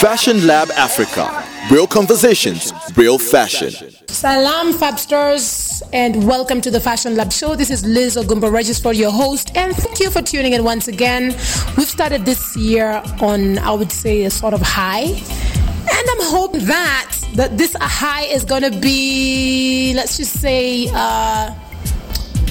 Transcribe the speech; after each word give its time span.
Fashion 0.00 0.46
Lab 0.46 0.70
Africa. 0.70 1.44
Real 1.70 1.86
conversations, 1.86 2.72
real 2.96 3.18
fashion. 3.18 3.70
Salam 4.08 4.72
Fabsters 4.72 5.82
and 5.92 6.26
welcome 6.26 6.62
to 6.62 6.70
the 6.70 6.80
Fashion 6.80 7.16
Lab 7.16 7.30
show. 7.30 7.54
This 7.54 7.68
is 7.68 7.84
Liz 7.84 8.16
Ogumbo 8.16 8.50
Register, 8.50 8.94
your 8.94 9.10
host, 9.10 9.54
and 9.54 9.76
thank 9.76 10.00
you 10.00 10.08
for 10.10 10.22
tuning 10.22 10.54
in 10.54 10.64
once 10.64 10.88
again. 10.88 11.36
We've 11.76 11.86
started 11.86 12.24
this 12.24 12.56
year 12.56 13.02
on, 13.20 13.58
I 13.58 13.72
would 13.72 13.92
say, 13.92 14.24
a 14.24 14.30
sort 14.30 14.54
of 14.54 14.62
high. 14.62 15.02
And 15.02 16.08
I'm 16.12 16.32
hoping 16.32 16.64
that 16.64 17.14
that 17.34 17.58
this 17.58 17.76
high 17.78 18.22
is 18.22 18.42
going 18.42 18.62
to 18.62 18.70
be, 18.70 19.92
let's 19.94 20.16
just 20.16 20.40
say, 20.40 20.88
uh, 20.94 21.54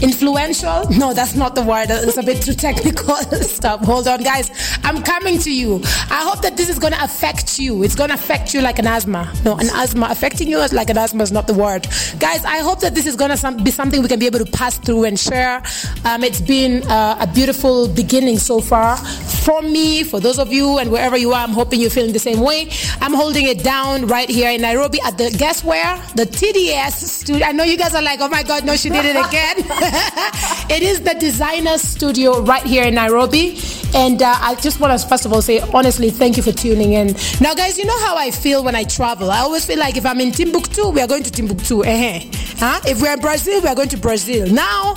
influential? 0.01 0.89
No 0.91 1.13
that's 1.13 1.35
not 1.35 1.55
the 1.55 1.61
word. 1.61 1.87
It's 1.89 2.17
a 2.17 2.23
bit 2.23 2.41
too 2.41 2.53
technical. 2.53 3.15
Stop. 3.41 3.81
Hold 3.81 4.07
on 4.07 4.23
guys. 4.23 4.51
I'm 4.83 5.01
coming 5.03 5.39
to 5.39 5.51
you. 5.51 5.81
I 6.09 6.21
hope 6.27 6.41
that 6.41 6.57
this 6.57 6.69
is 6.69 6.79
going 6.79 6.93
to 6.93 7.03
affect 7.03 7.59
you. 7.59 7.83
It's 7.83 7.95
going 7.95 8.09
to 8.09 8.15
affect 8.15 8.53
you 8.53 8.61
like 8.61 8.79
an 8.79 8.87
asthma. 8.87 9.31
No 9.43 9.57
an 9.57 9.69
asthma. 9.73 10.07
Affecting 10.09 10.47
you 10.47 10.57
like 10.71 10.89
an 10.89 10.97
asthma 10.97 11.23
is 11.23 11.31
not 11.31 11.47
the 11.47 11.53
word. 11.53 11.87
Guys 12.19 12.43
i 12.45 12.59
hope 12.59 12.79
that 12.79 12.95
this 12.95 13.05
is 13.05 13.15
going 13.15 13.35
to 13.35 13.63
be 13.63 13.71
something 13.71 14.01
we 14.01 14.07
can 14.07 14.19
be 14.19 14.25
able 14.25 14.39
to 14.39 14.51
pass 14.51 14.77
through 14.77 15.03
and 15.05 15.19
share. 15.19 15.61
Um, 16.05 16.23
it's 16.23 16.41
been 16.41 16.83
uh, 16.83 17.17
a 17.19 17.27
beautiful 17.27 17.87
beginning 17.87 18.37
so 18.39 18.59
far 18.59 18.97
for 18.97 19.61
me 19.61 20.03
for 20.03 20.19
those 20.19 20.37
of 20.37 20.51
you 20.51 20.77
and 20.79 20.91
wherever 20.91 21.17
you 21.17 21.31
are 21.31 21.43
i'm 21.43 21.51
hoping 21.51 21.79
you're 21.79 21.89
feeling 21.89 22.13
the 22.13 22.19
same 22.19 22.39
way. 22.39 22.69
I'm 23.01 23.13
holding 23.13 23.45
it 23.47 23.63
down 23.63 24.07
right 24.07 24.29
here 24.29 24.51
in 24.51 24.61
nairobi 24.61 24.99
at 25.05 25.17
the 25.17 25.29
guess 25.37 25.63
where? 25.63 25.95
The 26.15 26.25
tds 26.25 26.91
studio. 26.93 27.47
I 27.47 27.51
know 27.51 27.63
you 27.63 27.77
guys 27.77 27.95
are 27.95 28.01
like 28.01 28.19
oh 28.21 28.29
my 28.29 28.43
god 28.43 28.65
no 28.65 28.75
she 28.75 28.89
did 28.89 29.05
it 29.05 29.15
again 29.15 29.55
it 30.69 30.83
is 30.83 31.01
the 31.01 31.15
designer 31.15 31.77
studio 31.77 32.41
right 32.41 32.63
here 32.63 32.83
in 32.83 32.95
Nairobi. 32.95 33.59
And 33.95 34.21
uh, 34.21 34.35
I 34.39 34.55
just 34.55 34.79
want 34.79 34.99
to, 34.99 35.07
first 35.07 35.25
of 35.25 35.33
all, 35.33 35.41
say 35.41 35.59
honestly, 35.73 36.11
thank 36.11 36.37
you 36.37 36.43
for 36.43 36.51
tuning 36.51 36.93
in. 36.93 37.15
Now, 37.41 37.53
guys, 37.55 37.77
you 37.77 37.85
know 37.85 37.99
how 37.99 38.15
I 38.17 38.29
feel 38.31 38.63
when 38.63 38.75
I 38.75 38.83
travel. 38.83 39.31
I 39.31 39.39
always 39.39 39.65
feel 39.65 39.79
like 39.79 39.97
if 39.97 40.05
I'm 40.05 40.19
in 40.19 40.31
Timbuktu, 40.31 40.89
we 40.89 41.01
are 41.01 41.07
going 41.07 41.23
to 41.23 41.31
Timbuktu. 41.31 41.81
Uh-huh. 41.83 42.19
Huh? 42.57 42.81
If 42.85 43.01
we're 43.01 43.13
in 43.13 43.19
Brazil, 43.19 43.61
we 43.61 43.67
are 43.67 43.75
going 43.75 43.89
to 43.89 43.97
Brazil. 43.97 44.47
Now, 44.47 44.95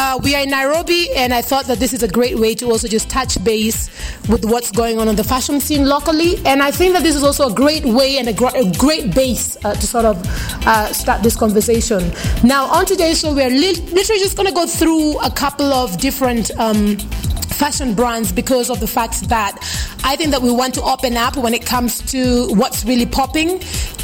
uh, 0.00 0.18
we 0.22 0.34
are 0.34 0.42
in 0.42 0.48
Nairobi, 0.48 1.10
and 1.14 1.32
I 1.34 1.42
thought 1.42 1.66
that 1.66 1.78
this 1.78 1.92
is 1.92 2.02
a 2.02 2.08
great 2.08 2.38
way 2.38 2.54
to 2.54 2.66
also 2.70 2.88
just 2.88 3.10
touch 3.10 3.42
base 3.44 3.90
with 4.30 4.46
what's 4.46 4.70
going 4.70 4.98
on 4.98 5.08
in 5.08 5.14
the 5.14 5.22
fashion 5.22 5.60
scene 5.60 5.84
locally. 5.84 6.38
And 6.46 6.62
I 6.62 6.70
think 6.70 6.94
that 6.94 7.02
this 7.02 7.14
is 7.14 7.22
also 7.22 7.50
a 7.50 7.54
great 7.54 7.84
way 7.84 8.16
and 8.16 8.26
a, 8.26 8.32
gr- 8.32 8.56
a 8.56 8.72
great 8.78 9.14
base 9.14 9.58
uh, 9.62 9.74
to 9.74 9.86
sort 9.86 10.06
of 10.06 10.16
uh, 10.66 10.90
start 10.94 11.22
this 11.22 11.36
conversation. 11.36 12.12
Now, 12.42 12.64
on 12.64 12.86
today's 12.86 13.20
show, 13.20 13.34
we're 13.34 13.50
li- 13.50 13.74
literally 13.92 14.20
just 14.20 14.38
going 14.38 14.48
to 14.48 14.54
go 14.54 14.66
through 14.66 15.18
a 15.20 15.30
couple 15.30 15.70
of 15.70 15.98
different. 15.98 16.50
Um, 16.58 16.96
fashion 17.60 17.92
brands 17.92 18.32
because 18.32 18.70
of 18.70 18.80
the 18.80 18.86
fact 18.86 19.28
that 19.28 19.52
I 20.02 20.16
think 20.16 20.30
that 20.30 20.40
we 20.40 20.50
want 20.50 20.72
to 20.76 20.82
open 20.82 21.18
up 21.18 21.36
when 21.36 21.52
it 21.52 21.66
comes 21.66 22.00
to 22.10 22.48
what's 22.54 22.86
really 22.86 23.04
popping 23.04 23.60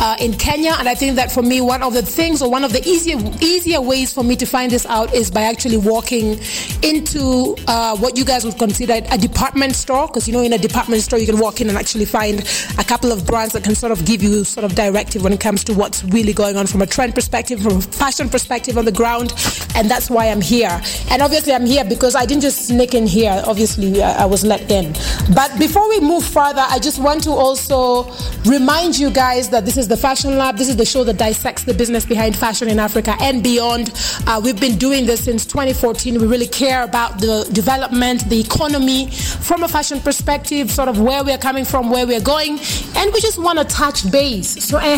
uh, 0.06 0.16
in 0.20 0.32
Kenya. 0.34 0.74
And 0.78 0.88
I 0.88 0.94
think 0.94 1.16
that 1.16 1.32
for 1.32 1.42
me, 1.42 1.60
one 1.60 1.82
of 1.82 1.92
the 1.92 2.02
things 2.02 2.40
or 2.40 2.48
one 2.50 2.62
of 2.62 2.72
the 2.72 2.82
easier 2.86 3.18
easier 3.40 3.80
ways 3.80 4.12
for 4.12 4.22
me 4.22 4.36
to 4.36 4.46
find 4.46 4.70
this 4.70 4.86
out 4.86 5.12
is 5.12 5.30
by 5.30 5.42
actually 5.42 5.78
walking 5.78 6.38
into 6.82 7.56
uh, 7.66 7.96
what 7.96 8.16
you 8.16 8.24
guys 8.24 8.44
would 8.44 8.58
consider 8.58 8.94
a 9.10 9.18
department 9.18 9.74
store. 9.74 10.06
Because 10.06 10.28
you 10.28 10.32
know, 10.32 10.42
in 10.42 10.52
a 10.52 10.58
department 10.58 11.02
store, 11.02 11.18
you 11.18 11.26
can 11.26 11.38
walk 11.38 11.60
in 11.60 11.68
and 11.68 11.76
actually 11.76 12.04
find 12.04 12.40
a 12.78 12.84
couple 12.84 13.10
of 13.10 13.26
brands 13.26 13.52
that 13.54 13.64
can 13.64 13.74
sort 13.74 13.90
of 13.90 14.04
give 14.04 14.22
you 14.22 14.44
sort 14.44 14.64
of 14.64 14.74
directive 14.76 15.24
when 15.24 15.32
it 15.32 15.40
comes 15.40 15.64
to 15.64 15.74
what's 15.74 16.04
really 16.04 16.32
going 16.32 16.56
on 16.56 16.66
from 16.66 16.82
a 16.82 16.86
trend 16.86 17.14
perspective, 17.14 17.60
from 17.60 17.78
a 17.78 17.80
fashion 17.80 18.28
perspective 18.28 18.78
on 18.78 18.84
the 18.84 18.92
ground. 18.92 19.32
And 19.74 19.90
that's 19.90 20.08
why 20.08 20.26
I'm 20.26 20.40
here. 20.40 20.80
And 21.10 21.20
obviously, 21.20 21.52
I'm 21.52 21.66
here 21.66 21.84
because 21.84 22.14
I 22.14 22.26
didn't 22.26 22.42
just 22.42 22.68
sneak 22.68 22.94
in 22.94 23.06
here. 23.06 23.42
Obviously, 23.46 24.02
I, 24.02 24.22
I 24.22 24.26
was 24.26 24.44
let 24.44 24.70
in. 24.70 24.92
But 25.34 25.58
before 25.58 25.88
we 25.88 25.98
move 25.98 26.24
further, 26.24 26.64
I 26.68 26.78
just 26.78 27.00
want 27.00 27.24
to 27.24 27.30
also 27.30 28.12
remind 28.44 28.98
you 28.98 29.10
guys 29.10 29.48
that 29.50 29.64
this 29.64 29.76
is 29.76 29.88
the 29.88 29.95
Fashion 29.96 30.36
Lab. 30.38 30.56
This 30.56 30.68
is 30.68 30.76
the 30.76 30.84
show 30.84 31.02
that 31.04 31.16
dissects 31.16 31.64
the 31.64 31.74
business 31.74 32.04
behind 32.04 32.36
fashion 32.36 32.68
in 32.68 32.78
Africa 32.78 33.16
and 33.20 33.42
beyond. 33.42 33.92
Uh, 34.26 34.40
we've 34.42 34.60
been 34.60 34.76
doing 34.76 35.06
this 35.06 35.24
since 35.24 35.44
2014. 35.44 36.20
We 36.20 36.26
really 36.26 36.46
care 36.46 36.82
about 36.82 37.18
the 37.18 37.48
development, 37.52 38.28
the 38.28 38.40
economy 38.40 39.10
from 39.10 39.62
a 39.62 39.68
fashion 39.68 40.00
perspective, 40.00 40.70
sort 40.70 40.88
of 40.88 41.00
where 41.00 41.24
we're 41.24 41.38
coming 41.38 41.64
from, 41.64 41.90
where 41.90 42.06
we're 42.06 42.20
going, 42.20 42.58
and 42.96 43.12
we 43.12 43.20
just 43.20 43.38
want 43.38 43.58
to 43.58 43.64
touch 43.64 44.10
base. 44.10 44.64
So, 44.64 44.78
uh 44.78 44.96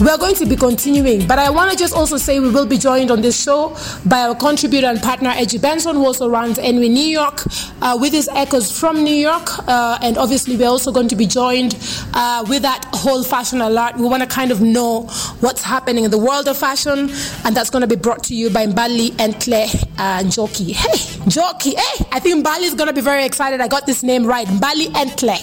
we're 0.00 0.18
going 0.18 0.34
to 0.36 0.46
be 0.46 0.56
continuing, 0.56 1.26
but 1.26 1.38
I 1.38 1.50
want 1.50 1.70
to 1.70 1.76
just 1.76 1.94
also 1.94 2.16
say 2.16 2.40
we 2.40 2.50
will 2.50 2.66
be 2.66 2.78
joined 2.78 3.10
on 3.10 3.20
this 3.20 3.40
show 3.42 3.76
by 4.06 4.22
our 4.22 4.34
contributor 4.34 4.86
and 4.86 5.00
partner, 5.00 5.30
Edgy 5.34 5.58
Benson, 5.58 5.96
who 5.96 6.04
also 6.06 6.28
runs 6.28 6.58
Envy 6.58 6.88
New 6.88 7.06
York, 7.06 7.44
uh, 7.80 7.96
with 8.00 8.12
his 8.12 8.28
echoes 8.34 8.76
from 8.76 9.04
New 9.04 9.14
York. 9.14 9.48
Uh, 9.68 9.98
and 10.02 10.18
obviously, 10.18 10.56
we're 10.56 10.68
also 10.68 10.90
going 10.92 11.08
to 11.08 11.16
be 11.16 11.26
joined 11.26 11.76
uh, 12.14 12.44
with 12.48 12.62
that 12.62 12.84
whole 12.92 13.22
fashion 13.22 13.60
alert. 13.60 13.96
We 14.02 14.08
want 14.08 14.22
to 14.24 14.28
kind 14.28 14.50
of 14.50 14.60
know 14.60 15.02
what's 15.38 15.62
happening 15.62 16.02
in 16.04 16.10
the 16.10 16.18
world 16.18 16.48
of 16.48 16.58
fashion, 16.58 17.08
and 17.44 17.56
that's 17.56 17.70
going 17.70 17.82
to 17.82 17.86
be 17.86 17.94
brought 17.94 18.24
to 18.24 18.34
you 18.34 18.50
by 18.50 18.66
Mbali 18.66 19.14
and 19.20 19.40
Claire 19.40 19.68
uh, 19.96 20.18
Njoki. 20.24 20.72
Hey, 20.72 20.98
Njoki, 21.24 21.78
hey, 21.78 22.04
I 22.10 22.18
think 22.18 22.44
Mbali 22.44 22.62
is 22.64 22.74
going 22.74 22.88
to 22.88 22.92
be 22.92 23.00
very 23.00 23.24
excited. 23.24 23.60
I 23.60 23.68
got 23.68 23.86
this 23.86 24.02
name 24.02 24.26
right. 24.26 24.48
Mbali 24.48 24.92
and 24.96 25.10
Claire. 25.12 25.38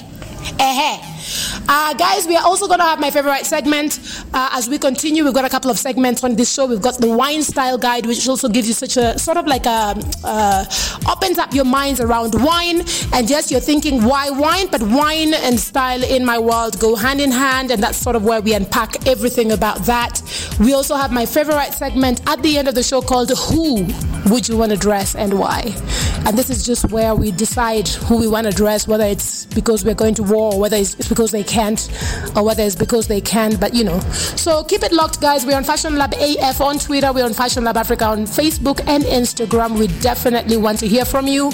Uh-huh. 0.60 1.09
Uh, 1.68 1.94
guys, 1.94 2.28
we 2.28 2.36
are 2.36 2.44
also 2.44 2.68
going 2.68 2.80
to 2.80 2.86
have 2.86 3.00
my 3.00 3.12
favorite 3.12 3.46
segment 3.46 4.00
uh, 4.34 4.50
as 4.54 4.70
we 4.70 4.78
continue. 4.78 5.24
We've 5.24 5.34
got 5.34 5.46
a 5.46 5.50
couple 5.50 5.70
of 5.72 5.78
segments 5.78 6.24
on 6.24 6.36
this 6.36 6.54
show. 6.54 6.66
We've 6.66 6.82
got 6.82 6.98
the 6.98 7.10
wine 7.10 7.44
style 7.44 7.78
guide, 7.78 8.06
which 8.06 8.28
also 8.28 8.50
gives 8.50 8.68
you 8.68 8.74
such 8.74 8.98
a 8.98 9.18
sort 9.20 9.38
of 9.38 9.46
like 9.46 9.66
a 9.66 9.96
uh, 10.24 10.66
opens 11.10 11.38
up 11.38 11.54
your 11.54 11.66
minds 11.66 12.00
around 12.00 12.34
wine. 12.44 12.82
And 13.14 13.30
yes, 13.30 13.52
you're 13.52 13.60
thinking 13.60 14.04
why 14.04 14.30
wine, 14.30 14.68
but 14.72 14.82
wine 14.82 15.34
and 15.34 15.60
style 15.60 16.04
in 16.04 16.26
my 16.26 16.40
world 16.40 16.80
go 16.80 16.96
hand 16.96 17.22
in 17.22 17.32
hand, 17.32 17.72
and 17.72 17.82
that's 17.82 17.98
sort 17.98 18.16
of 18.16 18.24
where 18.24 18.42
we 18.42 18.54
unpack 18.54 19.08
everything 19.08 19.52
about 19.52 19.80
that. 19.86 20.22
We 20.60 20.74
also 20.74 20.96
have 20.96 21.12
my 21.12 21.26
favorite 21.26 21.74
segment 21.74 22.22
at 22.28 22.42
the 22.42 22.58
end 22.58 22.68
of 22.68 22.76
the 22.76 22.84
show 22.84 23.02
called 23.02 23.32
"Who 23.50 23.88
Would 24.32 24.48
You 24.48 24.58
Want 24.58 24.72
to 24.72 24.78
Dress 24.78 25.16
and 25.16 25.40
Why?" 25.40 25.76
And 26.26 26.38
this 26.38 26.50
is 26.50 26.66
just 26.66 26.92
where 26.92 27.16
we 27.16 27.32
decide 27.32 27.88
who 27.88 28.18
we 28.18 28.28
want 28.28 28.48
to 28.48 28.54
dress, 28.54 28.88
whether 28.88 29.06
it's 29.06 29.46
because 29.46 29.84
we're 29.84 29.96
going 29.96 30.14
to 30.16 30.24
war, 30.24 30.54
or 30.54 30.60
whether 30.60 30.78
it's 30.78 30.96
because 31.08 31.32
they 31.32 31.44
can't, 31.44 31.90
or 32.36 32.44
whether 32.44 32.64
it's 32.64 32.76
because 32.76 33.08
they 33.08 33.22
can. 33.22 33.56
But 33.56 33.74
you 33.74 33.84
know, 33.84 34.00
so 34.36 34.64
keep 34.64 34.84
it 34.84 34.92
locked, 34.92 35.22
guys. 35.22 35.46
We're 35.46 35.58
on 35.58 35.64
Fashion 35.64 35.96
Lab 35.96 36.14
AF 36.14 36.62
on 36.62 36.78
Twitter. 36.80 37.12
We're 37.14 37.26
on 37.26 37.34
Fashion 37.34 37.64
Lab 37.64 37.78
Africa 37.78 38.06
on 38.06 38.26
Facebook 38.26 38.82
and 38.88 39.04
Instagram. 39.04 39.78
We 39.80 39.88
definitely 40.02 40.58
want 40.58 40.80
to 40.80 40.88
hear 40.88 41.06
from 41.06 41.28
you. 41.28 41.52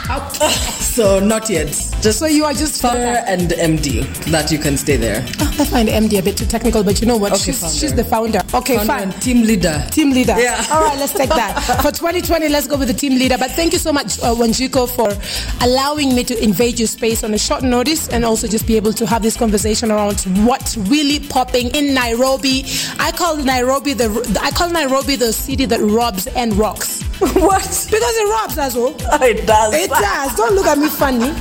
so 0.94 1.20
not 1.20 1.50
yet. 1.50 1.68
Just 2.02 2.20
so 2.20 2.28
you 2.28 2.46
are 2.46 2.54
just 2.54 2.80
founder 2.80 3.24
and 3.26 3.50
MD. 3.50 4.06
That 4.31 4.52
you 4.52 4.59
can 4.59 4.78
stay 4.78 4.96
there. 4.96 5.26
Oh, 5.40 5.56
I 5.59 5.66
find 5.66 5.90
MD 5.90 6.20
a 6.20 6.22
bit 6.22 6.38
too 6.38 6.46
technical, 6.46 6.84
but 6.84 7.02
you 7.02 7.08
know 7.08 7.18
what? 7.18 7.34
Okay, 7.34 7.52
she's, 7.52 7.80
she's, 7.80 7.94
the 7.96 8.04
founder. 8.04 8.42
Okay, 8.54 8.78
founder 8.78 9.12
fine. 9.12 9.20
team 9.20 9.42
leader. 9.42 9.84
Team 9.90 10.12
leader. 10.12 10.36
Yeah. 10.38 10.64
All 10.72 10.84
right, 10.84 10.98
let's 11.00 11.14
take 11.14 11.30
that. 11.30 11.64
For 11.82 11.92
2020, 11.92 12.48
let's 12.50 12.68
go 12.68 12.78
with 12.78 12.90
the 12.90 12.94
team 12.94 13.14
leader. 13.18 13.38
But 13.40 13.52
thank 13.52 13.74
you 13.74 13.80
so 13.80 13.92
much, 13.92 14.20
uh, 14.20 14.36
Wanjiku, 14.36 14.88
for 14.88 15.09
allowing 15.66 16.14
me 16.16 16.24
to 16.26 16.44
invade 16.44 16.78
your 16.78 16.88
space 16.88 17.24
on 17.24 17.34
a 17.34 17.38
short 17.40 17.64
notice 17.64 18.08
and 18.09 18.24
also 18.24 18.48
just 18.48 18.68
be 18.68 18.76
able 18.76 18.94
to 18.94 19.08
have 19.08 19.24
this 19.24 19.36
conversation 19.36 19.92
around 19.92 20.22
what's 20.46 20.78
really 20.78 21.20
popping 21.20 21.74
in 21.76 21.94
Nairobi. 21.94 22.66
I 23.00 23.12
call 23.12 23.38
Nairobi 23.38 23.94
the 23.94 24.40
I 24.42 24.52
call 24.52 24.70
Nairobi 24.70 25.16
the 25.16 25.34
city 25.34 25.66
that 25.66 25.79
robs 25.79 26.28
and 26.28 26.53
rocks. 26.53 27.03
what? 27.41 27.87
Because 27.90 28.16
it 28.17 28.29
robs 28.29 28.58
as 28.58 28.75
well. 28.75 28.93
Oh, 29.11 29.25
it 29.25 29.47
does. 29.47 29.73
It 29.73 29.90
does. 29.90 30.35
Don't 30.35 30.55
look 30.55 30.66
at 30.66 30.78
me 30.78 30.90
funny. 30.90 31.28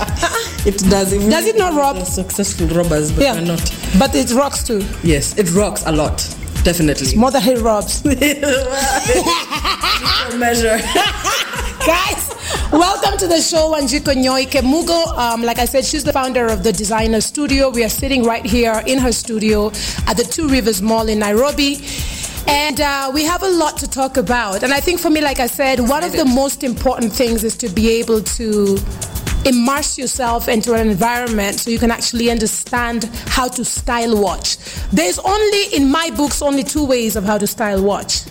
it 0.66 0.78
does. 0.88 1.12
It 1.12 1.28
does 1.28 1.46
it 1.46 1.56
not 1.56 1.74
rob? 1.74 2.04
Successful 2.06 2.68
robbers, 2.68 3.10
but 3.10 3.22
yeah. 3.22 3.40
not. 3.40 3.60
But 3.98 4.14
it 4.14 4.30
rocks 4.30 4.62
too. 4.62 4.86
Yes, 5.02 5.36
it 5.36 5.50
rocks 5.52 5.82
a 5.86 5.92
lot. 5.92 6.18
Definitely. 6.62 7.16
Mother 7.16 7.40
more 7.40 7.50
than 7.50 7.64
robs. 7.64 8.04
measure. 10.36 10.78
Guys, 11.84 12.30
welcome 12.70 13.18
to 13.18 13.26
the 13.26 13.40
show, 13.40 13.72
Wanjiku 13.74 14.14
Nyoike 14.14 14.62
Mugo. 14.62 15.04
Um, 15.18 15.42
like 15.42 15.58
I 15.58 15.64
said, 15.64 15.84
she's 15.84 16.04
the 16.04 16.12
founder 16.12 16.46
of 16.46 16.62
the 16.62 16.72
Designer 16.72 17.20
Studio. 17.20 17.70
We 17.70 17.82
are 17.82 17.88
sitting 17.88 18.22
right 18.22 18.46
here 18.46 18.84
in 18.86 18.98
her 18.98 19.10
studio 19.10 19.72
at 20.06 20.16
the 20.16 20.22
Two 20.22 20.48
Rivers 20.48 20.80
Mall 20.80 21.08
in 21.08 21.18
Nairobi. 21.18 21.80
And 22.46 22.80
uh, 22.80 23.10
we 23.12 23.24
have 23.24 23.42
a 23.42 23.48
lot 23.48 23.76
to 23.78 23.88
talk 23.88 24.16
about. 24.16 24.62
And 24.62 24.72
I 24.72 24.80
think 24.80 25.00
for 25.00 25.10
me, 25.10 25.20
like 25.20 25.40
I 25.40 25.46
said, 25.46 25.80
one 25.80 26.04
of 26.04 26.12
the 26.12 26.24
most 26.24 26.64
important 26.64 27.12
things 27.12 27.44
is 27.44 27.56
to 27.58 27.68
be 27.68 27.88
able 28.00 28.22
to 28.22 28.78
immerse 29.44 29.98
yourself 29.98 30.48
into 30.48 30.74
an 30.74 30.88
environment 30.88 31.58
so 31.58 31.70
you 31.70 31.78
can 31.78 31.90
actually 31.90 32.30
understand 32.30 33.04
how 33.26 33.48
to 33.48 33.64
style 33.64 34.20
watch. 34.20 34.56
There's 34.92 35.18
only, 35.18 35.74
in 35.74 35.90
my 35.90 36.10
books, 36.10 36.42
only 36.42 36.62
two 36.62 36.84
ways 36.84 37.16
of 37.16 37.24
how 37.24 37.38
to 37.38 37.46
style 37.46 37.82
watch. 37.82 38.22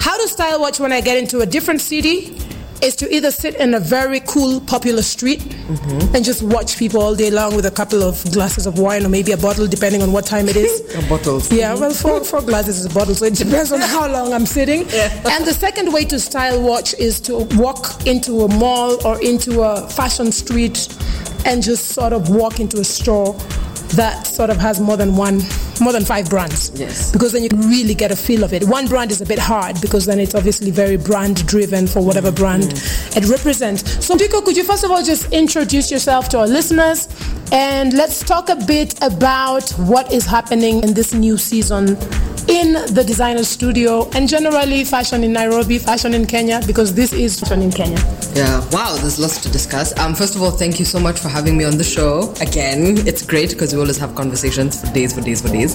How 0.00 0.16
to 0.16 0.28
style 0.28 0.60
watch 0.60 0.80
when 0.80 0.92
I 0.92 1.00
get 1.00 1.18
into 1.18 1.40
a 1.40 1.46
different 1.46 1.80
city 1.80 2.38
is 2.82 2.96
to 2.96 3.14
either 3.14 3.30
sit 3.30 3.56
in 3.56 3.74
a 3.74 3.80
very 3.80 4.20
cool, 4.20 4.60
popular 4.60 5.02
street 5.02 5.40
mm-hmm. 5.40 6.14
and 6.14 6.24
just 6.24 6.42
watch 6.42 6.78
people 6.78 7.00
all 7.00 7.14
day 7.14 7.30
long 7.30 7.54
with 7.56 7.66
a 7.66 7.70
couple 7.70 8.02
of 8.02 8.22
glasses 8.32 8.66
of 8.66 8.78
wine 8.78 9.04
or 9.04 9.08
maybe 9.08 9.32
a 9.32 9.36
bottle, 9.36 9.66
depending 9.66 10.02
on 10.02 10.12
what 10.12 10.26
time 10.26 10.48
it 10.48 10.56
is. 10.56 10.80
a 11.04 11.08
bottle. 11.08 11.40
Yeah, 11.50 11.74
well, 11.74 11.92
four, 11.92 12.24
four 12.24 12.42
glasses 12.42 12.80
is 12.80 12.86
a 12.86 12.94
bottle, 12.94 13.14
so 13.14 13.26
it 13.26 13.34
depends 13.34 13.72
on 13.72 13.80
how 13.80 14.10
long 14.10 14.32
I'm 14.32 14.46
sitting. 14.46 14.86
Yeah. 14.96 15.12
And 15.28 15.44
the 15.44 15.52
second 15.52 15.92
way 15.92 16.04
to 16.06 16.18
style 16.18 16.62
watch 16.62 16.94
is 16.94 17.20
to 17.22 17.44
walk 17.56 18.06
into 18.06 18.42
a 18.42 18.48
mall 18.48 19.04
or 19.06 19.20
into 19.22 19.62
a 19.62 19.86
fashion 19.90 20.32
street 20.32 20.88
and 21.44 21.62
just 21.62 21.88
sort 21.88 22.12
of 22.14 22.30
walk 22.30 22.60
into 22.60 22.80
a 22.80 22.84
store 22.84 23.36
that 23.90 24.26
sort 24.26 24.50
of 24.50 24.56
has 24.56 24.80
more 24.80 24.96
than 24.96 25.16
one 25.16 25.40
more 25.80 25.92
than 25.92 26.04
five 26.04 26.28
brands. 26.30 26.72
Yes. 26.74 27.12
Because 27.12 27.32
then 27.32 27.42
you 27.42 27.50
really 27.52 27.94
get 27.94 28.10
a 28.10 28.16
feel 28.16 28.44
of 28.44 28.52
it. 28.52 28.64
One 28.64 28.86
brand 28.86 29.10
is 29.10 29.20
a 29.20 29.26
bit 29.26 29.38
hard 29.38 29.80
because 29.80 30.06
then 30.06 30.18
it's 30.18 30.34
obviously 30.34 30.70
very 30.70 30.96
brand 30.96 31.46
driven 31.46 31.86
for 31.86 32.00
whatever 32.00 32.32
brand 32.32 32.64
mm. 32.64 33.16
it 33.16 33.28
represents. 33.28 34.04
So 34.04 34.14
Njiko, 34.16 34.44
could 34.44 34.56
you 34.56 34.64
first 34.64 34.84
of 34.84 34.90
all 34.90 35.02
just 35.02 35.32
introduce 35.32 35.90
yourself 35.90 36.28
to 36.30 36.38
our 36.38 36.46
listeners 36.46 37.08
and 37.52 37.92
let's 37.92 38.20
talk 38.20 38.48
a 38.48 38.56
bit 38.56 38.94
about 39.02 39.68
what 39.72 40.12
is 40.12 40.24
happening 40.24 40.82
in 40.82 40.94
this 40.94 41.12
new 41.12 41.36
season 41.36 41.96
in 42.48 42.72
the 42.94 43.02
designer 43.04 43.42
studio 43.42 44.08
and 44.10 44.28
generally 44.28 44.84
fashion 44.84 45.24
in 45.24 45.32
Nairobi, 45.32 45.78
fashion 45.78 46.14
in 46.14 46.26
Kenya, 46.26 46.60
because 46.66 46.94
this 46.94 47.12
is 47.12 47.40
fashion 47.40 47.62
in 47.62 47.70
Kenya. 47.70 47.98
Yeah, 48.34 48.64
wow, 48.70 48.96
there's 48.96 49.18
lots 49.18 49.40
to 49.42 49.50
discuss. 49.50 49.96
Um, 49.98 50.14
first 50.14 50.36
of 50.36 50.42
all, 50.42 50.50
thank 50.50 50.78
you 50.78 50.84
so 50.84 51.00
much 51.00 51.18
for 51.18 51.28
having 51.28 51.56
me 51.56 51.64
on 51.64 51.78
the 51.78 51.84
show 51.84 52.32
again. 52.40 52.98
It's 53.06 53.24
great 53.24 53.50
because 53.50 53.74
we 53.74 53.80
always 53.80 53.96
have 53.98 54.14
conversations 54.14 54.80
for 54.80 54.92
days, 54.92 55.14
for 55.14 55.22
days, 55.22 55.40
for 55.40 55.48
days. 55.48 55.74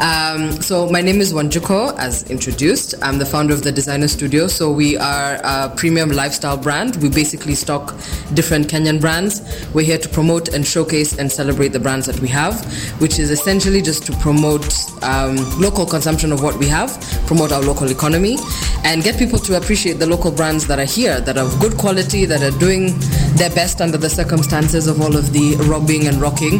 Um, 0.00 0.60
so 0.60 0.88
my 0.90 1.00
name 1.00 1.20
is 1.20 1.32
Wanjiku, 1.32 1.96
as 1.98 2.28
introduced. 2.30 2.94
I'm 3.02 3.18
the 3.18 3.26
founder 3.26 3.54
of 3.54 3.62
the 3.62 3.72
designer 3.72 4.08
studio. 4.08 4.48
So 4.48 4.72
we 4.72 4.96
are 4.96 5.40
a 5.44 5.72
premium 5.76 6.10
lifestyle 6.10 6.56
brand. 6.56 6.96
We 6.96 7.08
basically 7.08 7.54
stock 7.54 7.94
different 8.34 8.66
Kenyan 8.66 9.00
brands. 9.00 9.40
We're 9.72 9.86
here 9.86 9.98
to 9.98 10.08
promote 10.08 10.48
and 10.48 10.66
showcase 10.66 11.18
and 11.18 11.30
celebrate 11.30 11.68
the 11.68 11.80
brands 11.80 12.06
that 12.06 12.18
we 12.20 12.28
have, 12.28 12.64
which 13.00 13.18
is 13.18 13.30
essentially 13.30 13.80
just 13.80 14.04
to 14.06 14.12
promote 14.14 14.74
um, 15.02 15.36
local 15.60 15.86
consumption 16.02 16.32
of 16.32 16.42
what 16.42 16.56
we 16.56 16.66
have, 16.66 16.90
promote 17.28 17.52
our 17.52 17.62
local 17.62 17.88
economy, 17.88 18.36
and 18.82 19.04
get 19.04 19.16
people 19.16 19.38
to 19.38 19.56
appreciate 19.56 20.00
the 20.00 20.06
local 20.06 20.32
brands 20.32 20.66
that 20.66 20.80
are 20.80 20.90
here, 20.98 21.20
that 21.20 21.38
are 21.38 21.44
of 21.44 21.60
good 21.60 21.78
quality, 21.78 22.24
that 22.24 22.42
are 22.42 22.58
doing 22.58 22.92
their 23.36 23.50
best 23.50 23.80
under 23.80 23.96
the 23.96 24.10
circumstances 24.10 24.88
of 24.88 25.00
all 25.00 25.14
of 25.16 25.32
the 25.32 25.54
robbing 25.70 26.08
and 26.08 26.16
rocking. 26.20 26.54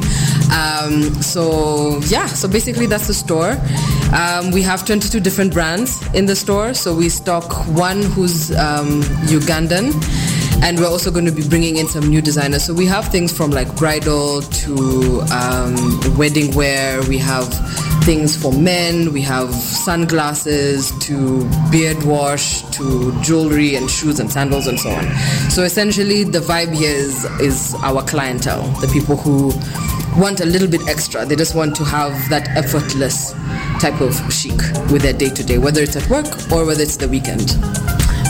Um, 0.55 1.13
so 1.21 1.99
yeah, 2.07 2.27
so 2.27 2.47
basically 2.47 2.87
that's 2.87 3.09
the 3.09 3.15
store. 3.15 3.59
Um, 4.15 4.53
we 4.53 4.63
have 4.63 4.87
22 4.87 5.19
different 5.19 5.53
brands 5.53 6.01
in 6.15 6.27
the 6.27 6.37
store. 6.37 6.73
So 6.73 6.95
we 6.95 7.09
stock 7.09 7.51
one 7.75 8.01
who's 8.15 8.53
um, 8.53 9.03
Ugandan 9.27 9.91
and 10.63 10.79
we're 10.79 10.87
also 10.89 11.11
going 11.11 11.25
to 11.25 11.33
be 11.33 11.47
bringing 11.49 11.77
in 11.77 11.89
some 11.89 12.09
new 12.09 12.23
designers. 12.23 12.65
So 12.65 12.73
we 12.73 12.87
have 12.87 13.09
things 13.09 13.37
from 13.37 13.51
like 13.51 13.75
bridal 13.77 14.43
to 14.43 15.23
um, 15.33 16.17
wedding 16.17 16.55
wear. 16.55 17.03
We 17.09 17.19
have 17.19 17.53
things 18.05 18.41
for 18.41 18.53
men. 18.53 19.13
We 19.13 19.23
have 19.23 19.53
sunglasses 19.53 20.93
to 21.01 21.51
beard 21.71 22.03
wash 22.05 22.63
to 22.77 23.21
jewelry 23.23 23.75
and 23.75 23.91
shoes 23.91 24.21
and 24.21 24.31
sandals 24.31 24.69
and 24.69 24.79
so 24.79 24.91
on. 24.91 25.05
So 25.51 25.65
essentially, 25.65 26.23
the 26.23 26.39
vibe 26.39 26.75
here 26.75 26.95
is 26.95 27.25
is 27.41 27.75
our 27.83 28.03
clientele, 28.03 28.63
the 28.81 28.89
people 28.89 29.17
who 29.17 29.53
want 30.21 30.41
a 30.41 30.47
little 30.47 30.69
bit 30.69 30.87
extra. 30.89 31.27
They 31.27 31.37
just 31.37 31.57
want 31.57 31.75
to 31.77 31.85
have 31.85 32.13
that 32.29 32.49
effortless 32.57 33.33
type 33.81 34.01
of 34.01 34.15
chic 34.33 34.59
with 34.93 35.03
their 35.03 35.13
day 35.13 35.31
to 35.31 35.43
day, 35.45 35.59
whether 35.59 35.83
it's 35.83 35.97
at 35.97 36.09
work 36.09 36.27
or 36.53 36.65
whether 36.67 36.83
it's 36.83 36.97
the 36.97 37.09
weekend. 37.09 37.59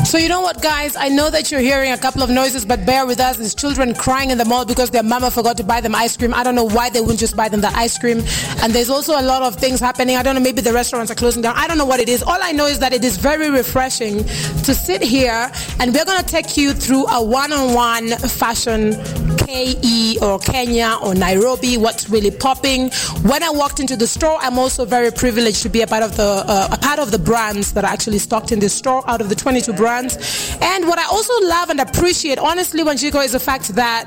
So 0.05 0.19
you 0.19 0.29
know 0.29 0.43
what, 0.43 0.61
guys? 0.61 0.95
I 0.95 1.09
know 1.09 1.31
that 1.31 1.51
you're 1.51 1.61
hearing 1.61 1.93
a 1.93 1.97
couple 1.97 2.23
of 2.23 2.29
noises, 2.29 2.67
but 2.67 2.85
bear 2.85 3.07
with 3.07 3.19
us. 3.19 3.39
There's 3.39 3.55
children 3.55 3.95
crying 3.95 4.31
in 4.31 4.37
the 4.37 4.45
mall 4.45 4.67
because 4.67 4.91
their 4.91 5.03
mama 5.03 5.31
forgot 5.31 5.57
to 5.57 5.65
buy 5.65 5.81
them 5.81 5.95
ice 5.95 6.17
cream. 6.19 6.35
I 6.35 6.43
don't 6.43 6.55
know 6.55 6.65
why 6.65 6.91
they 6.91 7.01
wouldn't 7.01 7.19
just 7.19 7.35
buy 7.35 7.49
them 7.49 7.63
the 7.63 7.75
ice 7.75 7.97
cream. 7.97 8.19
And 8.63 8.75
there's 8.75 8.91
also 8.91 9.19
a 9.19 9.23
lot 9.23 9.43
of 9.43 9.57
things 9.57 9.81
happening. 9.81 10.17
I 10.17 10.23
don't 10.23 10.35
know, 10.35 10.41
maybe 10.41 10.61
the 10.61 10.73
restaurants 10.73 11.11
are 11.11 11.15
closing 11.15 11.41
down. 11.41 11.55
I 11.57 11.67
don't 11.67 11.79
know 11.79 11.87
what 11.87 12.01
it 12.01 12.11
is. 12.11 12.23
All 12.23 12.39
I 12.43 12.53
know 12.53 12.67
is 12.67 12.79
that 12.81 12.93
it 12.93 13.05
is 13.05 13.17
very 13.17 13.49
refreshing 13.49 14.25
to 14.25 14.75
sit 14.75 15.03
here 15.03 15.51
and 15.81 15.95
we're 15.95 16.05
going 16.05 16.21
to 16.23 16.29
take 16.29 16.57
you 16.59 16.75
through 16.75 17.07
a 17.07 17.23
one-on-one 17.25 18.09
fashion 18.29 18.93
KE 19.47 20.19
or 20.21 20.39
Kenya 20.41 20.99
or 21.03 21.15
Nairobi, 21.15 21.77
what's 21.77 22.11
really 22.11 22.31
popping. 22.31 22.91
When 23.23 23.43
I 23.43 23.51
walked 23.51 23.81
into 23.81 23.97
the 23.97 24.07
store, 24.07 24.37
I'm 24.41 24.59
also 24.59 24.85
very 24.85 25.11
privileged 25.11 25.63
to 25.63 25.69
be 25.69 25.83
a 25.83 25.87
part 25.87 26.03
of 26.03 26.17
the 26.17 26.45
uh, 26.47 26.69
a 26.71 26.79
part 26.79 26.99
of 26.99 27.11
the 27.11 27.19
brands 27.19 27.73
that 27.75 27.85
are 27.85 27.93
actually 27.93 28.19
stocked 28.19 28.53
in 28.53 28.59
this 28.59 28.75
store 28.75 29.03
out 29.09 29.21
of 29.21 29.29
the 29.29 29.35
22 29.35 29.73
brands 29.75 29.92
brands. 29.93 30.57
And 30.63 30.87
what 30.89 30.99
I 30.99 31.05
also 31.05 31.33
love 31.47 31.69
and 31.71 31.81
appreciate, 31.81 32.39
honestly, 32.39 32.83
Wanjiku, 32.83 33.25
is 33.25 33.33
the 33.33 33.41
fact 33.41 33.69
that 33.75 34.05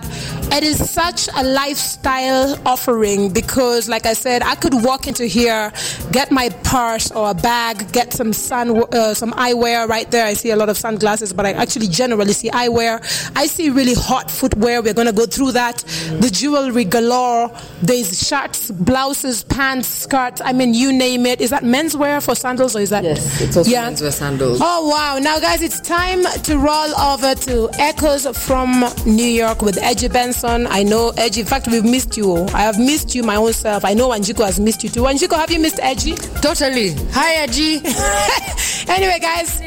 it 0.52 0.64
is 0.64 0.78
such 0.90 1.28
a 1.36 1.44
lifestyle 1.44 2.58
offering 2.66 3.32
because, 3.34 3.90
like 3.90 4.06
I 4.06 4.14
said, 4.14 4.42
I 4.42 4.56
could 4.56 4.74
walk 4.74 5.08
into 5.08 5.26
here, 5.26 5.72
get 6.12 6.32
my 6.32 6.50
purse 6.64 7.12
or 7.12 7.32
a 7.32 7.34
bag, 7.34 7.92
get 7.92 8.14
some 8.14 8.32
sun, 8.34 8.84
uh, 8.94 9.14
some 9.14 9.32
eyewear 9.34 9.88
right 9.88 10.10
there. 10.10 10.26
I 10.26 10.34
see 10.34 10.52
a 10.52 10.56
lot 10.56 10.70
of 10.70 10.78
sunglasses, 10.78 11.34
but 11.34 11.46
I 11.46 11.52
actually 11.52 11.88
generally 11.88 12.34
see 12.34 12.50
eyewear. 12.50 12.94
I 13.36 13.48
see 13.48 13.70
really 13.70 13.96
hot 13.96 14.32
footwear. 14.32 14.82
We're 14.82 14.94
going 14.94 15.08
to 15.08 15.14
go 15.14 15.26
through 15.26 15.52
that. 15.54 15.78
The 16.20 16.30
jewelry 16.32 16.86
galore. 16.86 17.52
There's 17.82 18.28
shirts, 18.28 18.72
blouses, 18.72 19.44
pants, 19.44 19.88
skirts. 19.88 20.42
I 20.44 20.54
mean, 20.54 20.74
you 20.74 20.94
name 20.94 21.26
it. 21.26 21.42
Is 21.42 21.50
that 21.50 21.64
menswear 21.64 22.24
for 22.24 22.36
sandals 22.36 22.76
or 22.76 22.80
is 22.80 22.92
that? 22.92 23.04
Yes, 23.04 23.42
it's 23.42 23.58
also 23.58 23.70
yeah? 23.70 23.90
menswear 23.90 24.14
sandals. 24.14 24.60
Oh 24.62 24.88
wow! 24.88 25.20
Now, 25.20 25.40
guys, 25.40 25.62
it's 25.62 25.75
time 25.82 26.24
to 26.44 26.58
roll 26.58 26.96
over 27.00 27.36
to 27.36 27.70
Echoes 27.80 28.26
from 28.38 28.86
New 29.06 29.26
York 29.26 29.62
with 29.62 29.78
Edgy 29.78 30.08
Benson. 30.08 30.68
I 30.68 30.84
know 30.84 31.12
Edgy. 31.18 31.42
In 31.42 31.48
fact, 31.48 31.68
we've 31.68 31.84
missed 31.84 32.16
you. 32.18 32.46
I 32.54 32.62
have 32.62 32.78
missed 32.78 33.16
you 33.16 33.24
my 33.24 33.36
own 33.36 33.54
self. 33.54 33.84
I 33.84 33.94
know 33.94 34.10
Wanjiku 34.10 34.46
has 34.46 34.60
missed 34.60 34.84
you 34.84 34.90
too. 34.90 35.02
Wanjiku, 35.02 35.36
have 35.36 35.52
you 35.52 35.60
missed 35.60 35.80
Edgy? 35.82 36.16
Totally. 36.42 36.94
Hi, 37.12 37.36
Edgy. 37.44 37.78
anyway, 38.92 39.20
guys, 39.20 39.60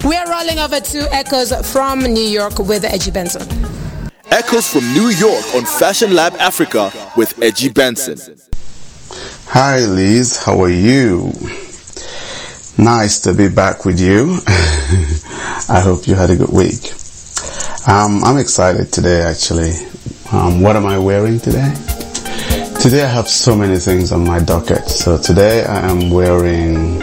we 0.04 0.14
are 0.16 0.28
rolling 0.30 0.58
over 0.58 0.80
to 0.80 1.14
Echoes 1.14 1.52
from 1.72 2.00
New 2.00 2.22
York 2.22 2.58
with 2.58 2.84
Edgy 2.84 3.10
Benson. 3.10 3.42
Echoes 4.30 4.68
from 4.68 4.84
New 4.92 5.08
York 5.08 5.44
on 5.54 5.64
Fashion 5.64 6.14
Lab 6.14 6.34
Africa 6.34 6.92
with 7.16 7.40
Edgy 7.42 7.70
Benson. 7.70 8.18
Hi, 9.48 9.80
Liz. 9.80 10.36
How 10.36 10.60
are 10.62 10.70
you? 10.70 11.32
Nice 12.78 13.18
to 13.20 13.34
be 13.34 13.48
back 13.48 13.84
with 13.84 13.98
you. 13.98 14.38
I 15.68 15.80
hope 15.82 16.06
you 16.06 16.14
had 16.14 16.30
a 16.30 16.36
good 16.36 16.50
week. 16.50 16.92
Um, 17.88 18.22
I'm 18.22 18.38
excited 18.38 18.92
today, 18.92 19.20
actually. 19.20 19.72
Um, 20.30 20.62
what 20.62 20.76
am 20.76 20.86
I 20.86 20.96
wearing 20.96 21.40
today? 21.40 21.74
Today 22.80 23.02
I 23.02 23.08
have 23.08 23.26
so 23.26 23.56
many 23.56 23.78
things 23.78 24.12
on 24.12 24.24
my 24.24 24.38
docket. 24.38 24.86
So 24.88 25.18
today 25.18 25.64
I 25.64 25.90
am 25.90 26.10
wearing 26.10 27.00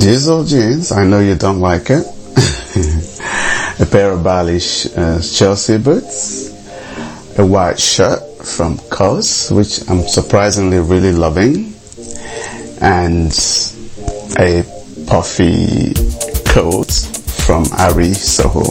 diesel 0.00 0.42
jeans. 0.44 0.90
I 0.90 1.04
know 1.04 1.20
you 1.20 1.34
don't 1.34 1.60
like 1.60 1.90
it. 1.90 2.06
a 3.80 3.84
pair 3.84 4.12
of 4.12 4.24
Bally 4.24 4.56
uh, 4.96 5.20
Chelsea 5.20 5.76
boots, 5.76 6.48
a 7.38 7.44
white 7.44 7.78
shirt 7.78 8.22
from 8.42 8.78
COS, 8.88 9.50
which 9.50 9.86
I'm 9.90 10.00
surprisingly 10.08 10.78
really 10.78 11.12
loving, 11.12 11.74
and 12.80 13.30
a 14.38 14.62
puffy 15.06 15.94
coat 16.46 16.92
from 17.46 17.64
Ari 17.78 18.14
Soho. 18.14 18.62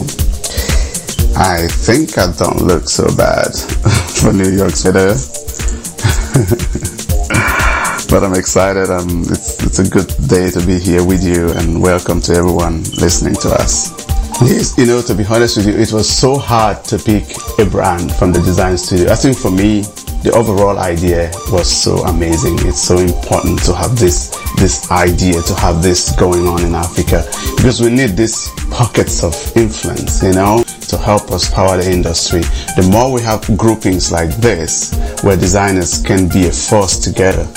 I 1.36 1.66
think 1.68 2.18
I 2.18 2.32
don't 2.32 2.62
look 2.62 2.88
so 2.88 3.04
bad 3.16 3.52
for 4.20 4.32
New 4.32 4.50
York 4.50 4.72
City. 4.72 5.14
but 8.10 8.22
I'm 8.24 8.34
excited. 8.34 8.90
Um, 8.90 9.22
it's, 9.22 9.62
it's 9.62 9.78
a 9.78 9.88
good 9.88 10.08
day 10.28 10.50
to 10.50 10.64
be 10.66 10.78
here 10.78 11.04
with 11.04 11.22
you 11.22 11.50
and 11.52 11.80
welcome 11.80 12.20
to 12.22 12.34
everyone 12.34 12.82
listening 13.00 13.34
to 13.36 13.48
us. 13.50 13.92
Yes, 14.42 14.76
you 14.76 14.86
know, 14.86 15.00
to 15.02 15.14
be 15.14 15.24
honest 15.24 15.56
with 15.56 15.66
you, 15.68 15.74
it 15.74 15.92
was 15.92 16.08
so 16.08 16.36
hard 16.36 16.84
to 16.84 16.98
pick 16.98 17.24
a 17.58 17.64
brand 17.64 18.12
from 18.16 18.32
the 18.32 18.40
design 18.40 18.76
studio. 18.76 19.10
I 19.10 19.14
think 19.14 19.38
for 19.38 19.50
me, 19.50 19.82
the 20.22 20.32
overall 20.34 20.78
idea 20.78 21.30
was 21.52 21.70
so 21.70 21.98
amazing. 22.04 22.58
It's 22.66 22.82
so 22.82 22.98
important 22.98 23.62
to 23.64 23.74
have 23.74 23.98
this 23.98 24.43
this 24.56 24.90
idea, 24.90 25.40
to 25.42 25.54
have 25.54 25.82
this 25.82 26.14
going 26.16 26.46
on 26.46 26.64
in 26.64 26.74
Africa, 26.74 27.24
because 27.56 27.80
we 27.80 27.90
need 27.90 28.16
these 28.16 28.48
pockets 28.70 29.22
of 29.22 29.34
influence, 29.56 30.22
you 30.22 30.32
know, 30.32 30.62
to 30.88 30.96
help 30.96 31.30
us 31.30 31.50
power 31.50 31.76
the 31.76 31.90
industry. 31.90 32.40
The 32.76 32.88
more 32.90 33.12
we 33.12 33.22
have 33.22 33.42
groupings 33.56 34.12
like 34.12 34.30
this, 34.36 34.92
where 35.22 35.36
designers 35.36 36.02
can 36.02 36.28
be 36.28 36.48
a 36.48 36.52
force 36.52 36.98
together, 36.98 37.48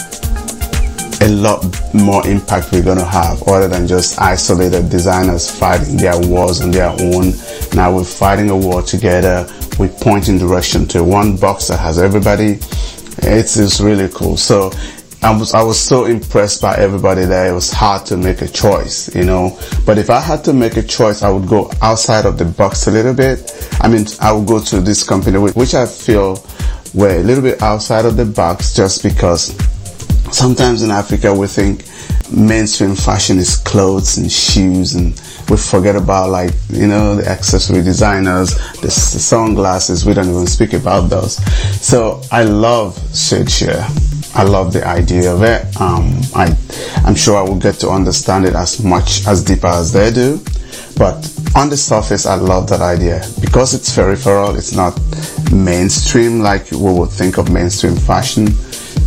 a 1.22 1.30
lot 1.30 1.66
more 1.94 2.26
impact 2.28 2.72
we're 2.72 2.84
going 2.84 3.00
to 3.00 3.06
have 3.06 3.42
other 3.48 3.68
than 3.68 3.88
just 3.88 4.22
isolated 4.22 4.90
designers 4.90 5.50
fighting 5.50 5.98
their 5.98 6.20
wars 6.28 6.62
on 6.62 6.72
their 6.72 6.90
own. 6.90 7.34
Now 7.74 7.96
we're 7.96 8.04
fighting 8.04 8.50
a 8.50 8.56
war 8.56 8.82
together 8.82 9.48
we 9.80 9.88
point 9.88 10.28
in 10.28 10.38
direction 10.38 10.88
to 10.88 11.04
one 11.04 11.38
box 11.38 11.68
that 11.68 11.78
has 11.78 12.00
everybody. 12.00 12.60
It's, 13.20 13.58
it's 13.58 13.80
really 13.80 14.10
cool. 14.10 14.38
So 14.38 14.72
I 15.24 15.36
was, 15.36 15.54
I 15.54 15.64
was 15.64 15.80
so 15.80 16.06
impressed 16.06 16.62
by 16.62 16.76
everybody 16.76 17.26
that 17.26 17.48
it 17.48 17.52
was 17.52 17.72
hard 17.72 18.06
to 18.08 18.18
make 18.18 18.42
a 18.42 18.48
choice, 18.48 19.14
you 19.16 19.24
know. 19.24 19.60
But 19.86 19.98
if 19.98 20.10
I 20.10 20.20
had 20.20 20.44
to 20.46 20.54
make 20.54 20.78
a 20.78 20.84
choice, 20.84 21.24
I 21.24 21.30
would 21.30 21.48
go 21.48 21.72
outside 21.82 22.26
of 22.26 22.38
the 22.38 22.46
box 22.46 22.88
a 22.88 22.92
little 22.92 23.14
bit. 23.14 23.70
I 23.82 23.88
mean, 23.88 24.06
I 24.22 24.32
would 24.32 24.48
go 24.48 24.60
to 24.62 24.80
this 24.80 25.04
company, 25.04 25.38
which 25.40 25.74
I 25.74 25.86
feel 25.86 26.44
were 26.94 27.18
a 27.18 27.24
little 27.24 27.44
bit 27.44 27.62
outside 27.62 28.06
of 28.06 28.16
the 28.16 28.26
box 28.26 28.74
just 28.74 29.04
because 29.04 29.56
sometimes 30.32 30.82
in 30.84 30.92
Africa 30.92 31.34
we 31.34 31.48
think 31.48 31.86
mainstream 32.32 32.96
fashion 32.96 33.38
is 33.38 33.56
clothes 33.56 34.18
and 34.18 34.32
shoes 34.32 34.96
and 34.96 35.20
we 35.50 35.56
forget 35.58 35.96
about 35.96 36.30
like, 36.30 36.52
you 36.70 36.88
know, 36.88 37.16
the 37.16 37.28
accessory 37.28 37.82
designers, 37.82 38.56
the, 38.82 38.88
the 38.88 38.92
sunglasses. 38.92 40.06
We 40.06 40.14
don't 40.14 40.30
even 40.30 40.48
speak 40.48 40.74
about 40.74 41.10
those. 41.10 41.38
So 41.82 42.22
I 42.32 42.44
love 42.44 42.96
Shadeshare. 43.12 44.17
I 44.38 44.44
love 44.44 44.72
the 44.72 44.86
idea 44.86 45.34
of 45.34 45.42
it. 45.42 45.66
Um, 45.82 46.22
I, 46.36 46.56
I'm 47.04 47.16
sure 47.16 47.38
I 47.38 47.42
will 47.42 47.58
get 47.58 47.74
to 47.80 47.90
understand 47.90 48.46
it 48.46 48.54
as 48.54 48.84
much 48.84 49.26
as 49.26 49.44
deeper 49.44 49.66
as 49.66 49.92
they 49.92 50.12
do. 50.12 50.40
But 50.96 51.16
on 51.56 51.72
the 51.72 51.78
surface, 51.78 52.28
I 52.28 52.36
love 52.36 52.70
that 52.70 52.82
idea 52.82 53.26
because 53.42 53.74
it's 53.74 53.96
peripheral. 53.96 54.56
It's 54.56 54.76
not 54.76 54.94
mainstream 55.52 56.42
like 56.42 56.70
we 56.70 56.78
would 56.78 57.10
think 57.10 57.40
of 57.40 57.52
mainstream 57.52 57.96
fashion. 57.96 58.52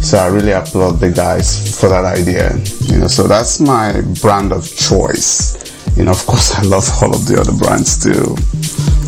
So 0.03 0.19
I 0.19 0.27
really 0.27 0.51
applaud 0.51 0.99
the 0.99 1.13
guys 1.13 1.79
for 1.81 1.89
that 1.89 2.05
idea. 2.05 2.51
You 2.93 2.99
know, 2.99 3.07
so 3.07 3.29
that's 3.29 3.61
my 3.61 4.03
brand 4.21 4.53
of 4.53 4.67
choice. 4.77 5.55
You 5.97 6.07
know, 6.07 6.11
of 6.11 6.27
course, 6.27 6.57
I 6.59 6.63
love 6.63 6.91
all 7.01 7.15
of 7.15 7.29
the 7.29 7.41
other 7.41 7.53
brands 7.53 8.03
too. 8.03 8.35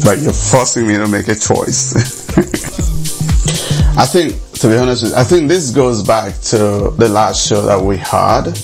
But 0.04 0.20
you're 0.20 0.32
forcing 0.32 0.86
me 0.86 0.98
to 0.98 1.08
make 1.08 1.26
a 1.26 1.34
choice. 1.34 1.92
I 3.98 4.06
think 4.06 4.38
to 4.62 4.68
be 4.68 4.76
honest 4.76 5.02
with 5.02 5.10
you, 5.10 5.18
I 5.18 5.24
think 5.24 5.48
this 5.48 5.70
goes 5.70 6.04
back 6.04 6.38
to 6.42 6.94
the 6.96 7.08
last 7.08 7.48
show 7.48 7.62
that 7.62 7.82
we 7.82 7.96
had 7.96 8.56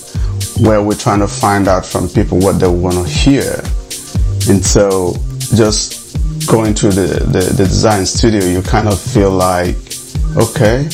where 0.64 0.80
we're 0.80 0.94
trying 0.94 1.18
to 1.18 1.26
find 1.26 1.66
out 1.66 1.84
from 1.84 2.08
people 2.08 2.38
what 2.38 2.60
they 2.60 2.68
want 2.68 2.94
to 2.94 3.04
hear. 3.04 3.54
And 4.48 4.64
so 4.64 5.14
just 5.56 6.46
going 6.46 6.74
to 6.74 6.90
the, 6.90 7.24
the, 7.26 7.40
the 7.40 7.64
design 7.64 8.06
studio, 8.06 8.44
you 8.44 8.62
kind 8.62 8.86
of 8.86 9.00
feel 9.00 9.32
like, 9.32 9.74
okay, 10.36 10.84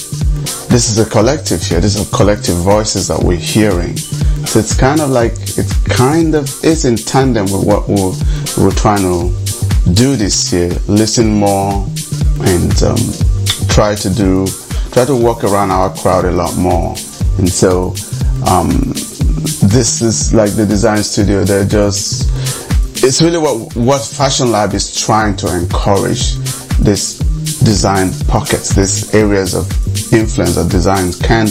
this 0.73 0.89
is 0.89 0.99
a 0.99 1.05
collective 1.11 1.61
here. 1.61 1.83
These 1.83 2.01
are 2.01 2.17
collective 2.17 2.57
voices 2.57 3.09
that 3.09 3.23
we're 3.23 3.37
hearing. 3.37 3.99
So 3.99 4.59
it's 4.59 4.75
kind 4.75 5.03
of 5.03 5.11
like, 5.11 5.33
it 5.59 5.71
kind 5.85 6.35
of 6.35 6.49
is 6.65 6.87
in 6.87 6.97
tandem 6.97 7.45
with 7.45 7.67
what 7.67 7.87
we're, 7.91 8.15
we're 8.57 8.75
trying 8.75 9.03
to 9.03 9.29
do 9.93 10.17
this 10.17 10.51
year. 10.51 10.71
Listen 10.89 11.29
more 11.29 11.87
and 12.41 12.83
um, 12.83 12.97
try 13.69 13.95
to 13.97 14.09
do 14.09 14.47
try 14.95 15.05
to 15.05 15.17
walk 15.17 15.43
around 15.43 15.73
our 15.73 15.93
crowd 15.93 16.25
a 16.25 16.31
lot 16.31 16.57
more. 16.57 16.95
And 17.39 17.49
so 17.49 17.89
um, 18.47 18.69
this 19.67 20.01
is 20.03 20.33
like 20.33 20.53
the 20.53 20.65
design 20.65 21.03
studio. 21.03 21.43
They're 21.43 21.67
just 21.67 22.31
it's 23.03 23.21
really 23.21 23.39
what 23.39 23.75
what 23.75 24.05
Fashion 24.05 24.53
Lab 24.53 24.73
is 24.73 24.95
trying 25.05 25.35
to 25.39 25.53
encourage. 25.53 26.37
This 26.79 27.19
design 27.65 28.11
pockets, 28.29 28.75
these 28.75 29.13
areas 29.15 29.55
of 29.55 29.67
influence 30.13 30.55
that 30.55 30.71
design 30.71 31.13
can't 31.27 31.51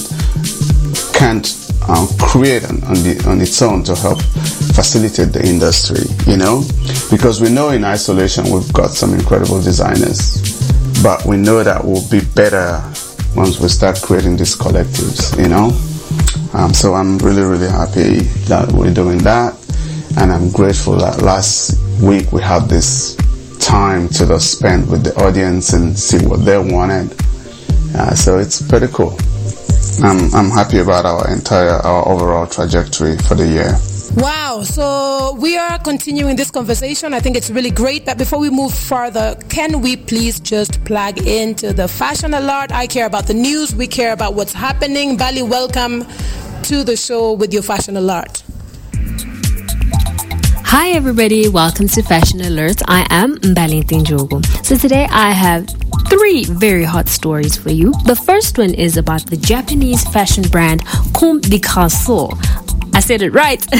can't 1.14 1.46
um, 1.90 2.08
create 2.20 2.64
on, 2.64 2.82
on, 2.84 2.96
the, 3.04 3.26
on 3.28 3.42
its 3.42 3.62
own 3.62 3.84
to 3.84 3.96
help 3.96 4.22
facilitate 4.22 5.34
the 5.34 5.46
industry. 5.46 6.06
You 6.32 6.38
know, 6.38 6.64
because 7.12 7.42
we 7.42 7.50
know 7.50 7.72
in 7.72 7.84
isolation 7.84 8.46
we've 8.50 8.72
got 8.72 8.92
some 8.92 9.14
incredible 9.14 9.62
designers, 9.62 10.40
but 11.04 11.26
we 11.26 11.36
know 11.36 11.62
that 11.62 11.84
we'll 11.84 12.08
be 12.10 12.22
better 12.36 12.82
once 13.36 13.60
we 13.60 13.68
start 13.68 14.02
creating 14.02 14.38
these 14.38 14.56
collectives, 14.56 15.38
you 15.42 15.50
know. 15.50 15.72
Um, 16.54 16.74
so 16.74 16.94
I'm 16.94 17.18
really, 17.20 17.42
really 17.42 17.70
happy 17.70 18.20
that 18.48 18.72
we're 18.72 18.94
doing 18.94 19.18
that. 19.20 19.58
And 20.18 20.32
I'm 20.32 20.52
grateful 20.52 20.96
that 20.98 21.22
last 21.22 21.80
week 22.02 22.32
we 22.32 22.42
had 22.42 22.70
this 22.70 23.16
time 23.60 24.08
to 24.10 24.28
just 24.28 24.60
spend 24.60 24.90
with 24.90 25.04
the 25.04 25.16
audience 25.24 25.74
and 25.74 25.98
see 25.98 26.24
what 26.28 26.46
they 26.46 26.58
wanted. 26.58 27.16
Uh, 27.96 28.14
so 28.14 28.38
it's 28.38 28.62
pretty 28.62 28.88
cool. 28.88 29.18
I'm, 30.04 30.34
I'm 30.34 30.50
happy 30.50 30.80
about 30.80 31.06
our 31.06 31.32
entire, 31.32 31.82
our 31.82 32.08
overall 32.08 32.46
trajectory 32.46 33.18
for 33.18 33.36
the 33.36 33.48
year. 33.48 33.80
Wow. 34.16 34.62
So 34.64 35.36
we 35.40 35.58
are 35.58 35.80
continuing 35.80 36.36
this 36.36 36.52
conversation. 36.52 37.14
I 37.14 37.20
think 37.20 37.36
it's 37.36 37.50
really 37.50 37.72
great. 37.72 38.06
But 38.06 38.18
before 38.18 38.40
we 38.40 38.50
move 38.50 38.74
further, 38.74 39.36
can 39.50 39.82
we 39.82 39.98
please 39.98 40.40
just 40.40 40.84
plug 40.86 41.18
into 41.26 41.74
the 41.74 41.88
fashion 41.88 42.34
alert? 42.34 42.72
I 42.72 42.86
care 42.86 43.08
about 43.08 43.26
the 43.26 43.34
news. 43.34 43.74
We 43.74 43.88
care 43.88 44.14
about 44.14 44.36
what's 44.36 44.54
happening. 44.54 45.18
Bali, 45.18 45.42
welcome 45.42 46.06
to 46.64 46.84
the 46.84 46.96
show 46.96 47.34
with 47.34 47.54
your 47.54 47.64
fashion 47.64 47.98
alert. 47.98 48.44
Hi 50.66 50.90
everybody, 50.90 51.50
welcome 51.50 51.88
to 51.88 52.02
Fashion 52.02 52.42
Alert. 52.42 52.82
I 52.88 53.06
am 53.12 53.38
Mbali 53.38 53.84
Njogo. 53.84 54.44
So 54.66 54.76
today 54.76 55.08
I 55.12 55.32
have 55.32 55.68
three 56.10 56.46
very 56.46 56.84
hot 56.84 57.08
stories 57.10 57.56
for 57.56 57.70
you. 57.70 57.92
The 58.06 58.16
first 58.16 58.58
one 58.58 58.74
is 58.74 58.98
about 58.98 59.28
the 59.28 59.38
Japanese 59.38 60.04
fashion 60.10 60.44
brand 60.50 60.82
Comme 61.14 61.42
des 61.42 61.60
Garçons. 61.60 62.32
I 62.96 63.00
said 63.00 63.22
it 63.22 63.32
right, 63.32 63.64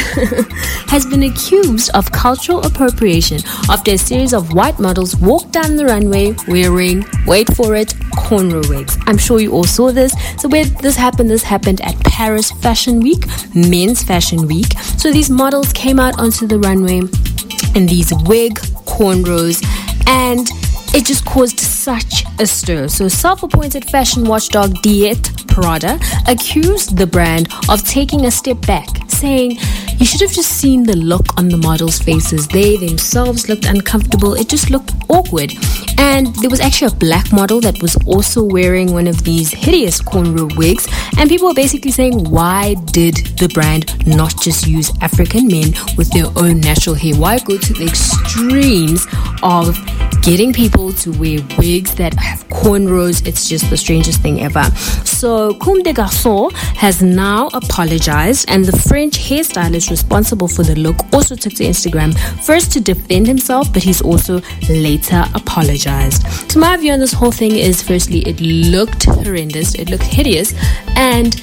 has 0.88 1.06
been 1.06 1.24
accused 1.24 1.92
of 1.94 2.12
cultural 2.12 2.66
appropriation 2.66 3.40
after 3.70 3.92
a 3.92 3.98
series 3.98 4.34
of 4.34 4.54
white 4.54 4.80
models 4.80 5.16
walked 5.16 5.52
down 5.52 5.76
the 5.76 5.86
runway 5.86 6.36
wearing, 6.48 7.06
wait 7.28 7.54
for 7.56 7.76
it, 7.76 7.90
cornrow 8.16 8.68
wigs. 8.70 8.98
I'm 9.06 9.18
sure 9.18 9.40
you 9.40 9.52
all 9.52 9.66
saw 9.66 9.92
this. 9.92 10.14
So 10.42 10.50
where 10.50 10.66
this 10.66 10.96
happened, 10.96 11.30
this 11.30 11.44
happened 11.44 11.82
at 11.82 12.00
Paris 12.00 12.52
Fashion 12.52 13.00
Week, 13.02 13.26
Men's 13.54 14.04
Fashion 14.04 14.48
Week. 14.48 14.78
So 14.98 15.12
these 15.12 15.30
models 15.30 15.72
came 15.74 16.00
out 16.00 16.20
onto 16.20 16.48
the 16.48 16.58
runway 16.60 17.02
in 17.76 17.86
these 17.86 18.12
wig, 18.26 18.56
cornrows, 18.86 19.64
and 20.08 20.50
it 20.94 21.06
just 21.06 21.26
caused 21.26 21.60
such 21.60 22.24
a 22.40 22.46
stir. 22.46 22.88
So 22.88 23.08
self-appointed 23.08 23.90
fashion 23.90 24.26
watchdog 24.26 24.82
Diet 24.82 25.32
Prada 25.48 26.00
accused 26.28 26.98
the 26.98 27.08
brand 27.08 27.48
of 27.70 27.84
taking 27.88 28.26
a 28.26 28.32
step 28.32 28.66
back, 28.66 28.88
saying, 29.08 29.58
You 29.98 30.06
should 30.06 30.22
have 30.22 30.32
just 30.32 30.52
seen 30.52 30.84
the 30.84 30.96
look 30.96 31.38
on 31.38 31.50
the 31.50 31.58
models' 31.58 32.00
faces. 32.00 32.48
They 32.48 32.78
themselves 32.78 33.50
looked 33.50 33.66
uncomfortable. 33.66 34.34
It 34.36 34.50
just 34.50 34.70
looked 34.70 34.94
awkward. 35.14 35.54
And 35.98 36.36
there 36.38 36.50
was 36.50 36.60
actually 36.60 36.92
a 36.92 36.96
black 36.96 37.32
model 37.32 37.62
that 37.62 37.82
was 37.82 37.96
also 38.06 38.44
wearing 38.44 38.94
one 38.94 39.08
of 39.08 39.24
these 39.24 39.52
hideous 39.52 40.02
cornrow 40.02 40.56
wigs. 40.58 40.88
And 41.18 41.30
people 41.30 41.48
were 41.48 41.54
basically 41.54 41.92
saying, 41.92 42.30
Why 42.30 42.76
did 42.92 43.16
the 43.38 43.48
brand 43.54 44.06
not 44.08 44.34
just 44.42 44.68
use 44.68 44.92
African 45.02 45.48
men 45.48 45.74
with 45.98 46.10
their 46.12 46.26
own 46.36 46.60
natural 46.60 46.96
hair? 46.96 47.16
Why 47.16 47.40
go 47.40 47.58
to 47.58 47.74
the 47.74 47.86
extremes 47.86 49.06
of 49.44 49.78
getting 50.24 50.52
people 50.52 50.92
to 50.94 51.12
wear 51.12 51.40
wigs 51.58 51.96
that 51.96 52.14
have 52.16 52.48
cornrows? 52.50 53.26
It's 53.28 53.48
just 53.48 53.70
the 53.70 53.78
strangest 53.78 54.22
thing 54.22 54.42
ever. 54.42 54.64
So, 55.06 55.54
Comme 55.56 55.84
des 55.84 55.94
Garçons 55.94 56.52
has 56.76 57.02
now 57.02 57.48
apologized, 57.54 58.50
and 58.50 58.66
the 58.66 58.78
French 58.78 59.18
hairstylist 59.18 59.90
responsible 59.90 60.48
for 60.48 60.64
the 60.64 60.76
look 60.76 60.98
also 61.14 61.36
took 61.36 61.54
to 61.54 61.64
Instagram 61.64 62.14
first 62.44 62.72
to 62.74 62.82
defend 62.82 63.28
himself, 63.28 63.72
but 63.72 63.84
he's 63.84 64.02
also 64.02 64.42
later 65.04 65.30
apologized. 65.36 66.26
So, 66.52 66.60
my 66.60 66.78
view 66.78 66.92
on 66.94 67.00
this 67.00 67.14
whole 67.14 67.32
thing 67.32 67.56
is 67.56 67.82
firstly, 67.82 68.20
it 68.20 68.40
looked 68.40 69.06
horrendous, 69.06 69.76
it 69.76 69.90
looked 69.90 70.04
hideous, 70.04 70.54
and 70.96 71.36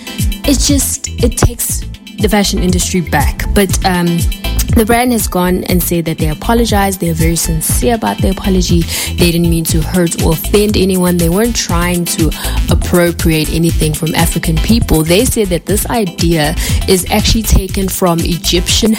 it 0.47 0.59
just 0.59 1.09
it 1.23 1.37
takes 1.37 1.81
the 2.19 2.29
fashion 2.29 2.61
industry 2.61 3.01
back. 3.01 3.43
But 3.55 3.85
um, 3.85 4.19
the 4.75 4.85
brand 4.87 5.13
has 5.13 5.27
gone 5.29 5.65
and 5.65 5.83
said 5.83 6.05
that 6.07 6.19
they 6.19 6.29
apologized. 6.29 7.01
They're 7.01 7.15
very 7.15 7.37
sincere 7.37 7.95
about 7.95 8.19
their 8.19 8.33
apology. 8.33 8.83
They 9.15 9.31
didn't 9.31 9.51
mean 9.51 9.65
to 9.65 9.81
hurt 9.81 10.23
or 10.23 10.33
offend 10.33 10.77
anyone. 10.77 11.17
They 11.17 11.29
weren't 11.29 11.57
trying 11.57 12.05
to 12.07 12.31
appropriate 12.71 13.51
anything 13.51 13.95
from 13.95 14.15
African 14.15 14.57
people. 14.57 15.03
They 15.03 15.25
said 15.25 15.49
that 15.49 15.67
this 15.67 15.87
idea 15.87 16.55
is 16.89 17.07
actually 17.11 17.43
taken 17.43 17.89
from 17.89 18.19
Egyptian 18.21 18.93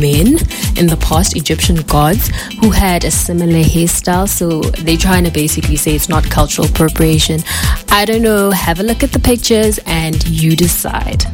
men 0.00 0.38
in 0.76 0.86
the 0.86 0.98
past, 1.00 1.36
Egyptian 1.36 1.76
gods 1.82 2.28
who 2.60 2.70
had 2.70 3.04
a 3.04 3.10
similar 3.10 3.62
hairstyle. 3.62 4.28
So 4.28 4.60
they're 4.82 4.96
trying 4.96 5.24
to 5.24 5.30
basically 5.30 5.76
say 5.76 5.94
it's 5.94 6.08
not 6.08 6.24
cultural 6.24 6.68
appropriation. 6.68 7.40
I 7.88 8.04
don't 8.04 8.22
know. 8.22 8.50
Have 8.50 8.80
a 8.80 8.82
look 8.82 9.02
at 9.02 9.12
the 9.12 9.20
pictures 9.20 9.78
and 9.86 10.26
you 10.26 10.56
decide. 10.56 11.24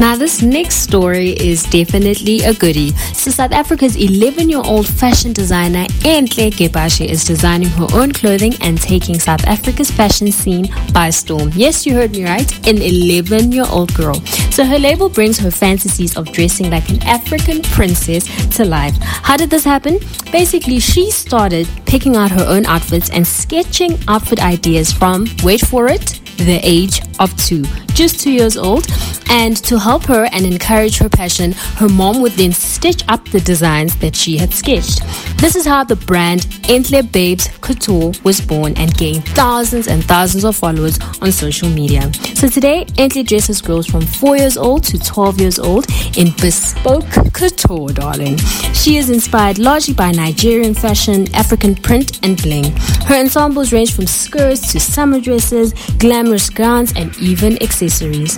Now, 0.00 0.14
this 0.14 0.42
next 0.42 0.76
story 0.76 1.30
is 1.30 1.64
definitely 1.64 2.42
a 2.42 2.54
goodie. 2.54 2.92
So, 3.14 3.32
South 3.32 3.50
Africa's 3.50 3.96
11 3.96 4.48
year 4.48 4.62
old 4.64 4.86
fashion 4.86 5.32
designer 5.32 5.86
Enhle 6.06 6.52
Gebashe 6.52 7.04
is 7.04 7.24
designing 7.24 7.68
her 7.70 7.88
own 7.92 8.12
clothing 8.12 8.54
and 8.60 8.80
taking 8.80 9.18
South 9.18 9.44
Africa's 9.44 9.90
fashion 9.90 10.30
scene 10.30 10.68
by 10.92 11.10
storm. 11.10 11.50
Yes, 11.52 11.84
you 11.84 11.94
heard 11.94 12.12
me 12.12 12.24
right, 12.24 12.48
an 12.68 12.80
11 12.80 13.50
year 13.50 13.66
old 13.68 13.92
girl. 13.94 14.14
So, 14.52 14.64
her 14.64 14.78
label 14.78 15.08
brings 15.08 15.36
her 15.40 15.50
fantasies 15.50 16.16
of 16.16 16.30
dressing 16.30 16.70
like 16.70 16.88
an 16.90 17.02
African 17.02 17.60
princess 17.62 18.24
to 18.56 18.64
life. 18.64 18.96
How 19.00 19.36
did 19.36 19.50
this 19.50 19.64
happen? 19.64 19.98
Basically, 20.30 20.78
she 20.78 21.10
started 21.10 21.68
picking 21.86 22.14
out 22.14 22.30
her 22.30 22.44
own 22.46 22.66
outfits 22.66 23.10
and 23.10 23.26
sketching 23.26 23.98
outfit 24.06 24.40
ideas 24.40 24.92
from, 24.92 25.26
wait 25.42 25.60
for 25.60 25.88
it, 25.88 26.20
the 26.38 26.60
age 26.62 27.02
of 27.18 27.36
two, 27.36 27.64
just 27.94 28.20
two 28.20 28.32
years 28.32 28.56
old. 28.56 28.86
And 29.30 29.56
to 29.64 29.78
help 29.78 30.04
her 30.04 30.26
and 30.32 30.46
encourage 30.46 30.96
her 30.98 31.08
passion, 31.08 31.52
her 31.76 31.88
mom 31.88 32.22
would 32.22 32.32
then 32.32 32.52
stitch 32.52 33.04
up 33.08 33.28
the 33.28 33.40
designs 33.40 33.94
that 33.96 34.16
she 34.16 34.38
had 34.38 34.54
sketched. 34.54 35.02
This 35.36 35.54
is 35.54 35.66
how 35.66 35.84
the 35.84 35.96
brand 35.96 36.42
Enhle 36.64 37.12
Babes 37.12 37.48
Couture 37.60 38.12
was 38.24 38.40
born 38.40 38.72
and 38.76 38.96
gained 38.96 39.24
thousands 39.28 39.86
and 39.86 40.02
thousands 40.02 40.44
of 40.44 40.56
followers 40.56 40.98
on 41.20 41.30
social 41.30 41.68
media. 41.68 42.10
So 42.34 42.48
today, 42.48 42.86
Enhle 42.96 43.26
dresses 43.26 43.60
girls 43.60 43.86
from 43.86 44.00
4 44.00 44.36
years 44.38 44.56
old 44.56 44.84
to 44.84 44.98
12 44.98 45.40
years 45.40 45.58
old 45.58 45.86
in 46.16 46.32
bespoke 46.40 47.04
couture, 47.34 47.92
darling. 47.92 48.38
She 48.72 48.96
is 48.96 49.10
inspired 49.10 49.58
largely 49.58 49.92
by 49.94 50.12
Nigerian 50.12 50.72
fashion, 50.74 51.26
African 51.34 51.74
print, 51.74 52.20
and 52.24 52.40
bling. 52.40 52.72
Her 53.08 53.14
ensembles 53.14 53.72
range 53.72 53.94
from 53.94 54.06
skirts 54.06 54.70
to 54.72 54.78
summer 54.78 55.18
dresses, 55.18 55.72
glamorous 55.96 56.50
gowns, 56.50 56.92
and 56.94 57.16
even 57.16 57.56
accessories. 57.62 58.36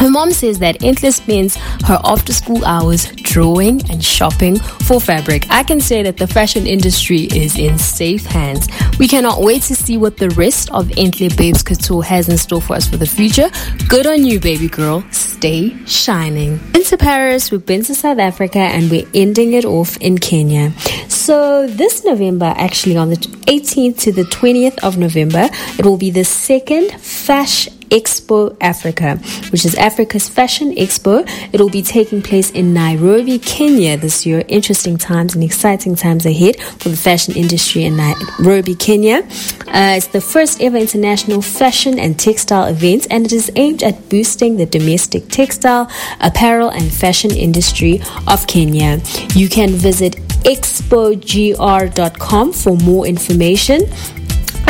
Her 0.00 0.08
mom 0.08 0.30
says 0.30 0.58
that 0.60 0.78
Enhle 0.80 1.12
spends 1.12 1.56
her 1.84 2.00
after 2.04 2.32
school 2.32 2.64
hours 2.64 3.12
drawing 3.16 3.82
and 3.90 4.02
shopping 4.02 4.56
for 4.58 4.98
fabric. 4.98 5.46
I 5.50 5.62
can 5.62 5.78
say 5.78 6.02
that 6.02 6.16
the 6.16 6.26
fashion 6.26 6.66
industry 6.66 7.24
is 7.24 7.58
in 7.58 7.76
safe 7.76 8.24
hands. 8.24 8.66
We 8.98 9.06
cannot 9.06 9.42
wait 9.42 9.60
to 9.64 9.74
see 9.74 9.98
what 9.98 10.16
the 10.16 10.30
rest 10.30 10.70
of 10.70 10.86
Enhle 10.88 11.36
Babes 11.36 11.62
Couture 11.62 12.02
has 12.02 12.30
in 12.30 12.38
store 12.38 12.62
for 12.62 12.76
us 12.76 12.88
for 12.88 12.96
the 12.96 13.04
future. 13.04 13.50
Good 13.88 14.06
on 14.06 14.24
you, 14.24 14.40
baby 14.40 14.68
girl. 14.68 15.04
Stay 15.10 15.76
shining. 15.84 16.58
Into 16.74 16.96
Paris, 16.96 17.50
we've 17.50 17.66
been 17.66 17.84
to 17.84 17.94
South 17.94 18.18
Africa, 18.18 18.58
and 18.58 18.90
we're 18.90 19.06
ending 19.12 19.52
it 19.52 19.66
off 19.66 19.98
in 19.98 20.16
Kenya. 20.16 20.72
So, 21.08 21.66
this 21.66 22.06
November, 22.06 22.54
actually 22.56 22.96
on 22.96 23.10
the 23.10 23.16
18th 23.16 24.00
to 24.00 24.12
the 24.12 24.22
20th 24.22 24.78
of 24.82 24.96
November, 24.96 25.50
it 25.78 25.84
will 25.84 25.98
be 25.98 26.10
the 26.10 26.24
second 26.24 26.90
Fashion 27.02 27.79
Expo 27.90 28.56
Africa, 28.60 29.16
which 29.50 29.64
is 29.64 29.74
Africa's 29.74 30.28
fashion 30.28 30.74
expo. 30.76 31.28
It'll 31.52 31.70
be 31.70 31.82
taking 31.82 32.22
place 32.22 32.50
in 32.50 32.72
Nairobi, 32.72 33.38
Kenya 33.38 33.96
this 33.96 34.24
year. 34.24 34.44
Interesting 34.48 34.96
times 34.96 35.34
and 35.34 35.44
exciting 35.44 35.96
times 35.96 36.26
ahead 36.26 36.60
for 36.60 36.88
the 36.88 36.96
fashion 36.96 37.34
industry 37.34 37.84
in 37.84 37.96
Nairobi, 37.96 38.74
Kenya. 38.74 39.22
Uh, 39.68 39.94
it's 39.96 40.08
the 40.08 40.20
first 40.20 40.62
ever 40.62 40.76
international 40.76 41.42
fashion 41.42 41.98
and 41.98 42.18
textile 42.18 42.66
event, 42.66 43.06
and 43.10 43.26
it 43.26 43.32
is 43.32 43.50
aimed 43.56 43.82
at 43.82 44.08
boosting 44.08 44.56
the 44.56 44.66
domestic 44.66 45.28
textile, 45.28 45.90
apparel, 46.20 46.70
and 46.70 46.92
fashion 46.92 47.30
industry 47.30 48.00
of 48.26 48.46
Kenya. 48.46 49.00
You 49.34 49.48
can 49.48 49.70
visit 49.70 50.16
expogr.com 50.44 52.52
for 52.52 52.76
more 52.76 53.06
information 53.06 53.82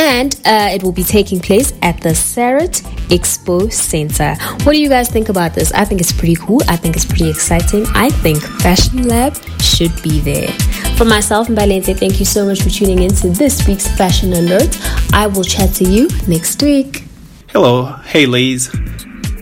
and 0.01 0.41
uh, 0.47 0.71
it 0.73 0.83
will 0.83 0.93
be 0.93 1.05
taking 1.05 1.39
place 1.39 1.75
at 1.83 2.01
the 2.01 2.09
Sarit 2.09 2.81
Expo 3.11 3.71
Center. 3.71 4.35
What 4.65 4.73
do 4.73 4.81
you 4.81 4.89
guys 4.89 5.11
think 5.11 5.29
about 5.29 5.53
this? 5.55 5.73
I 5.73 5.85
think 5.85 6.01
it's 6.01 6.11
pretty 6.11 6.37
cool. 6.37 6.63
I 6.69 6.77
think 6.77 6.97
it's 6.97 7.05
pretty 7.05 7.29
exciting. 7.29 7.85
I 7.89 8.09
think 8.09 8.41
Fashion 8.63 9.07
Lab 9.07 9.37
should 9.61 9.93
be 10.03 10.21
there. 10.21 10.49
For 10.97 11.05
myself 11.05 11.49
and 11.49 11.59
Balente, 11.59 11.95
thank 11.99 12.19
you 12.19 12.25
so 12.25 12.47
much 12.47 12.63
for 12.63 12.71
tuning 12.71 13.03
in 13.03 13.11
to 13.17 13.29
this 13.29 13.69
week's 13.69 13.89
Fashion 13.99 14.33
Alert. 14.33 14.79
I 15.13 15.27
will 15.27 15.45
chat 15.45 15.75
to 15.75 15.85
you 15.85 16.09
next 16.27 16.63
week. 16.63 17.05
Hello, 17.49 17.85
hey 18.07 18.25
Liz. 18.25 18.69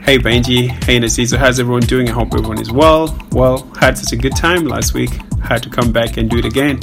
Hey 0.02 0.18
Benji, 0.18 0.70
hey 0.84 0.98
Nasiza, 0.98 1.36
how's 1.38 1.60
everyone 1.60 1.82
doing? 1.82 2.08
I 2.08 2.12
hope 2.12 2.34
everyone 2.34 2.60
is 2.60 2.72
well. 2.72 3.16
Well, 3.30 3.70
had 3.78 3.96
such 3.96 4.12
a 4.12 4.16
good 4.16 4.34
time 4.34 4.64
last 4.64 4.92
week. 4.92 5.10
Had 5.40 5.62
to 5.62 5.70
come 5.70 5.92
back 5.92 6.16
and 6.16 6.28
do 6.28 6.38
it 6.38 6.44
again. 6.44 6.80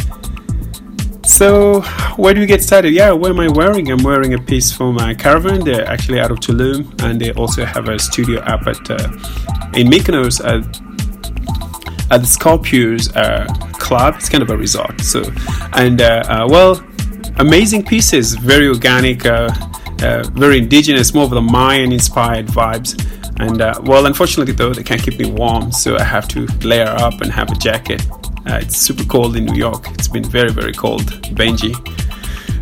So, 1.25 1.81
where 2.17 2.33
do 2.33 2.39
we 2.39 2.45
get 2.45 2.63
started? 2.63 2.93
Yeah, 2.93 3.11
what 3.11 3.31
am 3.31 3.39
I 3.39 3.49
wearing? 3.49 3.91
I'm 3.91 4.03
wearing 4.03 4.35
a 4.35 4.37
piece 4.39 4.71
from 4.71 4.97
uh, 4.97 5.13
Caravan. 5.15 5.65
They're 5.65 5.85
actually 5.85 6.19
out 6.19 6.31
of 6.31 6.39
Tulum, 6.39 7.01
and 7.03 7.19
they 7.19 7.33
also 7.33 7.65
have 7.65 7.89
a 7.89 7.97
studio 7.97 8.39
up 8.41 8.67
at 8.67 8.89
uh, 8.89 9.09
in 9.73 9.87
Mykonos 9.87 10.39
at, 10.39 10.63
at 12.11 12.21
the 12.21 12.27
Scorpios 12.27 13.11
uh, 13.15 13.51
Club. 13.79 14.15
It's 14.17 14.29
kind 14.29 14.43
of 14.43 14.51
a 14.51 14.55
resort. 14.55 15.01
So, 15.01 15.23
and 15.73 15.99
uh, 15.99 16.23
uh, 16.27 16.47
well, 16.49 16.85
amazing 17.37 17.83
pieces, 17.85 18.35
very 18.35 18.67
organic, 18.67 19.25
uh, 19.25 19.49
very 20.33 20.59
indigenous, 20.59 21.13
more 21.13 21.23
of 21.25 21.31
the 21.31 21.41
Mayan-inspired 21.41 22.47
vibes. 22.47 23.01
And 23.39 23.57
well, 23.85 24.05
unfortunately 24.05 24.53
though, 24.53 24.73
they 24.73 24.83
can't 24.83 25.01
keep 25.01 25.19
me 25.19 25.29
warm, 25.31 25.71
so 25.71 25.97
I 25.97 26.03
have 26.03 26.27
to 26.29 26.45
layer 26.61 26.87
up 26.87 27.19
and 27.21 27.31
have 27.31 27.51
a 27.51 27.55
jacket. 27.55 28.05
Uh, 28.47 28.59
it's 28.61 28.77
super 28.77 29.03
cold 29.05 29.35
in 29.35 29.45
New 29.45 29.57
York. 29.57 29.87
It's 29.91 30.07
been 30.07 30.23
very, 30.23 30.51
very 30.51 30.73
cold. 30.73 31.03
Benji 31.35 31.73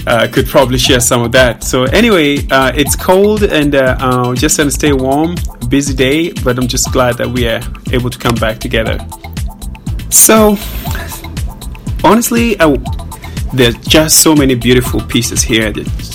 uh, 0.08 0.28
could 0.32 0.48
probably 0.48 0.78
share 0.78 1.00
some 1.00 1.22
of 1.22 1.32
that. 1.34 1.64
So, 1.64 1.84
anyway, 1.84 2.38
uh, 2.50 2.72
it's 2.76 2.96
cold 2.96 3.44
and 3.44 3.76
uh, 3.76 4.34
just 4.36 4.58
gonna 4.58 4.72
stay 4.72 4.94
warm. 4.94 5.36
Busy 5.70 5.94
day, 5.94 6.32
but 6.44 6.58
I'm 6.58 6.68
just 6.68 6.92
glad 6.92 7.18
that 7.18 7.28
we 7.28 7.48
are 7.48 7.62
able 7.92 8.10
to 8.10 8.20
come 8.20 8.36
back 8.36 8.60
together. 8.60 8.98
So, 10.10 10.58
honestly, 12.04 12.56
I, 12.60 12.78
there's 13.54 13.76
just 13.78 14.22
so 14.22 14.36
many 14.36 14.56
beautiful 14.56 15.02
pieces 15.02 15.42
here. 15.42 15.74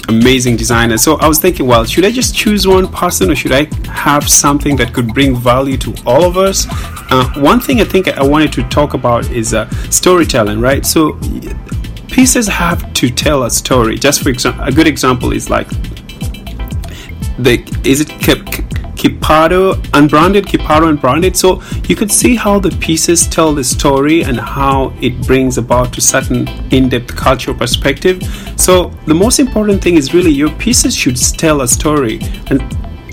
amazing 0.08 0.56
designers. 0.56 1.02
So 1.02 1.16
I 1.16 1.28
was 1.28 1.38
thinking, 1.38 1.66
well, 1.66 1.84
should 1.84 2.04
I 2.04 2.10
just 2.10 2.34
choose 2.34 2.66
one 2.66 2.88
person 2.88 3.30
or 3.30 3.34
should 3.34 3.52
I 3.52 3.68
have 3.90 4.28
something 4.28 4.76
that 4.76 4.92
could 4.92 5.14
bring 5.14 5.36
value 5.36 5.76
to 5.78 5.94
all 6.06 6.24
of 6.24 6.36
us? 6.36 6.66
Uh, 7.10 7.32
one 7.40 7.60
thing 7.60 7.80
I 7.80 7.84
think 7.84 8.08
I 8.08 8.22
wanted 8.22 8.52
to 8.54 8.62
talk 8.64 8.94
about 8.94 9.30
is 9.30 9.54
uh, 9.54 9.68
storytelling, 9.90 10.60
right? 10.60 10.84
So 10.84 11.18
pieces 12.08 12.48
have 12.48 12.92
to 12.94 13.10
tell 13.10 13.44
a 13.44 13.50
story. 13.50 13.96
Just 13.96 14.22
for 14.22 14.28
example, 14.28 14.64
a 14.64 14.72
good 14.72 14.86
example 14.86 15.32
is 15.32 15.48
like 15.48 15.68
the 17.38 17.62
is 17.84 18.00
it 18.00 18.08
Kipato 18.98 19.78
unbranded, 19.94 20.44
Kipato 20.44 20.88
unbranded. 20.88 21.36
So 21.36 21.62
you 21.88 21.94
could 21.94 22.10
see 22.10 22.34
how 22.34 22.58
the 22.58 22.70
pieces 22.78 23.28
tell 23.28 23.54
the 23.54 23.62
story 23.62 24.24
and 24.24 24.38
how 24.40 24.92
it 25.00 25.24
brings 25.24 25.56
about 25.56 25.92
to 25.92 26.00
certain 26.00 26.48
in-depth 26.72 27.14
cultural 27.14 27.56
perspective. 27.56 28.20
So 28.56 28.90
the 29.06 29.14
most 29.14 29.38
important 29.38 29.82
thing 29.82 29.94
is 29.94 30.12
really 30.12 30.32
your 30.32 30.50
pieces 30.56 30.96
should 30.96 31.16
tell 31.16 31.60
a 31.60 31.68
story 31.68 32.18
and 32.50 32.60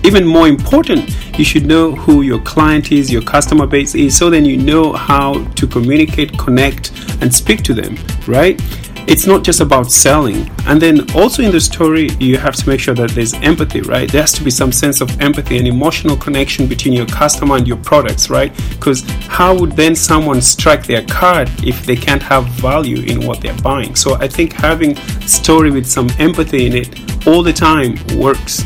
even 0.06 0.24
more 0.24 0.48
important, 0.48 1.18
you 1.36 1.44
should 1.44 1.66
know 1.66 1.96
who 1.96 2.22
your 2.22 2.40
client 2.42 2.92
is, 2.92 3.12
your 3.12 3.24
customer 3.24 3.66
base 3.66 3.96
is, 3.96 4.16
so 4.16 4.30
then 4.30 4.46
you 4.46 4.56
know 4.56 4.94
how 4.94 5.44
to 5.54 5.66
communicate, 5.66 6.38
connect, 6.38 6.92
and 7.22 7.34
speak 7.34 7.64
to 7.64 7.74
them, 7.74 7.98
right? 8.28 8.62
It's 9.08 9.26
not 9.26 9.44
just 9.44 9.62
about 9.62 9.92
selling. 9.92 10.48
And 10.68 10.80
then 10.80 11.10
also 11.16 11.42
in 11.42 11.52
the 11.52 11.60
story, 11.60 12.10
you 12.20 12.38
have 12.38 12.56
to 12.56 12.70
make 12.70 12.80
sure 12.80 12.94
that 12.94 13.12
there's 13.12 13.34
empathy, 13.36 13.82
right? 13.82 14.12
There 14.12 14.22
has 14.22 14.34
to 14.34 14.44
be 14.44 14.52
some 14.52 14.72
sense 14.72 15.02
of 15.02 15.20
empathy 15.22 15.58
and 15.58 15.68
emotional 15.68 16.16
connection 16.16 16.68
between 16.68 16.94
your 16.94 17.08
customer 17.08 17.58
and 17.58 17.68
your 17.68 17.78
products, 17.78 18.30
right? 18.30 18.56
Because 18.70 19.02
how 19.28 19.58
would 19.58 19.72
then 19.72 19.96
someone 19.96 20.40
strike 20.40 20.86
their 20.86 21.04
card 21.06 21.50
if 21.64 21.84
they 21.84 21.96
can't 21.96 22.22
have 22.22 22.46
value 22.46 23.02
in 23.04 23.26
what 23.26 23.42
they're 23.42 23.58
buying? 23.62 23.96
So 23.96 24.16
I 24.16 24.28
think 24.28 24.54
having 24.54 24.96
story 25.28 25.72
with 25.72 25.88
some 25.88 26.10
empathy 26.20 26.68
in 26.68 26.74
it 26.74 27.28
all 27.28 27.42
the 27.42 27.54
time 27.54 27.96
works 28.18 28.64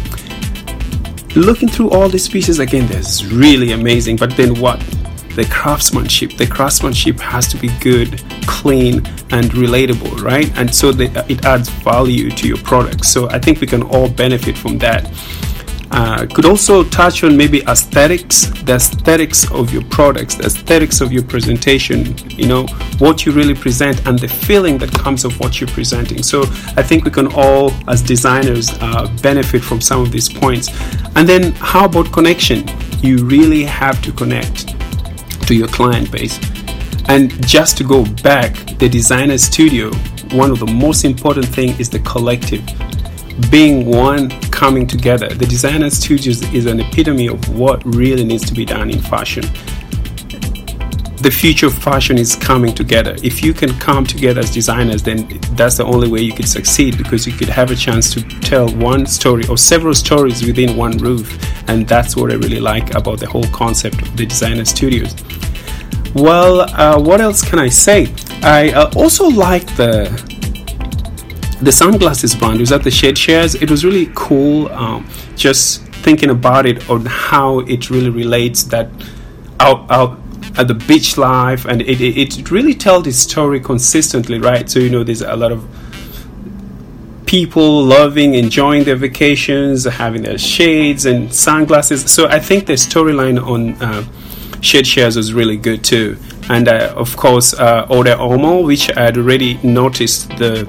looking 1.40 1.70
through 1.70 1.90
all 1.92 2.10
these 2.10 2.28
pieces 2.28 2.60
again 2.60 2.88
there's 2.88 3.26
really 3.26 3.72
amazing 3.72 4.16
but 4.16 4.36
then 4.36 4.60
what? 4.60 4.80
The 5.36 5.48
craftsmanship. 5.52 6.34
The 6.34 6.48
craftsmanship 6.48 7.20
has 7.20 7.48
to 7.50 7.58
be 7.58 7.70
good 7.80 8.24
clean 8.48 9.06
and 9.32 9.46
relatable 9.52 10.22
right? 10.22 10.52
And 10.58 10.74
so 10.74 10.92
the, 10.92 11.06
it 11.30 11.46
adds 11.46 11.70
value 11.70 12.30
to 12.32 12.48
your 12.48 12.58
product. 12.58 13.06
So 13.06 13.30
i 13.30 13.40
think 13.40 13.62
we 13.62 13.68
can 13.68 13.84
all 13.84 14.10
benefit 14.10 14.58
from 14.58 14.78
that 14.80 15.06
uh, 15.92 16.26
could 16.28 16.46
also 16.46 16.84
touch 16.84 17.24
on 17.24 17.36
maybe 17.36 17.62
aesthetics, 17.64 18.48
the 18.64 18.76
aesthetics 18.76 19.50
of 19.52 19.74
your 19.74 19.84
products, 19.86 20.36
the 20.36 20.46
aesthetics 20.46 21.02
of 21.02 21.12
your 21.12 21.24
presentation, 21.24 22.16
you 22.30 22.48
know, 22.48 22.66
what 23.00 23.26
you 23.26 23.32
really 23.32 23.56
present 23.56 24.06
and 24.08 24.20
the 24.20 24.28
feeling 24.28 24.78
that 24.78 24.92
comes 24.92 25.26
of 25.26 25.40
what 25.40 25.60
you're 25.60 25.70
presenting. 25.70 26.22
So 26.22 26.44
I 26.78 26.84
think 26.84 27.06
we 27.06 27.12
can 27.12 27.28
all, 27.34 27.72
as 27.88 28.02
designers, 28.02 28.70
uh, 28.82 29.08
benefit 29.22 29.64
from 29.64 29.82
some 29.82 30.02
of 30.02 30.12
these 30.12 30.30
points. 30.30 30.70
And 31.16 31.28
then 31.28 31.54
how 31.54 31.86
about 31.86 32.12
connection? 32.14 32.66
You 33.02 33.26
really 33.26 33.64
have 33.64 34.02
to 34.04 34.12
connect 34.12 34.76
to 35.48 35.56
your 35.56 35.68
client 35.68 36.12
base. 36.12 36.40
And 37.08 37.32
just 37.48 37.76
to 37.78 37.84
go 37.84 38.06
back, 38.22 38.54
the 38.78 38.88
designer 38.88 39.40
studio, 39.40 39.92
one 40.32 40.52
of 40.52 40.60
the 40.60 40.68
most 40.68 41.06
important 41.06 41.48
thing 41.48 41.70
is 41.80 41.90
the 41.90 42.00
collective 42.00 42.64
being 43.50 43.86
one 43.86 44.30
coming 44.52 44.86
together. 44.86 45.30
The 45.30 45.46
designer 45.46 45.90
studios 45.90 46.42
is 46.54 46.66
an 46.66 46.80
epitome 46.80 47.28
of 47.28 47.58
what 47.58 47.84
really 47.86 48.24
needs 48.24 48.46
to 48.48 48.54
be 48.54 48.66
done 48.66 48.90
in 48.90 49.00
fashion. 49.00 49.44
The 51.22 51.32
future 51.32 51.68
of 51.68 51.74
fashion 51.74 52.18
is 52.18 52.36
coming 52.36 52.74
together. 52.74 53.16
If 53.24 53.44
you 53.44 53.54
can 53.54 53.78
come 53.80 54.06
together 54.06 54.40
as 54.40 54.54
designers, 54.54 55.04
then 55.04 55.28
that's 55.54 55.78
the 55.78 55.84
only 55.84 56.08
way 56.08 56.22
you 56.22 56.34
could 56.34 56.48
succeed 56.48 56.98
because 56.98 57.28
you 57.28 57.34
could 57.34 57.50
have 57.50 57.72
a 57.72 57.76
chance 57.76 58.14
to 58.14 58.22
tell 58.40 58.70
one 58.70 59.06
story 59.06 59.46
or 59.48 59.58
several 59.58 59.94
stories 59.94 60.46
within 60.46 60.78
one 60.78 60.98
roof. 60.98 61.28
And 61.68 61.88
that's 61.88 62.16
what 62.16 62.32
I 62.32 62.36
really 62.36 62.62
like 62.62 62.96
about 62.96 63.20
the 63.20 63.28
whole 63.28 63.48
concept 63.48 64.02
of 64.02 64.16
the 64.16 64.26
designer 64.26 64.66
studios. 64.66 65.14
Well, 66.16 66.62
uh, 66.62 67.00
what 67.00 67.22
else 67.22 67.42
can 67.42 67.60
I 67.60 67.70
say? 67.70 68.14
I 68.42 68.72
uh, 68.72 68.90
also 68.96 69.28
like 69.28 69.66
the 69.76 70.08
the 71.62 71.72
sunglasses 71.72 72.36
brand. 72.36 72.60
Was 72.60 72.72
at 72.72 72.84
the 72.84 72.92
Shed 72.92 73.18
Shares. 73.18 73.56
It 73.56 73.70
was 73.70 73.84
really 73.84 74.12
cool. 74.16 74.70
Um, 74.70 75.08
just 75.36 75.84
thinking 76.04 76.30
about 76.30 76.66
it 76.66 76.90
on 76.90 77.06
how 77.06 77.60
it 77.60 77.90
really 77.90 78.10
relates 78.10 78.64
that 78.64 78.90
out 79.60 79.90
out 79.92 80.20
at 80.58 80.68
the 80.68 80.74
beach 80.74 81.18
life, 81.18 81.66
and 81.66 81.82
it 81.82 82.02
it, 82.02 82.40
it 82.40 82.52
really 82.52 82.74
tells 82.74 83.08
its 83.08 83.18
story 83.18 83.60
consistently, 83.60 84.40
right? 84.40 84.70
So 84.70 84.80
you 84.80 84.90
know, 84.90 85.04
there's 85.04 85.22
a 85.22 85.36
lot 85.36 85.52
of 85.52 85.68
people 87.26 87.84
loving, 87.84 88.34
enjoying 88.34 88.84
their 88.86 88.96
vacations, 88.96 89.86
having 89.86 90.24
their 90.24 90.38
shades 90.38 91.06
and 91.06 91.32
sunglasses. 91.32 92.12
So 92.12 92.28
I 92.28 92.40
think 92.40 92.66
the 92.66 92.74
storyline 92.74 93.40
on 93.46 93.74
uh, 93.82 94.04
Shed 94.62 94.88
Shares 94.88 95.16
was 95.16 95.32
really 95.32 95.58
good 95.58 95.84
too. 95.84 96.18
And 96.50 96.68
uh, 96.68 96.92
of 96.96 97.16
course, 97.16 97.54
uh, 97.54 97.86
Ode 97.90 98.08
Omo, 98.08 98.66
which 98.66 98.90
I 98.98 99.04
had 99.04 99.18
already 99.18 99.60
noticed 99.62 100.30
the 100.38 100.66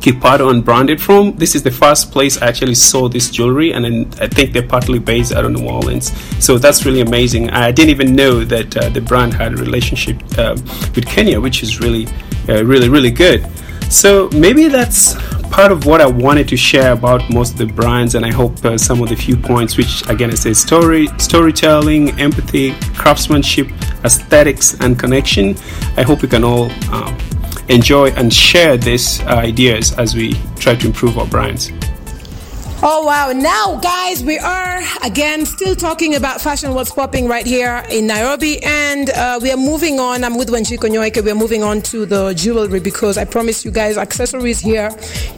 Kipato 0.00 0.50
unbranded 0.50 1.00
from. 1.00 1.34
This 1.36 1.54
is 1.54 1.62
the 1.62 1.70
first 1.70 2.12
place 2.12 2.40
I 2.40 2.46
actually 2.46 2.74
saw 2.74 3.08
this 3.08 3.30
jewelry, 3.30 3.72
and 3.72 3.84
then 3.84 4.10
I 4.20 4.26
think 4.28 4.52
they're 4.52 4.66
partly 4.66 4.98
based 4.98 5.32
out 5.32 5.44
of 5.44 5.52
New 5.52 5.66
Orleans. 5.66 6.12
So 6.44 6.58
that's 6.58 6.84
really 6.86 7.00
amazing. 7.00 7.50
I 7.50 7.72
didn't 7.72 7.90
even 7.90 8.14
know 8.14 8.44
that 8.44 8.76
uh, 8.76 8.88
the 8.90 9.00
brand 9.00 9.34
had 9.34 9.52
a 9.52 9.56
relationship 9.56 10.16
uh, 10.38 10.56
with 10.94 11.06
Kenya, 11.06 11.40
which 11.40 11.62
is 11.62 11.80
really, 11.80 12.06
uh, 12.48 12.64
really, 12.64 12.88
really 12.88 13.10
good. 13.10 13.46
So 13.90 14.28
maybe 14.34 14.68
that's 14.68 15.14
part 15.50 15.72
of 15.72 15.86
what 15.86 16.00
I 16.00 16.06
wanted 16.06 16.46
to 16.48 16.56
share 16.56 16.92
about 16.92 17.28
most 17.30 17.52
of 17.52 17.58
the 17.58 17.66
brands, 17.66 18.14
and 18.14 18.24
I 18.24 18.30
hope 18.30 18.62
uh, 18.64 18.76
some 18.76 19.02
of 19.02 19.08
the 19.08 19.16
few 19.16 19.36
points, 19.36 19.76
which 19.76 20.08
again 20.08 20.30
I 20.30 20.34
say 20.34 20.52
story, 20.52 21.08
storytelling, 21.18 22.10
empathy, 22.20 22.74
craftsmanship, 22.94 23.68
aesthetics, 24.04 24.78
and 24.80 24.98
connection. 24.98 25.56
I 25.96 26.02
hope 26.02 26.22
we 26.22 26.28
can 26.28 26.44
all 26.44 26.70
um, 26.92 27.16
enjoy 27.68 28.10
and 28.10 28.32
share 28.32 28.76
these 28.76 29.20
uh, 29.22 29.36
ideas 29.36 29.92
as 29.98 30.14
we 30.14 30.34
try 30.56 30.74
to 30.74 30.86
improve 30.86 31.18
our 31.18 31.26
brands. 31.26 31.70
Oh 32.80 33.04
wow! 33.04 33.32
Now, 33.32 33.74
guys, 33.80 34.22
we 34.22 34.38
are 34.38 34.80
again 35.02 35.44
still 35.46 35.74
talking 35.74 36.14
about 36.14 36.40
fashion. 36.40 36.74
What's 36.74 36.92
popping 36.92 37.26
right 37.26 37.44
here 37.44 37.82
in 37.90 38.06
Nairobi, 38.06 38.62
and 38.62 39.10
uh, 39.10 39.40
we 39.42 39.50
are 39.50 39.56
moving 39.56 39.98
on. 39.98 40.22
I'm 40.22 40.38
with 40.38 40.48
Wanjiku 40.48 40.88
Nyoike. 40.88 41.24
We 41.24 41.32
are 41.32 41.34
moving 41.34 41.64
on 41.64 41.82
to 41.82 42.06
the 42.06 42.32
jewelry 42.34 42.78
because 42.78 43.18
I 43.18 43.24
promise 43.24 43.64
you 43.64 43.72
guys, 43.72 43.98
accessories 43.98 44.60
here 44.60 44.90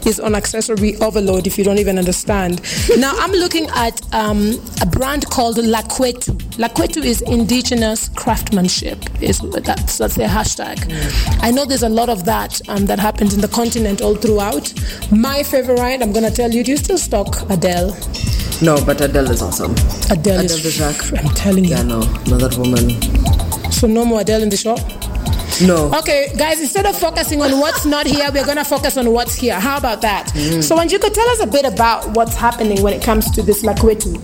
is 0.05 0.21
on 0.21 0.35
accessory 0.35 0.97
overload. 0.97 1.47
If 1.47 1.57
you 1.57 1.65
don't 1.65 1.79
even 1.79 1.97
understand. 1.97 2.61
now, 2.99 3.15
I'm 3.17 3.33
looking 3.33 3.69
at 3.71 4.03
um, 4.15 4.61
a 4.83 4.87
brand 4.87 5.25
called 5.31 5.57
Lakwetu. 5.57 6.35
Lakwetu 6.59 7.03
is 7.03 7.23
indigenous 7.23 8.11
craftsmanship. 8.11 8.99
Is 9.23 9.41
that's 9.41 9.97
that's 9.97 10.15
their 10.15 10.29
hashtag. 10.29 10.93
I 11.43 11.51
know 11.51 11.65
there's 11.65 11.85
a 11.85 11.89
lot 11.89 12.11
of 12.11 12.27
that 12.27 12.61
um, 12.69 12.85
that 12.85 12.99
happens 12.99 13.33
in 13.33 13.41
the 13.41 13.49
continent 13.49 14.03
all 14.03 14.15
throughout. 14.15 14.75
My 15.11 15.43
favorite, 15.43 16.03
I'm 16.03 16.13
gonna 16.13 16.31
tell 16.31 16.51
you, 16.51 16.63
do 16.63 16.73
you 16.73 16.77
still 16.77 16.99
stock 16.99 17.30
Adele? 17.51 17.97
No, 18.63 18.83
but 18.85 19.01
Adele 19.01 19.31
is 19.31 19.43
awesome. 19.43 19.73
Adele, 20.11 20.41
Adele 20.41 20.45
is. 20.45 20.63
the 20.63 20.71
Jacques. 20.71 21.13
I'm 21.19 21.35
telling 21.35 21.65
you. 21.65 21.71
Yeah, 21.71 21.83
no, 21.83 22.01
no, 22.29 22.37
that 22.39 22.57
woman. 22.59 22.91
So 23.73 23.87
no 23.87 24.05
more 24.05 24.21
Adele 24.21 24.43
in 24.43 24.49
the 24.51 24.57
shop. 24.57 24.79
No. 25.67 25.93
Okay, 25.99 26.33
guys, 26.39 26.61
instead 26.61 26.87
of 26.87 26.97
focusing 26.97 27.43
on 27.43 27.59
what's 27.61 27.85
not 27.85 28.07
here, 28.07 28.31
we're 28.33 28.47
gonna 28.47 28.65
focus 28.65 28.97
on 28.97 29.13
what's 29.13 29.35
here. 29.35 29.59
How 29.61 29.77
about 29.77 30.01
that? 30.01 30.31
So, 30.63 30.75
Wanjiku, 30.77 31.13
tell 31.13 31.29
us 31.31 31.41
a 31.43 31.47
bit 31.47 31.67
about 31.67 32.17
what's 32.17 32.35
happening 32.35 32.83
when 32.83 32.95
it 32.95 33.03
comes 33.03 33.31
to 33.33 33.43
this 33.43 33.63
Lakwetu. 33.63 34.17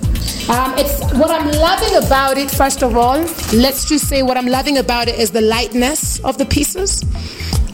Um, 0.48 0.74
it's 0.78 1.00
what 1.14 1.30
I'm 1.30 1.50
loving 1.50 1.96
about 1.96 2.38
it. 2.38 2.50
First 2.50 2.82
of 2.82 2.96
all, 2.96 3.18
let's 3.52 3.86
just 3.86 4.08
say 4.08 4.22
what 4.22 4.36
I'm 4.38 4.46
loving 4.46 4.78
about 4.78 5.08
it 5.08 5.18
is 5.18 5.30
the 5.30 5.40
lightness 5.42 6.20
of 6.20 6.38
the 6.38 6.46
pieces. 6.46 7.02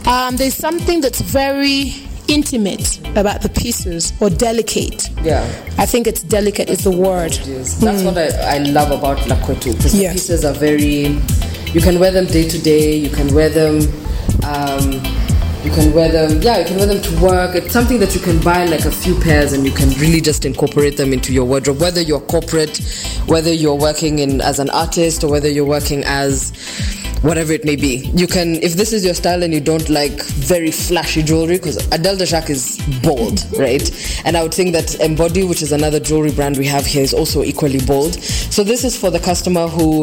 Um, 0.07 0.35
there's 0.35 0.55
something 0.55 0.99
that's 0.99 1.21
very 1.21 1.93
intimate 2.27 2.99
about 3.17 3.41
the 3.41 3.49
pieces 3.49 4.13
or 4.19 4.29
delicate. 4.29 5.09
Yeah. 5.23 5.43
I 5.77 5.85
think 5.85 6.07
it's 6.07 6.23
delicate 6.23 6.69
is 6.69 6.83
the 6.83 6.91
word. 6.91 7.33
Yes, 7.45 7.75
that's 7.75 8.03
what 8.03 8.17
I, 8.17 8.55
I 8.55 8.57
love 8.59 8.91
about 8.91 9.17
Lakwetu 9.27 9.75
because 9.75 9.93
Yeah. 9.95 10.09
the 10.09 10.13
pieces 10.13 10.45
are 10.45 10.53
very. 10.53 11.19
You 11.73 11.81
can 11.81 11.99
wear 11.99 12.11
them 12.11 12.25
day 12.25 12.47
to 12.47 12.61
day. 12.61 12.95
You 12.95 13.09
can 13.09 13.33
wear 13.33 13.49
them. 13.49 13.81
Um, 14.43 14.91
you 15.63 15.71
can 15.71 15.93
wear 15.93 16.11
them. 16.11 16.41
Yeah, 16.41 16.59
you 16.59 16.65
can 16.65 16.75
wear 16.77 16.85
them 16.85 17.01
to 17.01 17.21
work. 17.21 17.55
It's 17.55 17.71
something 17.71 17.99
that 17.99 18.13
you 18.13 18.19
can 18.21 18.39
buy 18.41 18.65
like 18.65 18.83
a 18.85 18.91
few 18.91 19.17
pairs 19.21 19.53
and 19.53 19.65
you 19.65 19.71
can 19.71 19.89
really 19.99 20.19
just 20.21 20.43
incorporate 20.45 20.97
them 20.97 21.13
into 21.13 21.31
your 21.33 21.45
wardrobe. 21.45 21.79
Whether 21.79 22.01
you're 22.01 22.19
corporate, 22.19 22.77
whether 23.27 23.51
you're 23.53 23.75
working 23.75 24.19
in 24.19 24.41
as 24.41 24.59
an 24.59 24.69
artist, 24.71 25.23
or 25.23 25.31
whether 25.31 25.47
you're 25.49 25.65
working 25.65 26.03
as 26.05 26.51
whatever 27.23 27.53
it 27.53 27.63
may 27.65 27.75
be. 27.75 28.11
You 28.13 28.27
can, 28.27 28.55
if 28.61 28.73
this 28.73 28.91
is 28.93 29.03
your 29.03 29.13
style 29.13 29.43
and 29.43 29.53
you 29.53 29.61
don't 29.61 29.89
like 29.89 30.23
very 30.25 30.71
flashy 30.71 31.23
jewelry, 31.23 31.55
because 31.57 31.77
Adele 31.87 32.17
Dejak 32.17 32.49
is 32.49 32.77
bold, 33.01 33.45
right? 33.57 33.89
And 34.25 34.37
I 34.37 34.43
would 34.43 34.53
think 34.53 34.73
that 34.73 34.99
Embody, 34.99 35.43
which 35.43 35.61
is 35.61 35.71
another 35.71 35.99
jewelry 35.99 36.31
brand 36.31 36.57
we 36.57 36.67
have 36.67 36.85
here, 36.85 37.01
is 37.01 37.13
also 37.13 37.43
equally 37.43 37.79
bold. 37.85 38.15
So 38.21 38.63
this 38.63 38.83
is 38.83 38.97
for 38.97 39.09
the 39.09 39.19
customer 39.19 39.67
who 39.67 40.01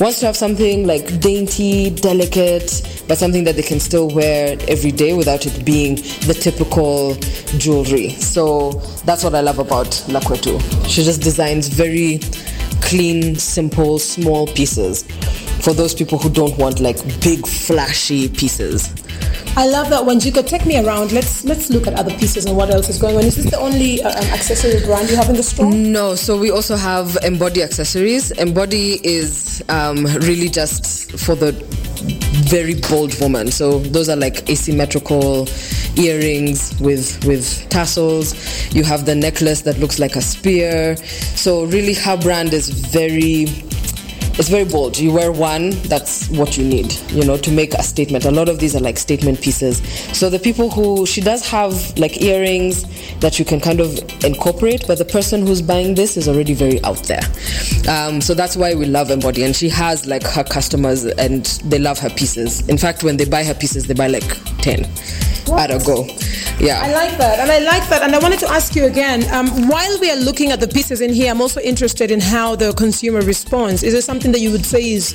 wants 0.00 0.20
to 0.20 0.26
have 0.26 0.36
something 0.36 0.86
like 0.86 1.20
dainty, 1.20 1.90
delicate, 1.90 2.82
but 3.08 3.16
something 3.16 3.44
that 3.44 3.54
they 3.54 3.62
can 3.62 3.78
still 3.78 4.08
wear 4.08 4.56
every 4.68 4.90
day 4.90 5.14
without 5.14 5.46
it 5.46 5.64
being 5.64 5.94
the 6.26 6.36
typical 6.38 7.14
jewelry. 7.58 8.10
So 8.10 8.72
that's 9.04 9.22
what 9.22 9.34
I 9.34 9.40
love 9.40 9.60
about 9.60 9.86
Lakwetu. 10.08 10.60
She 10.88 11.04
just 11.04 11.22
designs 11.22 11.68
very 11.68 12.18
clean, 12.82 13.34
simple, 13.36 13.98
small 13.98 14.46
pieces 14.46 15.04
for 15.60 15.72
those 15.72 15.94
people 15.94 16.18
who 16.18 16.30
don't 16.30 16.56
want 16.58 16.80
like 16.80 16.96
big, 17.20 17.46
flashy 17.46 18.28
pieces. 18.28 18.92
I 19.58 19.66
love 19.66 19.88
that 19.88 20.04
one. 20.04 20.18
Jiko, 20.18 20.46
take 20.46 20.66
me 20.66 20.76
around. 20.78 21.12
Let's 21.12 21.42
let's 21.42 21.70
look 21.70 21.86
at 21.86 21.94
other 21.94 22.14
pieces 22.18 22.44
and 22.44 22.54
what 22.54 22.68
else 22.68 22.90
is 22.90 22.98
going 22.98 23.16
on. 23.16 23.24
Is 23.24 23.36
this 23.36 23.50
the 23.50 23.58
only 23.58 24.02
uh, 24.02 24.10
um, 24.10 24.24
accessory 24.26 24.84
brand 24.84 25.08
you 25.08 25.16
have 25.16 25.30
in 25.30 25.36
the 25.36 25.42
store? 25.42 25.72
No, 25.72 26.14
so 26.14 26.38
we 26.38 26.50
also 26.50 26.76
have 26.76 27.16
Embody 27.22 27.62
accessories. 27.62 28.32
Embody 28.32 29.00
is 29.02 29.64
um, 29.70 30.04
really 30.04 30.50
just 30.50 31.18
for 31.18 31.34
the 31.34 31.52
very 32.50 32.74
bold 32.74 33.18
woman. 33.18 33.50
So 33.50 33.78
those 33.78 34.10
are 34.10 34.16
like 34.16 34.46
asymmetrical 34.50 35.48
earrings 35.96 36.78
with 36.78 37.24
with 37.24 37.66
tassels. 37.70 38.34
You 38.74 38.84
have 38.84 39.06
the 39.06 39.14
necklace 39.14 39.62
that 39.62 39.78
looks 39.78 39.98
like 39.98 40.16
a 40.16 40.22
spear. 40.22 40.96
So 41.34 41.64
really, 41.64 41.94
her 41.94 42.18
brand 42.18 42.52
is 42.52 42.68
very 42.68 43.46
it's 44.38 44.48
very 44.48 44.64
bold. 44.64 44.98
You 44.98 45.12
wear 45.12 45.32
one, 45.32 45.70
that's 45.82 46.28
what 46.28 46.58
you 46.58 46.64
need, 46.64 46.92
you 47.10 47.24
know, 47.24 47.36
to 47.38 47.50
make 47.50 47.72
a 47.74 47.82
statement. 47.82 48.24
A 48.24 48.30
lot 48.30 48.48
of 48.48 48.58
these 48.58 48.76
are 48.76 48.80
like 48.80 48.98
statement 48.98 49.40
pieces. 49.40 49.78
So 50.16 50.28
the 50.28 50.38
people 50.38 50.70
who 50.70 51.06
she 51.06 51.20
does 51.20 51.46
have 51.48 51.98
like 51.98 52.20
earrings 52.20 52.84
that 53.20 53.38
you 53.38 53.44
can 53.44 53.60
kind 53.60 53.80
of 53.80 53.98
incorporate, 54.24 54.84
but 54.86 54.98
the 54.98 55.04
person 55.04 55.46
who's 55.46 55.62
buying 55.62 55.94
this 55.94 56.16
is 56.16 56.28
already 56.28 56.54
very 56.54 56.82
out 56.84 57.02
there. 57.04 57.22
Um, 57.88 58.20
so 58.20 58.34
that's 58.34 58.56
why 58.56 58.74
we 58.74 58.84
love 58.84 59.10
Embody, 59.10 59.42
and 59.44 59.56
she 59.56 59.68
has 59.70 60.06
like 60.06 60.22
her 60.24 60.44
customers, 60.44 61.04
and 61.04 61.46
they 61.64 61.78
love 61.78 61.98
her 61.98 62.10
pieces. 62.10 62.66
In 62.68 62.76
fact, 62.76 63.02
when 63.02 63.16
they 63.16 63.24
buy 63.24 63.42
her 63.44 63.54
pieces, 63.54 63.86
they 63.86 63.94
buy 63.94 64.08
like 64.08 64.26
ten 64.58 64.84
at 65.54 65.70
a 65.70 65.78
go. 65.84 66.06
Yeah. 66.58 66.80
I 66.82 66.92
like 66.92 67.18
that, 67.18 67.38
and 67.38 67.50
I 67.50 67.58
like 67.58 67.88
that, 67.90 68.02
and 68.02 68.14
I 68.14 68.18
wanted 68.18 68.38
to 68.40 68.48
ask 68.50 68.74
you 68.74 68.84
again. 68.86 69.22
Um, 69.32 69.68
while 69.68 70.00
we 70.00 70.10
are 70.10 70.16
looking 70.16 70.50
at 70.52 70.60
the 70.60 70.68
pieces 70.68 71.00
in 71.00 71.12
here, 71.12 71.30
I'm 71.30 71.40
also 71.40 71.60
interested 71.60 72.10
in 72.10 72.20
how 72.20 72.56
the 72.56 72.72
consumer 72.72 73.20
responds. 73.20 73.82
Is 73.82 73.92
there 73.92 74.02
something 74.02 74.32
that 74.32 74.40
you 74.40 74.50
would 74.52 74.64
say 74.64 74.92
is 74.92 75.08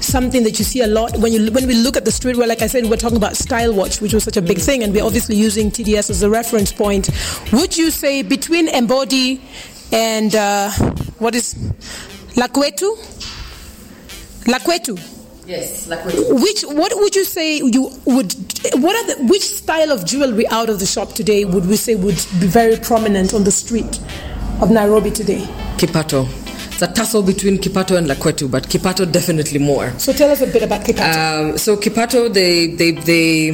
something 0.00 0.44
that 0.44 0.58
you 0.58 0.64
see 0.64 0.82
a 0.82 0.86
lot 0.86 1.16
when 1.18 1.32
you 1.32 1.50
when 1.50 1.66
we 1.66 1.74
look 1.74 1.96
at 1.96 2.04
the 2.04 2.10
streetwear? 2.10 2.46
Like 2.46 2.62
I 2.62 2.68
said, 2.68 2.86
we're 2.86 2.96
talking 2.96 3.16
about 3.16 3.36
Style 3.36 3.74
Watch, 3.74 4.00
which 4.00 4.14
was 4.14 4.22
such 4.24 4.36
a 4.36 4.42
big 4.42 4.58
thing, 4.58 4.82
and 4.82 4.92
we're 4.92 5.04
obviously 5.04 5.36
using 5.36 5.70
TDS 5.70 6.10
as 6.10 6.22
a 6.22 6.30
reference 6.30 6.72
point. 6.72 7.10
Would 7.52 7.76
you 7.76 7.90
say 7.90 8.22
between 8.22 8.68
Embody 8.68 9.42
and 9.92 10.34
uh, 10.34 10.70
what 11.18 11.34
is 11.34 11.54
Lakwetu? 12.36 12.96
Lakwetu. 14.46 15.13
Yes, 15.46 15.86
like 15.88 16.04
Which 16.04 16.62
what 16.62 16.92
would 16.96 17.14
you 17.14 17.24
say 17.24 17.58
you 17.58 17.90
would 18.06 18.32
what 18.76 18.96
are 18.96 19.14
the 19.14 19.26
which 19.26 19.42
style 19.42 19.92
of 19.92 20.06
jewelry 20.06 20.46
out 20.48 20.70
of 20.70 20.78
the 20.80 20.86
shop 20.86 21.12
today 21.12 21.44
would 21.44 21.66
we 21.66 21.76
say 21.76 21.94
would 21.94 22.16
be 22.40 22.46
very 22.46 22.76
prominent 22.76 23.34
on 23.34 23.44
the 23.44 23.50
street 23.50 24.00
of 24.62 24.70
Nairobi 24.70 25.10
today? 25.10 25.40
Kipato. 25.76 26.26
It's 26.72 26.82
a 26.82 26.86
tussle 26.88 27.22
between 27.22 27.58
Kipato 27.58 27.96
and 27.96 28.06
Lakwetu, 28.08 28.50
but 28.50 28.68
Kipato 28.68 29.10
definitely 29.10 29.58
more. 29.60 29.90
So 29.98 30.12
tell 30.12 30.30
us 30.30 30.40
a 30.40 30.46
bit 30.46 30.62
about 30.62 30.80
Kipato. 30.82 31.50
Um, 31.52 31.58
so 31.58 31.76
Kipato, 31.76 32.32
they 32.32 32.68
they 32.68 32.92
they, 32.92 33.50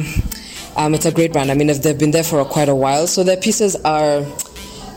um, 0.77 0.93
it's 0.95 1.05
a 1.05 1.11
great 1.11 1.33
brand. 1.33 1.51
I 1.51 1.55
mean, 1.55 1.69
if 1.69 1.83
they've 1.83 1.97
been 1.99 2.11
there 2.11 2.23
for 2.23 2.43
quite 2.45 2.69
a 2.69 2.73
while, 2.75 3.05
so 3.05 3.23
their 3.23 3.37
pieces 3.37 3.75
are 3.83 4.25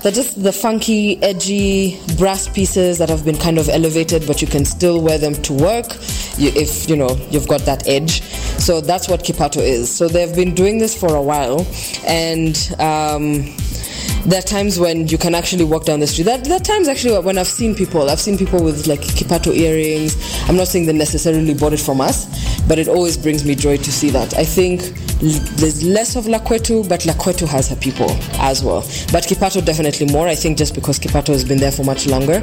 they're 0.04 0.12
just 0.12 0.42
the 0.42 0.52
funky, 0.52 1.20
edgy 1.22 1.98
brass 2.18 2.46
pieces 2.46 2.98
that 2.98 3.08
have 3.08 3.24
been 3.24 3.38
kind 3.38 3.56
of 3.56 3.70
elevated, 3.70 4.26
but 4.26 4.42
you 4.42 4.46
can 4.46 4.66
still 4.66 5.00
wear 5.00 5.16
them 5.16 5.32
to 5.32 5.54
work 5.54 5.86
if 6.38 6.90
you 6.90 6.94
know 6.94 7.16
you've 7.30 7.48
got 7.48 7.62
that 7.62 7.88
edge. 7.88 8.20
So 8.60 8.82
that's 8.82 9.08
what 9.08 9.20
Kipato 9.24 9.62
is. 9.62 9.90
So 9.90 10.06
they've 10.06 10.36
been 10.36 10.54
doing 10.54 10.78
this 10.78 10.94
for 10.94 11.14
a 11.16 11.22
while, 11.22 11.66
and. 12.06 12.54
Um, 12.78 13.56
there 14.26 14.38
are 14.38 14.42
times 14.42 14.80
when 14.80 15.06
you 15.08 15.18
can 15.18 15.34
actually 15.34 15.64
walk 15.64 15.84
down 15.84 16.00
the 16.00 16.06
street. 16.06 16.24
There, 16.24 16.38
there, 16.38 16.56
are 16.56 16.60
times 16.60 16.88
actually 16.88 17.18
when 17.20 17.36
I've 17.36 17.46
seen 17.46 17.74
people. 17.74 18.08
I've 18.08 18.20
seen 18.20 18.38
people 18.38 18.62
with 18.62 18.86
like 18.86 19.00
kipato 19.00 19.54
earrings. 19.54 20.16
I'm 20.48 20.56
not 20.56 20.68
saying 20.68 20.86
they 20.86 20.94
necessarily 20.94 21.52
bought 21.52 21.74
it 21.74 21.80
from 21.80 22.00
us, 22.00 22.24
but 22.68 22.78
it 22.78 22.88
always 22.88 23.16
brings 23.16 23.44
me 23.44 23.54
joy 23.54 23.76
to 23.76 23.92
see 23.92 24.10
that. 24.10 24.34
I 24.36 24.44
think 24.44 24.80
there's 25.20 25.82
less 25.82 26.16
of 26.16 26.24
Lakwetu, 26.24 26.88
but 26.88 27.00
Lakwetu 27.00 27.46
has 27.48 27.68
her 27.68 27.76
people 27.76 28.10
as 28.40 28.62
well. 28.62 28.80
But 29.12 29.24
Kipato 29.24 29.64
definitely 29.64 30.12
more. 30.12 30.26
I 30.26 30.34
think 30.34 30.58
just 30.58 30.74
because 30.74 30.98
Kipato 30.98 31.28
has 31.28 31.44
been 31.44 31.58
there 31.58 31.72
for 31.72 31.84
much 31.84 32.06
longer, 32.06 32.42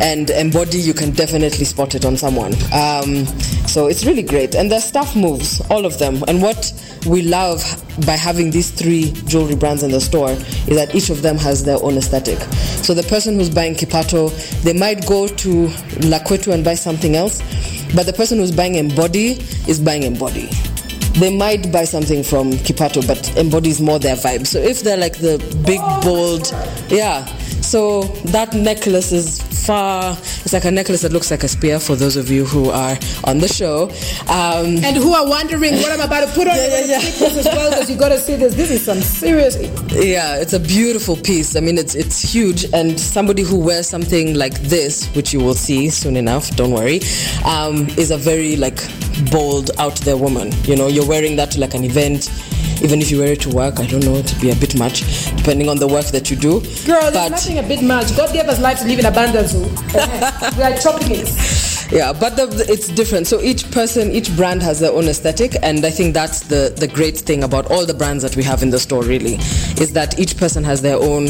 and 0.00 0.30
Embody 0.30 0.78
you 0.78 0.94
can 0.94 1.10
definitely 1.12 1.64
spot 1.64 1.94
it 1.94 2.04
on 2.04 2.16
someone. 2.16 2.54
Um, 2.72 3.26
so 3.66 3.86
it's 3.86 4.04
really 4.04 4.22
great, 4.22 4.54
and 4.54 4.70
their 4.70 4.80
stuff 4.80 5.14
moves, 5.14 5.60
all 5.70 5.84
of 5.86 5.98
them. 5.98 6.22
And 6.28 6.42
what 6.42 6.72
we 7.06 7.22
love 7.22 7.62
by 8.06 8.12
having 8.12 8.50
these 8.50 8.70
three 8.70 9.12
jewelry 9.26 9.56
brands 9.56 9.82
in 9.82 9.90
the 9.90 10.00
store 10.00 10.30
is 10.30 10.76
that 10.76 10.94
each 10.94 11.10
of 11.10 11.22
them 11.22 11.36
has 11.36 11.64
their 11.64 11.82
own 11.82 11.96
aesthetic. 11.96 12.38
So 12.82 12.94
the 12.94 13.02
person 13.04 13.34
who's 13.34 13.50
buying 13.50 13.74
Kipato, 13.74 14.30
they 14.62 14.72
might 14.72 15.06
go 15.06 15.26
to 15.28 15.66
Lakwetu 16.08 16.52
and 16.52 16.64
buy 16.64 16.74
something 16.74 17.16
else, 17.16 17.40
but 17.94 18.06
the 18.06 18.12
person 18.12 18.38
who's 18.38 18.52
buying 18.52 18.74
Embody 18.76 19.38
is 19.66 19.80
buying 19.80 20.02
Embody. 20.02 20.48
They 21.18 21.34
might 21.36 21.72
buy 21.72 21.84
something 21.84 22.22
from 22.22 22.52
Kipato, 22.52 23.04
but 23.06 23.36
Embody 23.36 23.70
is 23.70 23.80
more 23.80 23.98
their 23.98 24.14
vibe. 24.16 24.46
So 24.46 24.58
if 24.60 24.82
they're 24.82 24.96
like 24.96 25.18
the 25.18 25.38
big, 25.66 25.80
bold, 26.02 26.52
yeah. 26.90 27.26
So 27.68 28.04
that 28.32 28.54
necklace 28.54 29.12
is 29.12 29.42
far. 29.66 30.12
It's 30.12 30.54
like 30.54 30.64
a 30.64 30.70
necklace 30.70 31.02
that 31.02 31.12
looks 31.12 31.30
like 31.30 31.42
a 31.42 31.48
spear 31.48 31.78
for 31.78 31.96
those 31.96 32.16
of 32.16 32.30
you 32.30 32.46
who 32.46 32.70
are 32.70 32.96
on 33.24 33.40
the 33.40 33.48
show. 33.48 33.90
Um, 34.22 34.82
and 34.82 34.96
who 34.96 35.12
are 35.12 35.28
wondering 35.28 35.74
what 35.74 35.92
I'm 35.92 36.00
about 36.00 36.26
to 36.26 36.32
put 36.32 36.48
on. 36.48 36.56
Yeah, 36.56 36.86
yeah, 36.86 36.86
yeah. 36.86 37.26
as 37.26 37.44
well 37.44 37.68
because 37.68 37.90
you 37.90 37.98
got 37.98 38.08
to 38.08 38.18
see 38.18 38.36
this. 38.36 38.54
This 38.54 38.70
is 38.70 38.82
some 38.82 39.02
serious. 39.02 39.56
Yeah, 39.92 40.40
it's 40.40 40.54
a 40.54 40.60
beautiful 40.60 41.14
piece. 41.14 41.56
I 41.56 41.60
mean, 41.60 41.76
it's 41.76 41.94
it's 41.94 42.22
huge, 42.22 42.64
and 42.72 42.98
somebody 42.98 43.42
who 43.42 43.58
wears 43.58 43.86
something 43.86 44.32
like 44.32 44.54
this, 44.62 45.06
which 45.14 45.34
you 45.34 45.40
will 45.40 45.52
see 45.54 45.90
soon 45.90 46.16
enough. 46.16 46.56
Don't 46.56 46.72
worry, 46.72 47.00
um, 47.44 47.86
is 47.98 48.10
a 48.10 48.16
very 48.16 48.56
like 48.56 48.80
bold, 49.30 49.72
out 49.78 49.96
there 50.06 50.16
woman. 50.16 50.52
You 50.64 50.76
know, 50.76 50.86
you're 50.86 51.06
wearing 51.06 51.36
that 51.36 51.50
to 51.50 51.60
like 51.60 51.74
an 51.74 51.84
event 51.84 52.30
even 52.82 53.00
if 53.00 53.10
you 53.10 53.18
wear 53.18 53.32
it 53.32 53.40
to 53.42 53.50
work, 53.50 53.80
I 53.80 53.86
don't 53.86 54.04
know, 54.04 54.22
to 54.22 54.40
be 54.40 54.50
a 54.50 54.56
bit 54.56 54.78
much, 54.78 55.02
depending 55.36 55.68
on 55.68 55.78
the 55.78 55.88
work 55.88 56.06
that 56.06 56.30
you 56.30 56.36
do. 56.36 56.60
Girl, 56.86 57.10
but, 57.12 57.30
nothing 57.30 57.58
a 57.58 57.62
bit 57.62 57.82
much. 57.82 58.16
God 58.16 58.32
gave 58.32 58.46
us 58.46 58.60
life 58.60 58.78
to 58.80 58.86
live 58.86 58.98
in 58.98 59.06
abundance. 59.06 59.52
Oh. 59.54 60.54
we 60.56 60.62
are 60.62 60.76
chopping 60.78 61.12
it 61.12 61.68
yeah 61.90 62.12
but 62.12 62.36
the, 62.36 62.66
it's 62.68 62.88
different 62.88 63.26
so 63.26 63.40
each 63.40 63.70
person 63.70 64.10
each 64.10 64.34
brand 64.36 64.62
has 64.62 64.78
their 64.78 64.92
own 64.92 65.04
aesthetic 65.08 65.56
and 65.62 65.84
i 65.86 65.90
think 65.90 66.12
that's 66.12 66.40
the 66.40 66.72
the 66.76 66.86
great 66.86 67.16
thing 67.16 67.42
about 67.44 67.70
all 67.70 67.86
the 67.86 67.94
brands 67.94 68.22
that 68.22 68.36
we 68.36 68.42
have 68.42 68.62
in 68.62 68.68
the 68.70 68.78
store 68.78 69.02
really 69.02 69.34
is 69.80 69.92
that 69.92 70.18
each 70.18 70.36
person 70.36 70.62
has 70.62 70.82
their 70.82 70.96
own 70.96 71.28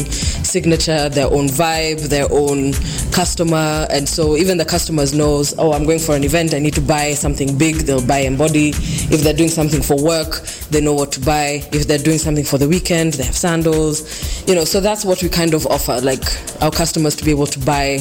signature 0.49 1.09
their 1.09 1.27
own 1.27 1.47
vibe 1.47 2.01
their 2.09 2.27
own 2.31 2.73
customer 3.11 3.87
and 3.89 4.07
so 4.07 4.35
even 4.35 4.57
the 4.57 4.65
customers 4.65 5.13
knows 5.13 5.53
oh 5.57 5.73
i'm 5.73 5.85
going 5.85 5.99
for 5.99 6.15
an 6.15 6.23
event 6.23 6.53
i 6.53 6.59
need 6.59 6.73
to 6.73 6.81
buy 6.81 7.13
something 7.13 7.57
big 7.57 7.75
they'll 7.77 8.05
buy 8.05 8.19
embody 8.19 8.69
if 8.69 9.21
they're 9.21 9.33
doing 9.33 9.49
something 9.49 9.81
for 9.81 10.01
work 10.03 10.41
they 10.71 10.81
know 10.81 10.93
what 10.93 11.11
to 11.11 11.19
buy 11.19 11.61
if 11.71 11.87
they're 11.87 11.97
doing 11.97 12.17
something 12.17 12.43
for 12.43 12.57
the 12.57 12.67
weekend 12.67 13.13
they 13.13 13.23
have 13.23 13.35
sandals 13.37 14.47
you 14.47 14.55
know 14.55 14.65
so 14.65 14.79
that's 14.79 15.05
what 15.05 15.21
we 15.21 15.29
kind 15.29 15.53
of 15.53 15.65
offer 15.67 15.99
like 16.01 16.23
our 16.61 16.71
customers 16.71 17.15
to 17.15 17.23
be 17.23 17.31
able 17.31 17.47
to 17.47 17.59
buy 17.59 17.99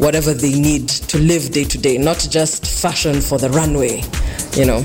whatever 0.00 0.32
they 0.32 0.58
need 0.58 0.88
to 0.88 1.18
live 1.18 1.50
day 1.52 1.64
to 1.64 1.78
day, 1.78 1.98
not 1.98 2.26
just 2.30 2.66
fashion 2.66 3.20
for 3.20 3.38
the 3.38 3.50
runway, 3.50 4.02
you 4.56 4.64
know. 4.64 4.82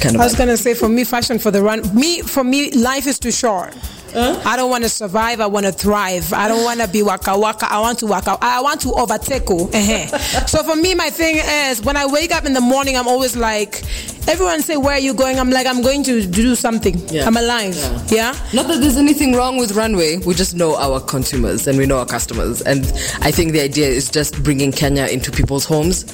Kind 0.00 0.14
of 0.14 0.20
I 0.20 0.24
was 0.24 0.34
going 0.34 0.48
to 0.48 0.56
say, 0.56 0.74
for 0.74 0.88
me, 0.88 1.04
fashion 1.04 1.38
for 1.38 1.50
the 1.50 1.62
run. 1.62 1.82
Me, 1.94 2.20
for 2.20 2.44
me, 2.44 2.70
life 2.72 3.06
is 3.06 3.18
too 3.18 3.32
short. 3.32 3.74
Huh? 4.12 4.40
I 4.44 4.56
don't 4.56 4.70
want 4.70 4.84
to 4.84 4.90
survive. 4.90 5.40
I 5.40 5.46
want 5.46 5.66
to 5.66 5.72
thrive. 5.72 6.32
I 6.32 6.48
don't 6.48 6.64
want 6.64 6.80
to 6.80 6.88
be 6.88 7.02
waka 7.02 7.38
waka. 7.38 7.66
I 7.70 7.80
want 7.80 7.98
to 8.00 8.06
waka. 8.06 8.36
I 8.40 8.60
want 8.60 8.80
to 8.82 8.92
overtake. 8.92 9.50
Uh-huh. 9.50 10.18
so 10.46 10.62
for 10.62 10.76
me, 10.76 10.94
my 10.94 11.10
thing 11.10 11.36
is 11.36 11.82
when 11.82 11.96
I 11.96 12.06
wake 12.06 12.32
up 12.34 12.44
in 12.44 12.52
the 12.52 12.60
morning, 12.60 12.96
I'm 12.96 13.08
always 13.08 13.36
like, 13.36 13.82
everyone 14.28 14.62
say, 14.62 14.76
"Where 14.76 14.94
are 14.94 14.98
you 14.98 15.14
going?" 15.14 15.38
I'm 15.38 15.50
like, 15.50 15.66
"I'm 15.66 15.82
going 15.82 16.02
to 16.04 16.26
do 16.26 16.54
something. 16.54 16.98
Yeah. 17.08 17.26
I'm 17.26 17.36
alive." 17.36 17.76
Yeah. 17.76 18.32
yeah. 18.32 18.48
Not 18.52 18.68
that 18.68 18.80
there's 18.80 18.96
anything 18.96 19.34
wrong 19.34 19.56
with 19.56 19.72
runway. 19.72 20.18
We 20.18 20.34
just 20.34 20.54
know 20.54 20.76
our 20.76 21.00
consumers 21.00 21.66
and 21.66 21.78
we 21.78 21.86
know 21.86 21.98
our 21.98 22.06
customers, 22.06 22.62
and 22.62 22.84
I 23.20 23.30
think 23.30 23.52
the 23.52 23.60
idea 23.60 23.88
is 23.88 24.10
just 24.10 24.42
bringing 24.42 24.72
Kenya 24.72 25.06
into 25.06 25.30
people's 25.30 25.64
homes, 25.64 26.04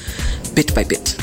bit 0.55 0.75
by 0.75 0.85
bit 0.85 1.17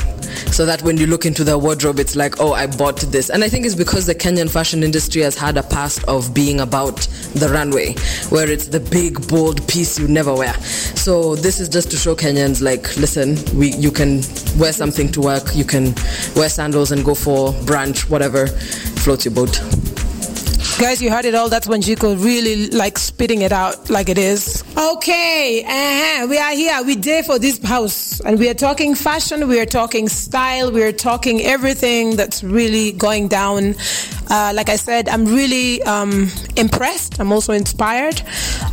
so 0.52 0.66
that 0.66 0.82
when 0.82 0.96
you 0.96 1.06
look 1.06 1.26
into 1.26 1.44
the 1.44 1.56
wardrobe, 1.58 1.98
it's 1.98 2.16
like, 2.16 2.40
oh, 2.40 2.52
I 2.52 2.66
bought 2.66 3.00
this. 3.00 3.30
And 3.30 3.44
I 3.44 3.48
think 3.48 3.66
it's 3.66 3.74
because 3.74 4.06
the 4.06 4.14
Kenyan 4.14 4.50
fashion 4.50 4.82
industry 4.82 5.22
has 5.22 5.36
had 5.36 5.56
a 5.56 5.62
past 5.62 6.04
of 6.04 6.34
being 6.34 6.60
about 6.60 7.00
the 7.34 7.48
runway, 7.48 7.94
where 8.30 8.50
it's 8.50 8.66
the 8.66 8.80
big, 8.80 9.26
bold 9.28 9.66
piece 9.68 9.98
you 9.98 10.08
never 10.08 10.34
wear. 10.34 10.54
So 10.94 11.34
this 11.34 11.60
is 11.60 11.68
just 11.68 11.90
to 11.90 11.96
show 11.96 12.14
Kenyans, 12.14 12.62
like, 12.62 12.96
listen, 12.96 13.36
we 13.56 13.72
you 13.74 13.90
can 13.90 14.22
wear 14.58 14.72
something 14.72 15.10
to 15.12 15.20
work, 15.20 15.54
you 15.54 15.64
can 15.64 15.94
wear 16.36 16.48
sandals 16.48 16.92
and 16.92 17.04
go 17.04 17.14
for 17.14 17.52
brunch, 17.64 18.08
whatever 18.08 18.46
floats 18.46 19.24
your 19.24 19.34
boat. 19.34 20.03
Guys, 20.84 21.00
you 21.00 21.10
heard 21.10 21.24
it 21.24 21.34
all. 21.34 21.48
That's 21.48 21.66
when 21.66 21.80
Jiko 21.80 22.22
really 22.22 22.66
like 22.68 22.98
spitting 22.98 23.40
it 23.40 23.52
out 23.52 23.88
like 23.88 24.10
it 24.10 24.18
is. 24.18 24.62
Okay, 24.76 25.64
uh-huh. 25.64 26.26
we 26.28 26.36
are 26.36 26.52
here. 26.52 26.82
We 26.84 26.94
there 26.96 27.22
for 27.22 27.38
this 27.38 27.58
house, 27.64 28.20
and 28.20 28.38
we 28.38 28.50
are 28.50 28.54
talking 28.54 28.94
fashion. 28.94 29.48
We 29.48 29.58
are 29.60 29.64
talking 29.64 30.10
style. 30.10 30.70
We 30.70 30.82
are 30.82 30.92
talking 30.92 31.40
everything 31.40 32.16
that's 32.16 32.44
really 32.44 32.92
going 32.92 33.28
down 33.28 33.76
uh, 34.30 34.52
like 34.54 34.68
I 34.68 34.76
said, 34.76 35.08
I'm 35.08 35.26
really 35.26 35.82
um, 35.82 36.30
impressed. 36.56 37.20
I'm 37.20 37.32
also 37.32 37.52
inspired. 37.52 38.20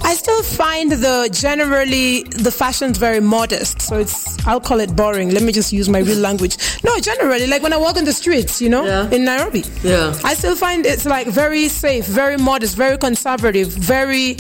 I 0.04 0.14
still 0.14 0.44
find 0.44 0.92
the 0.92 1.30
generally 1.32 2.24
the 2.24 2.52
fashion's 2.52 2.98
very 2.98 3.20
modest, 3.20 3.82
so 3.82 4.00
it's 4.00 4.38
I'll 4.48 4.62
call 4.62 4.80
it 4.80 4.96
boring. 4.96 5.32
Let 5.32 5.44
me 5.44 5.52
just 5.52 5.74
use 5.74 5.90
my 5.90 6.00
real 6.00 6.20
language. 6.20 6.58
No, 6.84 6.98
generally, 7.00 7.48
like 7.48 7.62
when 7.62 7.74
I 7.74 7.78
walk 7.78 7.98
in 7.98 8.06
the 8.06 8.14
streets, 8.14 8.62
you 8.62 8.70
know, 8.70 8.86
yeah. 8.86 9.10
in 9.12 9.26
Nairobi, 9.26 9.64
yeah, 9.84 10.18
I 10.24 10.34
still 10.34 10.56
find 10.56 10.86
it's 10.86 11.06
like 11.06 11.28
very 11.28 11.68
safe, 11.68 12.01
very 12.06 12.38
modest, 12.38 12.76
very 12.76 12.98
conservative, 12.98 13.68
very 13.70 14.38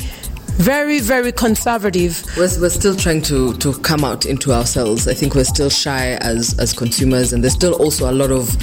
very 0.55 0.99
very 0.99 1.31
conservative. 1.31 2.23
We're, 2.37 2.49
we're 2.59 2.69
still 2.69 2.95
trying 2.95 3.21
to 3.23 3.53
to 3.57 3.73
come 3.79 4.03
out 4.03 4.25
into 4.25 4.51
ourselves. 4.51 5.07
I 5.07 5.13
think 5.13 5.33
we're 5.33 5.43
still 5.43 5.69
shy 5.69 6.17
as 6.21 6.57
as 6.59 6.73
consumers 6.73 7.33
and 7.33 7.43
there's 7.43 7.53
still 7.53 7.73
also 7.73 8.09
a 8.09 8.13
lot 8.13 8.31
of 8.31 8.55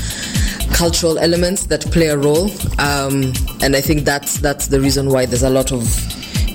cultural 0.73 1.19
elements 1.19 1.67
that 1.67 1.81
play 1.91 2.07
a 2.09 2.17
role. 2.17 2.51
Um, 2.79 3.33
and 3.63 3.75
i 3.75 3.81
think 3.81 4.05
that's 4.05 4.39
that's 4.39 4.69
the 4.69 4.81
reason 4.81 5.09
why 5.09 5.27
there's 5.27 5.43
a 5.43 5.51
lot 5.51 5.73
of 5.73 5.83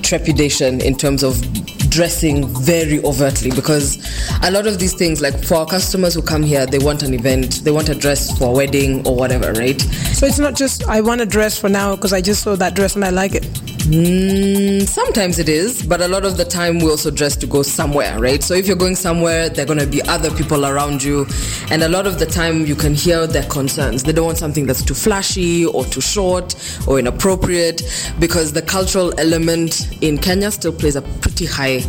trepidation 0.04 0.82
in 0.82 0.96
terms 0.96 1.24
of 1.24 1.42
dressing 1.90 2.48
very 2.64 3.04
overtly 3.04 3.52
because 3.52 3.98
a 4.44 4.52
lot 4.52 4.66
of 4.66 4.80
these 4.80 4.94
things 4.94 5.22
like 5.22 5.44
for 5.44 5.56
our 5.56 5.66
customers 5.66 6.14
who 6.16 6.22
come 6.22 6.42
here 6.42 6.66
they 6.66 6.80
want 6.80 7.04
an 7.04 7.14
event 7.14 7.64
they 7.64 7.72
want 7.72 7.88
a 7.90 7.96
dress 7.96 8.36
for 8.38 8.50
a 8.50 8.52
wedding 8.52 9.06
or 9.08 9.16
whatever 9.16 9.54
right? 9.54 9.80
So 10.14 10.26
it's 10.26 10.40
not 10.40 10.56
just 10.56 10.84
i 10.88 11.02
want 11.02 11.22
a 11.22 11.26
dress 11.26 11.58
for 11.58 11.70
now 11.70 11.96
because 11.96 12.14
i 12.14 12.22
just 12.22 12.42
saw 12.44 12.56
that 12.56 12.74
dress 12.76 12.96
and 12.96 13.06
i 13.06 13.10
like 13.10 13.36
it 13.36 13.46
Mm, 13.84 14.88
sometimes 14.88 15.40
it 15.40 15.50
is, 15.50 15.84
but 15.84 16.00
a 16.00 16.08
lot 16.08 16.24
of 16.24 16.38
the 16.38 16.46
time 16.46 16.80
we 16.80 16.90
also 16.90 17.12
dress 17.12 17.36
to 17.36 17.46
go 17.46 17.62
somewhere, 17.64 18.18
right? 18.18 18.42
So 18.42 18.54
if 18.54 18.66
you're 18.66 18.78
going 18.78 18.96
somewhere, 18.96 19.50
there 19.50 19.66
are 19.66 19.68
going 19.68 19.80
to 19.80 19.86
be 19.86 20.02
other 20.04 20.32
people 20.32 20.66
around 20.66 21.04
you, 21.04 21.28
and 21.70 21.84
a 21.84 21.90
lot 21.90 22.08
of 22.08 22.18
the 22.18 22.26
time 22.26 22.66
you 22.66 22.76
can 22.76 22.94
hear 22.94 23.28
their 23.28 23.44
concerns. 23.44 24.04
They 24.04 24.14
don't 24.14 24.26
want 24.26 24.38
something 24.38 24.66
that's 24.66 24.86
too 24.86 24.94
flashy 24.94 25.66
or 25.66 25.84
too 25.84 26.00
short 26.00 26.56
or 26.88 26.98
inappropriate 26.98 27.82
because 28.20 28.54
the 28.54 28.62
cultural 28.62 29.14
element 29.20 30.02
in 30.02 30.18
Kenya 30.18 30.52
still 30.52 30.72
plays 30.72 30.96
a 30.96 31.02
pretty 31.02 31.46
high 31.46 31.84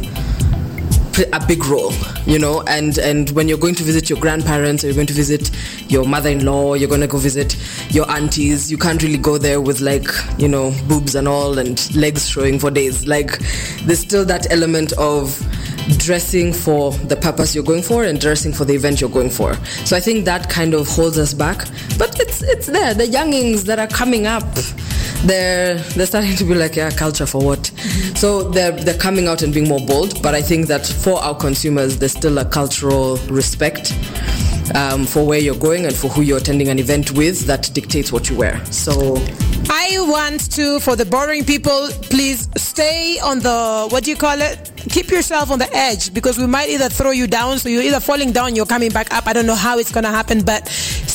a 1.33 1.45
big 1.47 1.65
role, 1.67 1.93
you 2.27 2.39
know. 2.39 2.63
And 2.67 2.99
and 2.99 3.31
when 3.31 3.49
you're 3.49 3.59
going 3.59 3.75
to 3.77 3.83
visit 3.83 4.11
your 4.11 4.19
grandparents 4.21 4.85
or 4.85 4.89
you're 4.89 4.95
going 4.95 5.07
to 5.07 5.15
visit 5.15 5.51
your 5.89 6.05
mother-in-law, 6.05 6.75
you're 6.75 6.89
going 6.89 7.01
to 7.01 7.07
go 7.07 7.19
visit 7.19 7.57
your 7.91 8.11
aunties. 8.11 8.71
You 8.71 8.79
can't 8.79 9.03
really 9.03 9.19
go 9.19 9.39
there 9.39 9.61
with 9.61 9.81
like 9.81 10.07
you 10.39 10.49
know 10.49 10.75
boobs 10.89 11.15
and 11.15 11.29
all 11.29 11.59
and 11.59 11.95
legs 11.97 12.29
showing 12.29 12.59
for 12.59 12.71
days. 12.71 13.07
Like 13.07 13.39
there's 13.85 14.01
still 14.01 14.25
that 14.27 14.51
element 14.51 14.93
of 14.95 15.41
dressing 15.99 16.53
for 16.53 16.93
the 16.93 17.17
purpose 17.17 17.55
you're 17.55 17.65
going 17.65 17.83
for 17.83 18.05
and 18.05 18.21
dressing 18.21 18.53
for 18.53 18.65
the 18.65 18.75
event 18.75 19.01
you're 19.01 19.11
going 19.11 19.31
for. 19.31 19.55
So 19.85 19.97
I 19.97 20.01
think 20.01 20.25
that 20.25 20.49
kind 20.49 20.75
of 20.75 20.89
holds 20.89 21.19
us 21.19 21.35
back. 21.35 21.67
But 21.99 22.21
it's 22.21 22.43
it's 22.43 22.67
there. 22.67 22.95
The 22.95 23.07
youngings 23.07 23.65
that 23.65 23.79
are 23.79 23.89
coming 23.89 24.27
up 24.27 24.45
they're 25.25 25.77
they're 25.77 26.07
starting 26.07 26.37
to 26.37 26.45
be 26.45 26.55
like, 26.55 26.77
yeah, 26.77 26.91
culture 26.91 27.27
for 27.27 27.43
what? 27.43 27.67
So 28.15 28.51
they're 28.51 28.73
they're 28.73 28.99
coming 28.99 29.27
out 29.27 29.43
and 29.43 29.53
being 29.53 29.69
more 29.69 29.81
bold. 29.81 30.23
But 30.23 30.35
I 30.35 30.43
think 30.43 30.67
that 30.69 30.87
for 30.87 31.19
our 31.23 31.35
consumers, 31.35 31.99
there's 31.99 32.13
still 32.13 32.39
a 32.39 32.45
cultural 32.45 33.17
respect 33.29 33.93
um, 34.75 35.07
for 35.07 35.27
where 35.27 35.39
you're 35.39 35.57
going 35.57 35.87
and 35.87 35.95
for 35.95 36.09
who 36.09 36.23
you're 36.23 36.39
attending 36.39 36.69
an 36.69 36.79
event 36.79 37.13
with 37.13 37.47
that 37.47 37.71
dictates 37.73 38.13
what 38.13 38.29
you 38.29 38.37
wear. 38.37 38.65
So 38.67 39.17
I 39.71 39.97
want 40.01 40.51
to, 40.53 40.81
for 40.81 40.97
the 40.97 41.05
boring 41.05 41.45
people, 41.45 41.89
please 42.03 42.49
stay 42.57 43.19
on 43.21 43.41
the, 43.41 43.89
what 43.91 44.05
do 44.05 44.11
you 44.11 44.17
call 44.17 44.41
it? 44.41 44.73
Keep 44.77 45.11
yourself 45.11 45.51
on 45.51 45.59
the 45.59 45.75
edge 45.75 46.13
because 46.13 46.39
we 46.39 46.47
might 46.47 46.69
either 46.69 46.89
throw 46.89 47.11
you 47.11 47.27
down, 47.27 47.59
so 47.59 47.69
you're 47.69 47.83
either 47.83 48.01
falling 48.01 48.33
down, 48.33 48.55
you're 48.55 48.67
coming 48.67 48.91
back 48.91 49.13
up. 49.13 49.27
I 49.27 49.33
don't 49.33 49.47
know 49.47 49.55
how 49.55 49.79
it's 49.79 49.91
going 49.91 50.05
to 50.05 50.11
happen, 50.11 50.43
but 50.43 50.69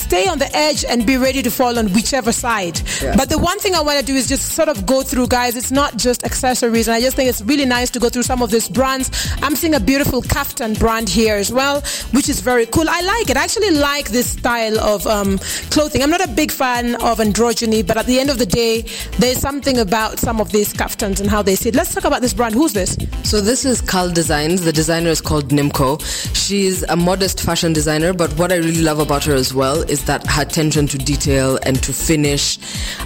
stay 0.09 0.27
on 0.27 0.39
the 0.39 0.49
edge 0.55 0.83
and 0.89 1.05
be 1.05 1.17
ready 1.17 1.43
to 1.43 1.51
fall 1.51 1.77
on 1.77 1.85
whichever 1.93 2.31
side. 2.31 2.81
Yeah. 2.99 3.15
But 3.15 3.29
the 3.29 3.37
one 3.37 3.59
thing 3.59 3.75
I 3.75 3.81
want 3.81 3.99
to 3.99 4.05
do 4.05 4.15
is 4.15 4.27
just 4.27 4.53
sort 4.53 4.67
of 4.67 4.87
go 4.87 5.03
through, 5.03 5.27
guys. 5.27 5.55
It's 5.55 5.71
not 5.71 5.97
just 5.97 6.23
accessories, 6.25 6.87
and 6.87 6.95
I 6.95 6.99
just 6.99 7.15
think 7.15 7.29
it's 7.29 7.43
really 7.43 7.65
nice 7.65 7.91
to 7.91 7.99
go 7.99 8.09
through 8.09 8.23
some 8.23 8.41
of 8.41 8.49
these 8.49 8.67
brands. 8.67 9.11
I'm 9.43 9.55
seeing 9.55 9.75
a 9.75 9.79
beautiful 9.79 10.23
kaftan 10.23 10.79
brand 10.79 11.09
here 11.09 11.35
as 11.35 11.53
well, 11.53 11.81
which 12.11 12.27
is 12.27 12.39
very 12.39 12.65
cool. 12.65 12.89
I 12.89 13.01
like 13.01 13.29
it. 13.29 13.37
I 13.37 13.43
actually 13.43 13.69
like 13.69 14.09
this 14.09 14.31
style 14.31 14.79
of 14.79 15.05
um, 15.05 15.37
clothing. 15.69 16.01
I'm 16.01 16.09
not 16.09 16.25
a 16.25 16.27
big 16.27 16.51
fan 16.51 16.95
of 16.95 17.19
androgyny, 17.19 17.85
but 17.85 17.95
at 17.97 18.07
the 18.07 18.19
end 18.19 18.31
of 18.31 18.39
the 18.39 18.47
day, 18.47 18.81
there's 19.19 19.37
something 19.37 19.77
about 19.77 20.17
some 20.17 20.41
of 20.41 20.51
these 20.51 20.73
kaftans 20.73 21.21
and 21.21 21.29
how 21.29 21.43
they 21.43 21.53
sit. 21.53 21.75
Let's 21.75 21.93
talk 21.93 22.05
about 22.05 22.21
this 22.21 22.33
brand. 22.33 22.55
Who's 22.55 22.73
this? 22.73 22.97
So 23.23 23.41
this 23.41 23.63
is 23.63 23.79
Kal 23.79 24.09
Designs. 24.09 24.61
The 24.61 24.73
designer 24.73 25.11
is 25.11 25.21
called 25.21 25.49
Nimco. 25.49 26.01
She's 26.35 26.81
a 26.81 26.95
modest 26.95 27.43
fashion 27.43 27.73
designer, 27.73 28.11
but 28.11 28.35
what 28.39 28.51
I 28.51 28.55
really 28.55 28.81
love 28.81 28.97
about 28.97 29.23
her 29.25 29.35
as 29.35 29.53
well 29.53 29.83
is 29.83 29.98
is 29.99 30.05
that 30.05 30.25
her 30.27 30.41
attention 30.41 30.87
to 30.87 30.97
detail 30.97 31.59
and 31.63 31.81
to 31.83 31.93
finish 31.93 32.57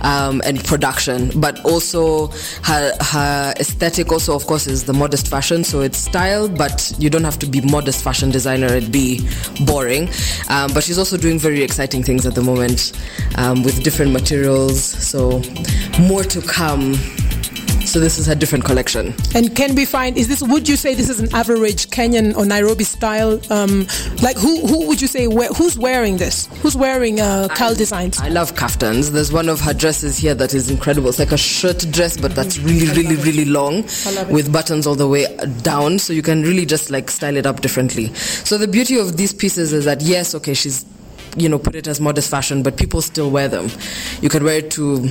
um, 0.02 0.42
and 0.46 0.64
production, 0.64 1.32
but 1.40 1.64
also 1.66 2.28
her 2.64 2.92
her 3.02 3.54
aesthetic 3.60 4.12
also 4.12 4.36
of 4.36 4.46
course 4.46 4.68
is 4.68 4.84
the 4.84 4.94
modest 4.94 5.28
fashion. 5.28 5.64
So 5.64 5.82
it's 5.82 5.98
style, 5.98 6.48
but 6.48 6.94
you 7.00 7.10
don't 7.10 7.24
have 7.24 7.40
to 7.40 7.46
be 7.46 7.62
modest 7.62 8.04
fashion 8.04 8.30
designer 8.32 8.68
and 8.68 8.92
be 8.92 9.28
boring. 9.66 10.10
Um, 10.50 10.74
but 10.74 10.84
she's 10.84 10.98
also 10.98 11.18
doing 11.18 11.40
very 11.40 11.62
exciting 11.62 12.04
things 12.04 12.26
at 12.26 12.36
the 12.36 12.42
moment 12.42 12.94
um, 13.38 13.64
with 13.64 13.84
different 13.84 14.12
materials. 14.12 14.84
So 14.84 15.42
more 16.00 16.24
to 16.24 16.42
come. 16.42 16.96
So 17.94 18.00
this 18.00 18.18
is 18.18 18.28
a 18.28 18.34
different 18.34 18.66
collection. 18.66 19.14
And 19.36 19.56
can 19.56 19.76
we 19.76 19.86
find? 19.86 20.18
Is 20.18 20.28
this? 20.28 20.42
Would 20.42 20.68
you 20.68 20.78
say 20.78 20.96
this 20.96 21.12
is 21.12 21.20
an 21.20 21.32
average 21.32 21.92
Kenyan 21.92 22.36
or 22.36 22.44
Nairobi 22.44 22.86
style? 22.86 23.40
Um, 23.52 23.86
like 24.24 24.36
who? 24.36 24.66
Who 24.66 24.88
would 24.88 25.00
you 25.00 25.06
say? 25.06 25.26
who's 25.26 25.78
wearing 25.78 26.18
this? 26.18 26.48
Who's 26.64 26.76
wearing 26.76 27.22
uh, 27.22 27.50
Kal 27.50 27.76
designs? 27.76 28.20
I 28.20 28.30
love 28.30 28.56
kaftans. 28.56 29.12
There's 29.12 29.32
one 29.32 29.48
of 29.48 29.62
her 29.62 29.76
dresses 29.76 30.18
here 30.18 30.34
that 30.34 30.56
is 30.56 30.72
incredible. 30.72 31.08
It's 31.10 31.20
like 31.20 31.34
a 31.34 31.38
shirt 31.38 31.86
dress, 31.92 32.18
but 32.18 32.34
that's 32.34 32.58
really, 32.58 32.88
really, 33.00 33.16
really 33.18 33.46
long, 33.46 33.84
with 34.28 34.52
buttons 34.52 34.88
all 34.88 34.96
the 34.96 35.08
way 35.08 35.28
down. 35.62 36.00
So 36.00 36.14
you 36.14 36.24
can 36.24 36.42
really 36.42 36.66
just 36.66 36.90
like 36.90 37.12
style 37.12 37.38
it 37.38 37.46
up 37.46 37.62
differently. 37.62 38.12
So 38.16 38.58
the 38.58 38.68
beauty 38.68 38.98
of 38.98 39.18
these 39.18 39.34
pieces 39.36 39.72
is 39.72 39.86
that 39.86 40.02
yes, 40.02 40.34
okay, 40.34 40.56
she's 40.56 40.84
you 41.38 41.48
know 41.48 41.60
put 41.60 41.76
it 41.76 41.88
as 41.88 42.02
modest 42.02 42.32
fashion, 42.32 42.64
but 42.64 42.76
people 42.76 43.04
still 43.04 43.30
wear 43.30 43.48
them. 43.48 43.70
You 44.20 44.30
can 44.30 44.44
wear 44.44 44.58
it 44.58 44.72
to 44.72 45.08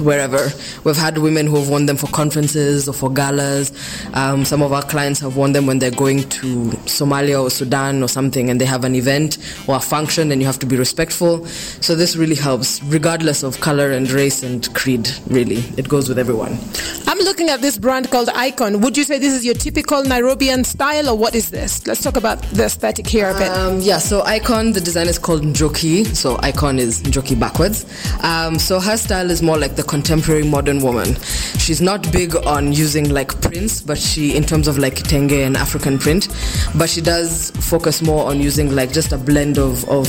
wherever. 0.00 0.48
We've 0.84 0.96
had 0.96 1.18
women 1.18 1.46
who 1.46 1.56
have 1.56 1.68
worn 1.68 1.86
them 1.86 1.96
for 1.96 2.06
conferences 2.08 2.88
or 2.88 2.92
for 2.92 3.10
galas. 3.10 3.72
Um, 4.14 4.44
some 4.44 4.62
of 4.62 4.72
our 4.72 4.82
clients 4.82 5.20
have 5.20 5.36
worn 5.36 5.52
them 5.52 5.66
when 5.66 5.78
they're 5.78 5.90
going 5.90 6.28
to 6.28 6.70
Somalia 6.86 7.42
or 7.42 7.50
Sudan 7.50 8.02
or 8.02 8.08
something 8.08 8.50
and 8.50 8.60
they 8.60 8.64
have 8.64 8.84
an 8.84 8.94
event 8.94 9.38
or 9.68 9.76
a 9.76 9.80
function 9.80 10.32
and 10.32 10.40
you 10.40 10.46
have 10.46 10.58
to 10.60 10.66
be 10.66 10.76
respectful. 10.76 11.46
So 11.46 11.94
this 11.94 12.16
really 12.16 12.34
helps, 12.36 12.82
regardless 12.84 13.42
of 13.42 13.60
color 13.60 13.90
and 13.90 14.10
race 14.10 14.42
and 14.42 14.72
creed, 14.74 15.08
really. 15.28 15.64
It 15.76 15.88
goes 15.88 16.08
with 16.08 16.18
everyone. 16.18 16.58
I'm 17.06 17.18
looking 17.18 17.48
at 17.50 17.60
this 17.60 17.78
brand 17.78 18.10
called 18.10 18.28
Ikojn. 18.28 18.82
Would 18.82 18.96
you 18.96 19.04
say 19.04 19.18
this 19.18 19.32
is 19.32 19.44
your 19.44 19.54
typical 19.54 20.02
Nairobian 20.02 20.64
style 20.64 21.08
or 21.08 21.16
what 21.16 21.34
is 21.34 21.50
this? 21.50 21.86
Let's 21.86 22.02
talk 22.02 22.16
about 22.16 22.42
the 22.52 22.64
aesthetic 22.64 23.06
here 23.06 23.30
a 23.30 23.34
bit. 23.34 23.48
Um, 23.48 23.80
yeah, 23.80 23.98
so 23.98 24.22
Ikojn, 24.22 24.74
the 24.74 24.80
design 24.80 25.08
is 25.08 25.18
called 25.18 25.42
Njoki. 25.42 26.06
So 26.14 26.36
Ikojn 26.38 26.78
is 26.78 27.02
Njoki 27.02 27.38
backwards. 27.38 27.84
Um, 28.22 28.58
so 28.58 28.80
her 28.80 28.96
style 28.96 29.30
is 29.30 29.42
more 29.42 29.58
like 29.58 29.76
the 29.76 29.82
contemporary 29.90 30.44
modern 30.44 30.78
woman. 30.78 31.16
She's 31.58 31.80
not 31.82 32.10
big 32.12 32.36
on 32.46 32.72
using 32.72 33.10
like 33.10 33.38
prints, 33.42 33.82
but 33.82 33.98
she, 33.98 34.36
in 34.36 34.44
terms 34.44 34.68
of 34.68 34.78
like 34.78 34.94
tenge 34.94 35.32
and 35.32 35.56
African 35.56 35.98
print, 35.98 36.28
but 36.76 36.88
she 36.88 37.00
does 37.00 37.50
focus 37.50 38.00
more 38.00 38.30
on 38.30 38.40
using 38.40 38.72
like 38.72 38.92
just 38.92 39.10
a 39.12 39.18
blend 39.18 39.58
of 39.58 39.84
of 39.88 40.06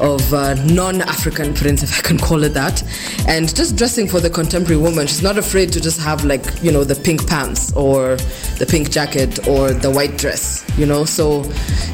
of 0.00 0.32
uh, 0.32 0.54
non-African 0.64 1.54
prints, 1.54 1.82
if 1.82 1.98
I 1.98 2.02
can 2.02 2.18
call 2.18 2.42
it 2.44 2.54
that, 2.54 2.82
and 3.28 3.54
just 3.54 3.76
dressing 3.76 4.08
for 4.08 4.20
the 4.20 4.30
contemporary 4.30 4.80
woman. 4.80 5.06
She's 5.06 5.22
not 5.22 5.36
afraid 5.36 5.70
to 5.72 5.80
just 5.82 6.00
have 6.00 6.24
like 6.24 6.44
you 6.62 6.72
know 6.72 6.82
the 6.82 6.96
pink 6.96 7.28
pants 7.28 7.72
or 7.74 8.16
the 8.58 8.66
pink 8.66 8.90
jacket 8.90 9.46
or 9.46 9.72
the 9.72 9.90
white 9.90 10.16
dress, 10.16 10.64
you 10.78 10.86
know. 10.86 11.04
So 11.04 11.44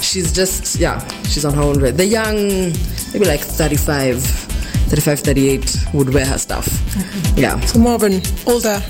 she's 0.01 0.33
just 0.33 0.77
yeah, 0.79 1.05
she's 1.25 1.44
on 1.44 1.55
her 1.55 1.62
own. 1.62 1.81
The 1.81 2.07
young, 2.07 2.37
maybe 3.12 3.27
like 3.27 3.40
35 3.40 4.49
35, 4.90 5.20
38 5.20 5.76
would 5.94 6.12
wear 6.12 6.26
her 6.26 6.37
stuff. 6.37 6.66
Okay. 7.33 7.42
Yeah. 7.42 7.61
So 7.61 7.79
more 7.79 7.94
of 7.94 8.03
an 8.03 8.20
older, 8.44 8.83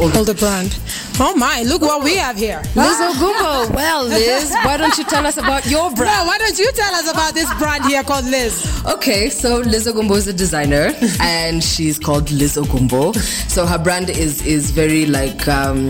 older, 0.00 0.18
older 0.18 0.34
brand. 0.34 0.78
Oh 1.22 1.36
my, 1.36 1.62
look 1.64 1.82
what 1.82 2.02
we 2.02 2.16
have 2.16 2.36
here. 2.36 2.62
Liz 2.74 2.96
Ogumbo. 2.96 3.74
Well, 3.74 4.06
Liz, 4.06 4.50
why 4.64 4.78
don't 4.78 4.96
you 4.96 5.04
tell 5.04 5.26
us 5.26 5.36
about 5.36 5.66
your 5.66 5.90
brand? 5.92 6.16
No, 6.16 6.24
why 6.24 6.38
don't 6.38 6.58
you 6.58 6.72
tell 6.72 6.94
us 6.94 7.10
about 7.10 7.34
this 7.34 7.52
brand 7.58 7.84
here 7.84 8.02
called 8.02 8.24
Liz? 8.24 8.82
Okay, 8.86 9.28
so 9.28 9.58
Liz 9.58 9.86
Ogumbo 9.86 10.16
is 10.16 10.26
a 10.28 10.32
designer 10.32 10.92
and 11.20 11.62
she's 11.62 11.98
called 11.98 12.30
Liz 12.30 12.56
Ogumbo. 12.56 13.14
So 13.50 13.66
her 13.66 13.78
brand 13.78 14.08
is 14.08 14.40
is 14.46 14.70
very 14.70 15.04
like 15.04 15.46
um, 15.46 15.88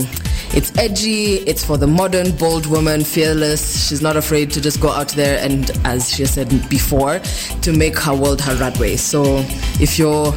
it's 0.53 0.75
edgy, 0.77 1.35
it's 1.47 1.63
for 1.63 1.77
the 1.77 1.87
modern, 1.87 2.35
bold 2.35 2.65
woman, 2.65 3.03
fearless. 3.03 3.87
She's 3.87 4.01
not 4.01 4.17
afraid 4.17 4.51
to 4.51 4.61
just 4.61 4.81
go 4.81 4.89
out 4.89 5.09
there 5.09 5.39
and, 5.43 5.71
as 5.85 6.09
she 6.09 6.25
said 6.25 6.49
before, 6.69 7.19
to 7.61 7.71
make 7.71 7.97
her 7.99 8.13
world 8.13 8.41
her 8.41 8.55
runway. 8.55 8.97
So 8.97 9.45
if 9.79 9.97
you're 9.97 10.33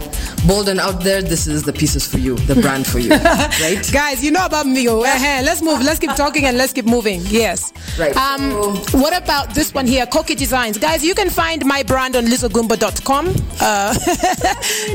bold 0.47 0.69
and 0.69 0.81
out 0.81 1.03
there, 1.03 1.23
this 1.23 1.47
is 1.47 1.63
the 1.63 1.73
pieces 1.73 2.07
for 2.07 2.19
you, 2.19 2.37
the 2.47 2.55
brand 2.55 2.87
for 2.87 2.99
you, 2.99 3.11
right? 3.65 3.91
Guys, 3.93 4.23
you 4.23 4.31
know 4.31 4.45
about 4.45 4.67
me. 4.67 4.89
Oh, 4.89 5.03
uh-huh. 5.03 5.43
Let's 5.45 5.63
move. 5.63 5.83
Let's 5.83 5.99
keep 5.99 6.15
talking 6.15 6.45
and 6.45 6.57
let's 6.57 6.73
keep 6.73 6.85
moving. 6.85 7.21
Yes. 7.25 7.73
Right. 7.99 8.17
Um, 8.17 8.77
so, 8.85 8.99
what 8.99 9.17
about 9.17 9.55
this 9.55 9.73
one 9.73 9.87
here, 9.87 10.07
Koki 10.07 10.35
Designs? 10.35 10.79
Guys, 10.79 11.05
you 11.05 11.15
can 11.15 11.31
find 11.31 11.65
my 11.65 11.83
brand 11.83 12.17
on 12.17 12.25
lizogumbo.com. 12.25 13.29
Uh, 13.61 13.95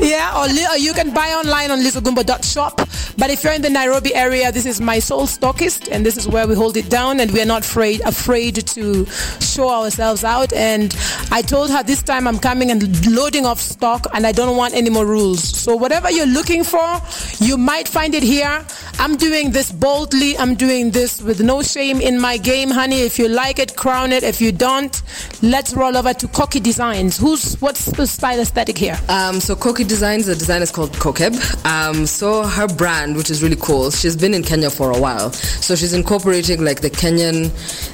yeah, 0.00 0.36
or, 0.36 0.46
or, 0.72 0.78
you 0.78 0.92
can 0.92 1.12
buy 1.12 1.30
online 1.30 1.70
on 1.70 1.80
lizogumbo.shop. 1.80 2.76
But 3.18 3.30
if 3.30 3.44
you're 3.44 3.52
in 3.52 3.62
the 3.62 3.70
Nairobi 3.70 4.14
area, 4.14 4.52
this 4.52 4.66
is 4.66 4.80
my 4.80 4.98
sole 4.98 5.26
stockist, 5.26 5.88
and 5.90 6.04
this 6.04 6.16
is 6.16 6.28
where 6.28 6.46
we 6.46 6.54
hold 6.54 6.76
it 6.76 6.88
down, 6.90 7.20
and 7.20 7.30
we 7.30 7.40
are 7.40 7.46
not 7.46 7.64
afraid 7.64 8.00
afraid 8.02 8.66
to 8.66 9.04
show 9.40 9.68
ourselves 9.68 10.24
out. 10.24 10.52
And 10.52 10.94
I 11.30 11.42
told 11.42 11.70
her 11.70 11.82
this 11.82 12.02
time 12.02 12.26
I'm 12.26 12.38
coming 12.38 12.70
and 12.70 12.82
loading 13.06 13.46
off 13.46 13.60
stock, 13.60 14.06
and 14.14 14.26
I 14.26 14.29
don't 14.32 14.56
want 14.56 14.74
any 14.74 14.90
more 14.90 15.06
rules. 15.06 15.42
So 15.42 15.76
whatever 15.76 16.10
you're 16.10 16.26
looking 16.26 16.64
for, 16.64 17.00
you 17.38 17.56
might 17.56 17.88
find 17.88 18.14
it 18.14 18.22
here. 18.22 18.64
I'm 18.98 19.16
doing 19.16 19.50
this 19.50 19.72
boldly. 19.72 20.36
I'm 20.36 20.54
doing 20.54 20.90
this 20.90 21.22
with 21.22 21.40
no 21.40 21.62
shame 21.62 22.00
in 22.00 22.20
my 22.20 22.36
game, 22.36 22.70
honey. 22.70 23.00
If 23.00 23.18
you 23.18 23.28
like 23.28 23.58
it, 23.58 23.76
crown 23.76 24.12
it. 24.12 24.22
If 24.22 24.40
you 24.40 24.52
don't, 24.52 25.02
let's 25.42 25.72
roll 25.74 25.96
over 25.96 26.12
to 26.12 26.28
Koki 26.28 26.60
Designs. 26.60 27.16
Who's 27.16 27.54
what's 27.60 27.86
the 27.86 28.06
style 28.06 28.40
aesthetic 28.40 28.76
here? 28.76 28.98
Um, 29.08 29.40
so 29.40 29.56
Koki 29.56 29.84
Designs, 29.84 30.26
the 30.26 30.34
design 30.34 30.62
is 30.62 30.70
called 30.70 30.92
Kokeb. 30.92 31.34
Um, 31.64 32.06
so 32.06 32.42
her 32.42 32.68
brand, 32.68 33.16
which 33.16 33.30
is 33.30 33.42
really 33.42 33.56
cool, 33.56 33.90
she's 33.90 34.16
been 34.16 34.34
in 34.34 34.42
Kenya 34.42 34.70
for 34.70 34.90
a 34.90 35.00
while. 35.00 35.32
So 35.32 35.74
she's 35.76 35.92
incorporating 35.92 36.64
like 36.64 36.80
the 36.80 36.90
Kenyan, 36.90 37.50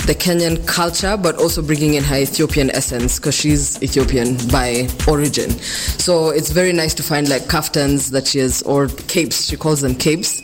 the 0.06 0.14
Kenyan 0.14 0.66
culture, 0.66 1.16
but 1.16 1.36
also 1.36 1.62
bringing 1.62 1.94
in 1.94 2.04
her 2.04 2.16
Ethiopian 2.16 2.70
essence 2.70 3.18
because 3.18 3.34
she's 3.34 3.80
Ethiopian 3.82 4.36
by 4.48 4.88
origin. 5.06 5.50
So 5.98 6.25
it's 6.30 6.50
very 6.50 6.72
nice 6.72 6.94
to 6.94 7.02
find 7.02 7.28
like 7.28 7.42
kaftans 7.42 8.10
that 8.10 8.26
she 8.26 8.38
has 8.38 8.62
or 8.62 8.88
capes. 8.88 9.46
She 9.46 9.56
calls 9.56 9.80
them 9.80 9.94
capes. 9.94 10.42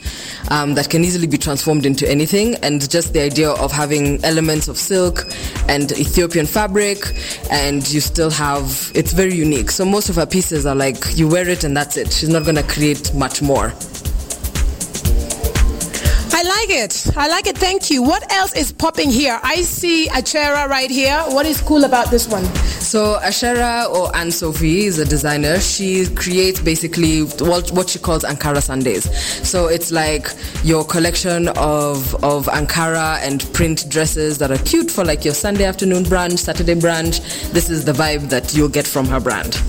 Um, 0.51 0.75
that 0.75 0.91
can 0.91 1.05
easily 1.05 1.27
be 1.27 1.39
transformed 1.39 1.87
into 1.87 2.09
anything, 2.11 2.57
and 2.57 2.91
just 2.91 3.13
the 3.13 3.21
idea 3.21 3.51
of 3.51 3.71
having 3.73 4.23
elements 4.25 4.69
of 4.69 4.77
silk 4.77 5.25
and 5.69 5.93
Ethiopian 5.93 6.47
fabric, 6.47 6.99
and 7.51 7.89
you 7.91 8.01
still 8.01 8.31
have 8.31 8.91
it's 8.95 9.13
very 9.13 9.35
unique. 9.35 9.71
So 9.71 9.85
most 9.85 10.09
of 10.09 10.17
her 10.17 10.27
pieces 10.27 10.67
are 10.67 10.75
like 10.75 11.17
you 11.17 11.29
wear 11.29 11.49
it 11.49 11.65
and 11.65 11.77
that's 11.77 11.97
it. 11.97 12.13
She's 12.13 12.29
not 12.29 12.45
going 12.45 12.57
to 12.57 12.63
create 12.65 13.15
much 13.15 13.41
more. 13.41 13.73
I 16.43 16.45
like 16.45 16.71
it. 16.71 17.17
I 17.17 17.29
like 17.29 17.47
it. 17.47 17.57
Thank 17.57 17.89
you. 17.89 18.03
What 18.03 18.33
else 18.33 18.53
is 18.57 18.73
popping 18.73 19.13
here? 19.13 19.39
I 19.45 19.63
see 19.63 20.09
Achera 20.09 20.69
right 20.69 20.91
here. 20.91 21.23
What 21.29 21.47
is 21.47 21.61
cool 21.61 21.85
about 21.85 22.11
this 22.11 22.27
one? 22.27 22.45
So 22.83 23.21
Ashera 23.23 23.89
or 23.89 24.15
Anne 24.17 24.33
Sophie 24.33 24.87
is 24.87 24.99
a 24.99 25.05
designer. 25.05 25.61
She 25.61 26.05
creates 26.17 26.59
basically 26.61 27.21
what 27.21 27.89
she 27.89 28.01
calls 28.01 28.25
Ankara 28.25 28.61
Sundays. 28.61 29.05
So 29.49 29.69
it's 29.69 29.93
like 29.93 30.33
your 30.65 30.85
collection 30.85 31.47
of 31.51 32.13
of 32.25 32.47
Ankara 32.47 33.19
and 33.23 33.41
print 33.53 33.89
dresses 33.89 34.39
that 34.39 34.51
are 34.51 34.59
cute 34.65 34.91
for 34.91 35.05
like 35.05 35.25
your 35.25 35.35
Sunday 35.35 35.65
afternoon 35.65 36.03
brunch, 36.03 36.41
Saturday 36.41 36.75
brunch. 36.75 37.21
This 37.53 37.71
is 37.71 37.85
the 37.85 37.93
vibe 37.93 38.31
that 38.31 38.53
you'll 38.53 38.69
get 38.69 38.89
from 38.89 39.07
her 39.07 39.21
brand. 39.21 39.63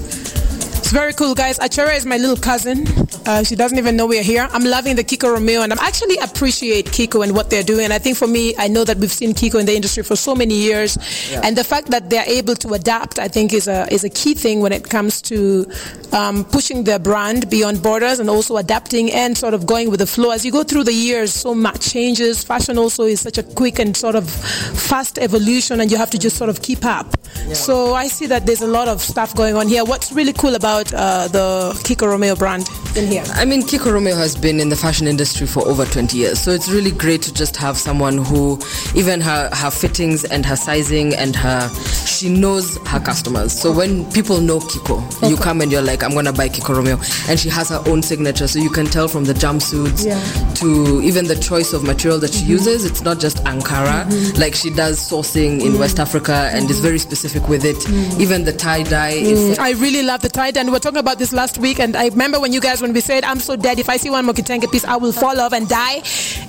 Very 0.94 1.12
cool, 1.14 1.34
guys. 1.34 1.58
Achara 1.58 1.98
is 1.98 2.06
my 2.06 2.18
little 2.18 2.38
cousin. 2.38 2.86
Uh, 3.26 3.44
she 3.44 3.56
doesn't 3.56 3.80
even 3.80 3.96
know 3.96 4.06
we're 4.06 4.22
here. 4.22 4.48
I'm 4.52 4.64
loving 4.64 4.96
the 4.96 5.04
Kiko 5.04 5.34
Romeo, 5.34 5.62
and 5.62 5.74
I 5.74 5.88
actually 5.88 6.18
appreciate 6.18 6.86
Kiko 6.86 7.24
and 7.24 7.34
what 7.34 7.50
they're 7.50 7.64
doing. 7.64 7.92
I 7.92 7.98
think 7.98 8.16
for 8.16 8.28
me, 8.28 8.54
I 8.60 8.68
know 8.68 8.84
that 8.84 8.98
we've 8.98 9.12
seen 9.12 9.34
Kiko 9.34 9.60
in 9.60 9.66
the 9.66 9.76
industry 9.76 10.04
for 10.04 10.16
so 10.16 10.36
many 10.36 10.54
years, 10.54 11.00
yeah. 11.32 11.42
and 11.44 11.58
the 11.58 11.64
fact 11.64 11.88
that 11.88 12.12
they're 12.12 12.28
able 12.28 12.54
to 12.58 12.76
adapt, 12.76 13.18
I 13.18 13.28
think, 13.28 13.54
is 13.54 13.68
a 13.68 13.92
is 13.92 14.04
a 14.04 14.10
key 14.10 14.36
thing 14.36 14.60
when 14.60 14.72
it 14.72 14.88
comes 14.88 15.20
to 15.24 15.66
um, 16.12 16.46
pushing 16.46 16.84
their 16.84 17.00
brand 17.00 17.50
beyond 17.50 17.82
borders 17.82 18.20
and 18.20 18.30
also 18.30 18.58
adapting 18.58 19.12
and 19.12 19.36
sort 19.36 19.56
of 19.56 19.66
going 19.66 19.90
with 19.90 20.00
the 20.00 20.08
flow. 20.08 20.30
As 20.30 20.46
you 20.46 20.52
go 20.52 20.64
through 20.64 20.84
the 20.84 20.94
years, 20.94 21.34
so 21.34 21.56
much 21.56 21.92
changes. 21.92 22.44
Fashion 22.44 22.78
also 22.78 23.06
is 23.06 23.20
such 23.20 23.40
a 23.40 23.44
quick 23.44 23.80
and 23.80 23.98
sort 23.98 24.14
of 24.14 24.30
fast 24.30 25.18
evolution, 25.18 25.80
and 25.80 25.90
you 25.90 25.98
have 25.98 26.12
to 26.12 26.20
just 26.20 26.38
sort 26.38 26.52
of 26.52 26.62
keep 26.62 26.86
up. 26.86 27.18
Yeah. 27.48 27.54
So 27.54 27.96
I 27.96 28.08
see 28.10 28.28
that 28.28 28.46
there's 28.46 28.62
a 28.62 28.68
lot 28.68 28.88
of 28.88 29.02
stuff 29.02 29.36
going 29.36 29.56
on 29.56 29.68
here. 29.68 29.84
What's 29.84 30.12
really 30.12 30.34
cool 30.34 30.54
about 30.54 30.83
uh, 30.94 31.28
the 31.28 31.72
Kiko 31.84 32.08
Romeo 32.08 32.36
brand 32.36 32.68
in 32.98 33.08
here? 33.08 33.24
I 33.34 33.46
mean, 33.46 33.62
Kiko 33.62 33.94
Romeo 33.94 34.16
has 34.16 34.36
been 34.36 34.60
in 34.60 34.70
the 34.70 34.76
fashion 34.76 35.08
industry 35.08 35.46
for 35.46 35.68
over 35.68 35.86
20 35.86 36.18
years, 36.18 36.40
so 36.40 36.52
it's 36.52 36.70
really 36.70 36.92
great 36.92 37.22
to 37.24 37.34
just 37.34 37.56
have 37.58 37.78
someone 37.78 38.18
who, 38.18 38.60
even 38.96 39.22
her 39.22 39.50
her 39.54 39.70
fittings 39.70 40.24
and 40.26 40.46
her 40.46 40.56
sizing 40.56 41.14
and 41.14 41.36
her, 41.36 41.70
she 42.08 42.30
knows 42.30 42.78
her 42.88 43.00
customers. 43.00 43.54
So 43.54 43.72
when 43.72 44.10
people 44.12 44.42
know 44.42 44.60
Kiko, 44.60 45.06
okay. 45.18 45.30
you 45.30 45.38
come 45.38 45.62
and 45.62 45.72
you're 45.72 45.82
like, 45.84 46.04
I'm 46.04 46.14
gonna 46.14 46.34
buy 46.34 46.50
Kiko 46.50 46.76
Romeo, 46.76 46.98
and 47.30 47.40
she 47.40 47.50
has 47.50 47.70
her 47.70 47.82
own 47.86 48.02
signature, 48.02 48.48
so 48.48 48.58
you 48.58 48.70
can 48.72 48.88
tell 48.88 49.08
from 49.08 49.26
the 49.26 49.34
jumpsuits 49.34 50.06
yeah. 50.06 50.20
to 50.56 51.02
even 51.04 51.26
the 51.28 51.36
choice 51.36 51.74
of 51.74 51.84
material 51.84 52.20
that 52.20 52.34
she 52.34 52.42
mm-hmm. 52.42 52.52
uses. 52.52 52.86
It's 52.86 53.02
not 53.04 53.20
just 53.20 53.38
Ankara, 53.46 54.06
mm-hmm. 54.06 54.40
like 54.42 54.56
she 54.56 54.70
does 54.72 54.98
sourcing 55.00 55.62
in 55.62 55.74
mm-hmm. 55.74 55.80
West 55.80 56.00
Africa 56.00 56.50
and 56.54 56.70
is 56.70 56.80
very 56.80 56.98
specific 57.00 57.48
with 57.48 57.66
it. 57.66 57.76
Mm. 57.78 58.20
Even 58.20 58.44
the 58.44 58.54
tie 58.54 58.84
dye. 58.84 59.14
Mm. 59.18 59.60
I 59.60 59.72
really 59.74 60.04
love 60.04 60.22
the 60.22 60.30
tie 60.30 60.52
dye. 60.52 60.63
And 60.64 60.70
we 60.70 60.76
were 60.76 60.80
talking 60.80 61.00
about 61.00 61.20
this 61.20 61.34
last 61.34 61.58
week, 61.58 61.78
and 61.82 61.94
I 61.94 62.08
remember 62.08 62.40
when 62.40 62.54
you 62.54 62.62
guys 62.62 62.82
when 62.82 62.94
we 62.94 63.02
said, 63.02 63.26
"I'm 63.26 63.42
so 63.42 63.58
dead. 63.58 63.80
If 63.80 63.90
I 63.90 63.98
see 63.98 64.10
one 64.10 64.24
more 64.24 64.34
kitenge 64.34 64.72
piece, 64.72 64.86
I 64.86 64.96
will 64.96 65.12
fall 65.12 65.38
off 65.42 65.52
and 65.52 65.68
die." 65.68 66.02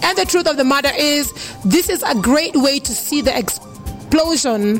And 0.04 0.16
the 0.16 0.24
truth 0.24 0.46
of 0.46 0.56
the 0.56 0.62
matter 0.62 0.92
is, 0.96 1.32
this 1.64 1.88
is 1.88 2.00
a 2.04 2.14
great 2.14 2.54
way 2.54 2.78
to 2.78 2.92
see 2.92 3.22
the 3.22 3.36
explosion 3.36 4.78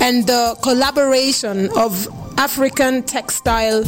and 0.00 0.26
the 0.26 0.58
collaboration 0.60 1.70
of 1.76 2.08
African 2.36 3.04
textile 3.04 3.84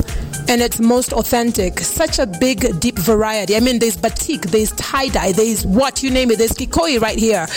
and 0.49 0.63
it's 0.63 0.79
most 0.79 1.13
authentic. 1.13 1.81
Such 1.81 2.21
a 2.21 2.27
big, 2.27 2.79
deep 2.79 2.97
variety. 2.97 3.57
I 3.57 3.61
mean, 3.61 3.81
there's 3.81 3.97
batik, 3.97 4.43
there's 4.43 4.71
tie 4.73 5.09
dye, 5.09 5.33
there's 5.33 5.67
what 5.67 6.05
you 6.05 6.11
name 6.11 6.31
it, 6.31 6.39
there's 6.39 6.53
kikoi 6.53 7.01
right 7.01 7.19
here. 7.19 7.49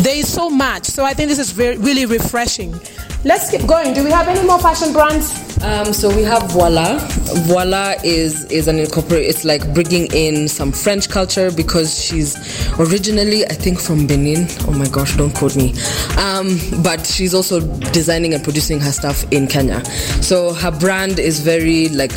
There 0.00 0.16
is 0.16 0.32
so 0.32 0.48
much. 0.48 0.84
So 0.84 1.04
I 1.04 1.12
think 1.12 1.28
this 1.28 1.38
is 1.38 1.50
very, 1.50 1.76
really 1.76 2.06
refreshing. 2.06 2.80
Let's 3.24 3.50
keep 3.50 3.66
going. 3.66 3.92
Do 3.92 4.02
we 4.02 4.10
have 4.10 4.26
any 4.26 4.46
more 4.46 4.58
fashion 4.58 4.94
brands? 4.94 5.47
Um, 5.62 5.92
so 5.92 6.14
we 6.14 6.22
have 6.22 6.50
Voila. 6.52 6.98
Voila 7.46 7.94
is 8.04 8.44
is 8.46 8.68
an 8.68 8.78
incorporate. 8.78 9.26
It's 9.26 9.44
like 9.44 9.72
bringing 9.74 10.06
in 10.12 10.48
some 10.48 10.72
French 10.72 11.08
culture 11.08 11.50
because 11.50 12.02
she's 12.02 12.36
originally, 12.78 13.44
I 13.44 13.54
think, 13.54 13.80
from 13.80 14.06
Benin. 14.06 14.46
Oh 14.66 14.72
my 14.72 14.88
gosh, 14.88 15.16
don't 15.16 15.34
quote 15.34 15.56
me. 15.56 15.74
Um, 16.16 16.58
but 16.82 17.06
she's 17.06 17.34
also 17.34 17.60
designing 17.92 18.34
and 18.34 18.42
producing 18.42 18.80
her 18.80 18.92
stuff 18.92 19.24
in 19.32 19.46
Kenya. 19.46 19.84
So 20.22 20.52
her 20.54 20.70
brand 20.70 21.18
is 21.18 21.40
very 21.40 21.88
like 21.88 22.14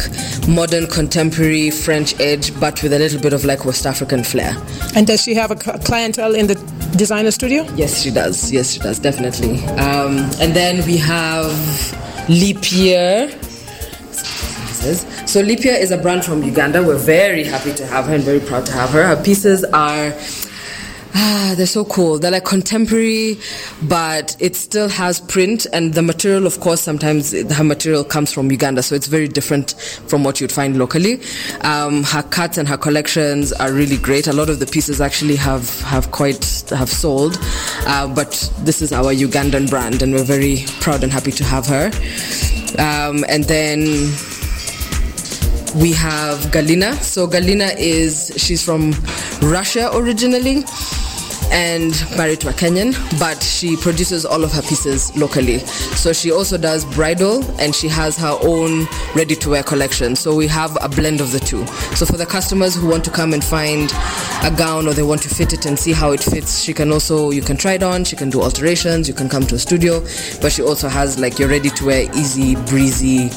modern, 0.47 0.87
contemporary 0.87 1.71
French 1.71 2.19
edge, 2.19 2.57
but 2.59 2.81
with 2.83 2.93
a 2.93 2.99
little 2.99 3.19
bit 3.19 3.33
of 3.33 3.43
like 3.43 3.65
West 3.65 3.85
African 3.85 4.23
flair. 4.23 4.55
And 4.95 5.07
does 5.07 5.23
she 5.23 5.33
have 5.35 5.51
a 5.51 5.55
clientele 5.55 6.35
in 6.35 6.47
the 6.47 6.55
designer 6.95 7.31
studio? 7.31 7.63
Yes, 7.75 8.01
she 8.01 8.11
does. 8.11 8.51
Yes, 8.51 8.71
she 8.71 8.79
does 8.79 8.99
definitely. 8.99 9.63
Um, 9.77 10.17
and 10.39 10.53
then 10.53 10.85
we 10.85 10.97
have 10.97 11.51
Leap 12.29 12.71
Year. 12.71 13.29
So 15.27 15.41
Leap 15.41 15.63
Year 15.63 15.75
is 15.75 15.91
a 15.91 15.97
brand 15.97 16.25
from 16.25 16.43
Uganda. 16.43 16.81
We're 16.81 16.97
very 16.97 17.43
happy 17.43 17.73
to 17.73 17.85
have 17.85 18.05
her 18.05 18.15
and 18.15 18.23
very 18.23 18.39
proud 18.39 18.65
to 18.67 18.71
have 18.73 18.89
her. 18.91 19.03
Her 19.03 19.21
pieces 19.21 19.63
are 19.65 20.11
ah, 21.15 21.53
they're 21.57 21.65
so 21.65 21.85
cool. 21.85 22.19
They're 22.19 22.31
like 22.31 22.45
contemporary, 22.45 23.39
but 23.83 24.35
it 24.39 24.55
still 24.55 24.89
has 24.89 25.19
print. 25.19 25.67
And 25.73 25.93
the 25.93 26.01
material, 26.01 26.45
of 26.45 26.59
course, 26.59 26.81
sometimes 26.81 27.31
her 27.51 27.63
material 27.63 28.03
comes 28.03 28.31
from 28.31 28.51
Uganda, 28.51 28.83
so 28.83 28.95
it's 28.95 29.07
very 29.07 29.27
different 29.27 29.71
from 30.07 30.23
what 30.23 30.41
you'd 30.41 30.51
find 30.51 30.77
locally. 30.77 31.21
Um, 31.61 32.03
her 32.03 32.23
cuts 32.23 32.57
and 32.57 32.67
her 32.67 32.77
collections 32.77 33.53
are 33.53 33.71
really 33.71 33.97
great. 33.97 34.27
A 34.27 34.33
lot 34.33 34.49
of 34.49 34.59
the 34.59 34.67
pieces 34.67 35.01
actually 35.01 35.35
have 35.35 35.81
have 35.81 36.11
quite 36.11 36.63
have 36.69 36.89
sold, 36.89 37.37
uh, 37.87 38.13
but 38.13 38.51
this 38.59 38.81
is 38.81 38.91
our 38.91 39.13
Ugandan 39.13 39.69
brand, 39.69 40.01
and 40.01 40.13
we're 40.13 40.23
very 40.23 40.65
proud 40.79 41.03
and 41.03 41.11
happy 41.11 41.31
to 41.31 41.43
have 41.43 41.65
her. 41.67 41.91
Um, 42.79 43.25
and 43.27 43.43
then 43.45 44.11
we 45.75 45.91
have 45.93 46.39
Galina. 46.51 46.93
So 47.01 47.27
Galina 47.27 47.75
is 47.77 48.31
she's 48.37 48.63
from 48.63 48.91
Russia 49.41 49.89
originally 49.93 50.63
and 51.51 51.91
married 52.15 52.39
to 52.41 52.49
a 52.49 52.53
Kenyan, 52.53 52.93
but 53.19 53.43
she 53.43 53.75
produces 53.75 54.25
all 54.25 54.43
of 54.43 54.51
her 54.53 54.61
pieces 54.61 55.15
locally. 55.17 55.59
So 55.59 56.13
she 56.13 56.31
also 56.31 56.57
does 56.57 56.85
bridal 56.85 57.43
and 57.59 57.75
she 57.75 57.89
has 57.89 58.17
her 58.17 58.37
own 58.41 58.87
ready 59.15 59.35
to 59.35 59.49
wear 59.49 59.63
collection. 59.63 60.15
So 60.15 60.33
we 60.33 60.47
have 60.47 60.77
a 60.81 60.87
blend 60.87 61.19
of 61.19 61.31
the 61.31 61.39
two. 61.39 61.65
So 61.95 62.05
for 62.05 62.17
the 62.17 62.25
customers 62.25 62.73
who 62.73 62.87
want 62.87 63.03
to 63.05 63.11
come 63.11 63.33
and 63.33 63.43
find 63.43 63.91
a 64.43 64.51
gown 64.51 64.87
or 64.87 64.93
they 64.93 65.03
want 65.03 65.21
to 65.21 65.29
fit 65.29 65.53
it 65.53 65.65
and 65.65 65.77
see 65.77 65.91
how 65.91 66.11
it 66.11 66.21
fits, 66.21 66.61
she 66.61 66.73
can 66.73 66.91
also, 66.91 67.31
you 67.31 67.41
can 67.41 67.57
try 67.57 67.73
it 67.73 67.83
on, 67.83 68.03
she 68.03 68.15
can 68.15 68.29
do 68.29 68.41
alterations, 68.41 69.07
you 69.07 69.13
can 69.13 69.29
come 69.29 69.43
to 69.43 69.55
a 69.55 69.59
studio, 69.59 70.01
but 70.41 70.51
she 70.51 70.61
also 70.61 70.87
has 70.87 71.19
like 71.19 71.39
your 71.39 71.49
ready 71.49 71.69
to 71.69 71.85
wear, 71.85 72.03
easy, 72.15 72.55
breezy, 72.67 73.29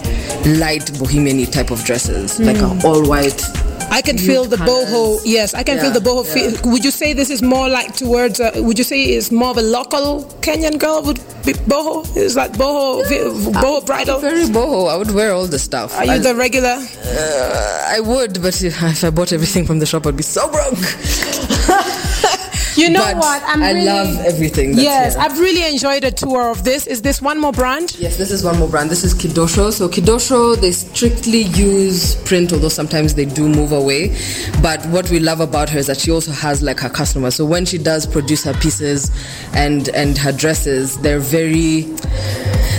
light 0.59 0.91
bohemian 0.99 1.45
type 1.51 1.71
of 1.71 1.85
dresses, 1.85 2.39
mm. 2.39 2.47
like 2.47 2.57
an 2.57 2.85
all 2.85 3.07
white 3.07 3.43
I 3.95 4.03
can 4.03 4.18
feel 4.18 4.45
the 4.45 4.57
boho. 4.57 5.20
Yes, 5.24 5.55
I 5.55 5.62
can 5.62 5.76
yeah, 5.76 5.82
feel 5.82 5.92
the 5.92 6.01
boho. 6.01 6.24
Yeah. 6.26 6.34
Feel. 6.34 6.72
Would 6.72 6.84
you 6.84 6.90
say 6.90 7.12
this 7.12 7.30
is 7.30 7.42
more 7.42 7.68
like 7.68 7.95
towards? 7.95 8.40
Uh, 8.40 8.51
would 8.57 8.76
you 8.76 8.82
say 8.82 9.05
it's 9.05 9.30
more 9.30 9.51
of 9.51 9.57
a 9.57 9.62
local 9.62 10.24
Kenyan 10.40 10.80
girl? 10.80 11.01
Would 11.05 11.20
be 11.47 11.53
boho? 11.53 12.05
Is 12.16 12.34
that 12.34 12.55
boho? 12.55 13.05
boho 13.53 13.86
bridal? 13.86 14.18
Very 14.18 14.47
boho. 14.47 14.90
I 14.90 14.97
would 14.97 15.12
wear 15.12 15.32
all 15.32 15.47
the 15.47 15.61
stuff. 15.61 15.97
Are 15.97 16.05
you 16.05 16.11
I, 16.11 16.18
the 16.18 16.34
regular? 16.34 16.76
Uh, 17.05 17.95
I 17.97 18.01
would, 18.01 18.42
but 18.42 18.61
if 18.70 19.05
I 19.05 19.11
bought 19.11 19.32
everything 19.32 19.64
from 19.64 19.78
the 19.78 19.86
shop, 19.86 20.09
I'd 20.09 20.16
be 20.16 20.24
so 20.24 20.51
broke. 20.51 20.74
You 22.77 22.91
know 22.91 23.01
but 23.01 23.16
what? 23.16 23.43
I'm 23.47 23.62
I 23.62 23.72
really, 23.72 23.87
love 23.87 24.25
everything. 24.25 24.75
yes, 24.75 25.14
here. 25.14 25.22
I've 25.22 25.39
really 25.39 25.64
enjoyed 25.70 26.05
a 26.05 26.11
tour 26.11 26.51
of 26.51 26.64
this. 26.64 26.87
Is 26.87 27.03
this 27.03 27.22
one 27.22 27.41
more 27.41 27.53
brand? 27.53 27.97
Yes, 27.99 28.16
this 28.16 28.31
is 28.31 28.43
one 28.43 28.59
more 28.59 28.68
brand. 28.68 28.91
This 28.91 29.05
is 29.05 29.14
Kidosho. 29.14 29.72
So 29.72 29.89
Kidosho, 29.89 30.61
they 30.61 30.72
strictly 30.72 31.43
use 31.43 32.16
print, 32.25 32.53
although 32.53 32.68
sometimes 32.68 33.14
they 33.14 33.25
do 33.27 33.49
move 33.49 33.72
away. 33.72 34.16
But 34.62 34.85
what 34.87 35.09
we 35.11 35.20
love 35.20 35.41
about 35.41 35.70
her 35.70 35.79
is 35.79 35.87
that 35.87 35.99
she 35.99 36.11
also 36.11 36.33
has 36.33 36.62
like 36.62 36.81
her 36.81 36.91
customers. 36.91 37.37
So 37.37 37.45
when 37.45 37.64
she 37.64 37.79
does 37.79 38.07
produce 38.07 38.45
her 38.45 38.55
pieces 38.55 39.11
and 39.55 39.89
and 39.91 40.18
her 40.18 40.33
dresses, 40.33 40.99
they're 40.99 41.20
very 41.20 41.83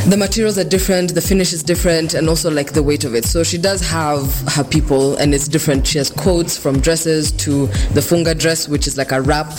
the 0.08 0.18
materials 0.18 0.60
are 0.60 0.64
different, 0.64 1.16
the 1.16 1.22
finish 1.22 1.52
is 1.52 1.64
different, 1.64 2.14
and 2.14 2.30
also 2.30 2.52
like 2.52 2.74
the 2.74 2.84
weight 2.84 3.06
of 3.06 3.16
it. 3.16 3.26
So 3.26 3.44
she 3.44 3.58
does 3.58 3.82
have 3.90 4.32
her 4.50 4.64
people, 4.64 5.16
and 5.18 5.34
it's 5.34 5.48
different. 5.48 5.88
She 5.88 5.98
has 5.98 6.12
coats 6.12 6.56
from 6.56 6.80
dresses 6.80 7.32
to 7.32 7.66
the 7.96 8.02
funga 8.02 8.38
dress, 8.38 8.68
which 8.68 8.86
is 8.86 8.98
like 8.98 9.12
a 9.12 9.20
wrap 9.22 9.52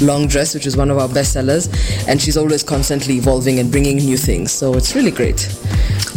long 0.00 0.26
dress, 0.26 0.54
which 0.54 0.66
is 0.66 0.76
one 0.76 0.90
of 0.90 0.98
our 0.98 1.08
best 1.08 1.32
sellers, 1.32 1.68
and 2.06 2.20
she's 2.20 2.36
always 2.36 2.62
constantly 2.62 3.16
evolving 3.16 3.58
and 3.58 3.70
bringing 3.70 3.96
new 3.96 4.16
things. 4.16 4.52
So 4.52 4.74
it's 4.74 4.94
really 4.94 5.10
great. 5.10 5.48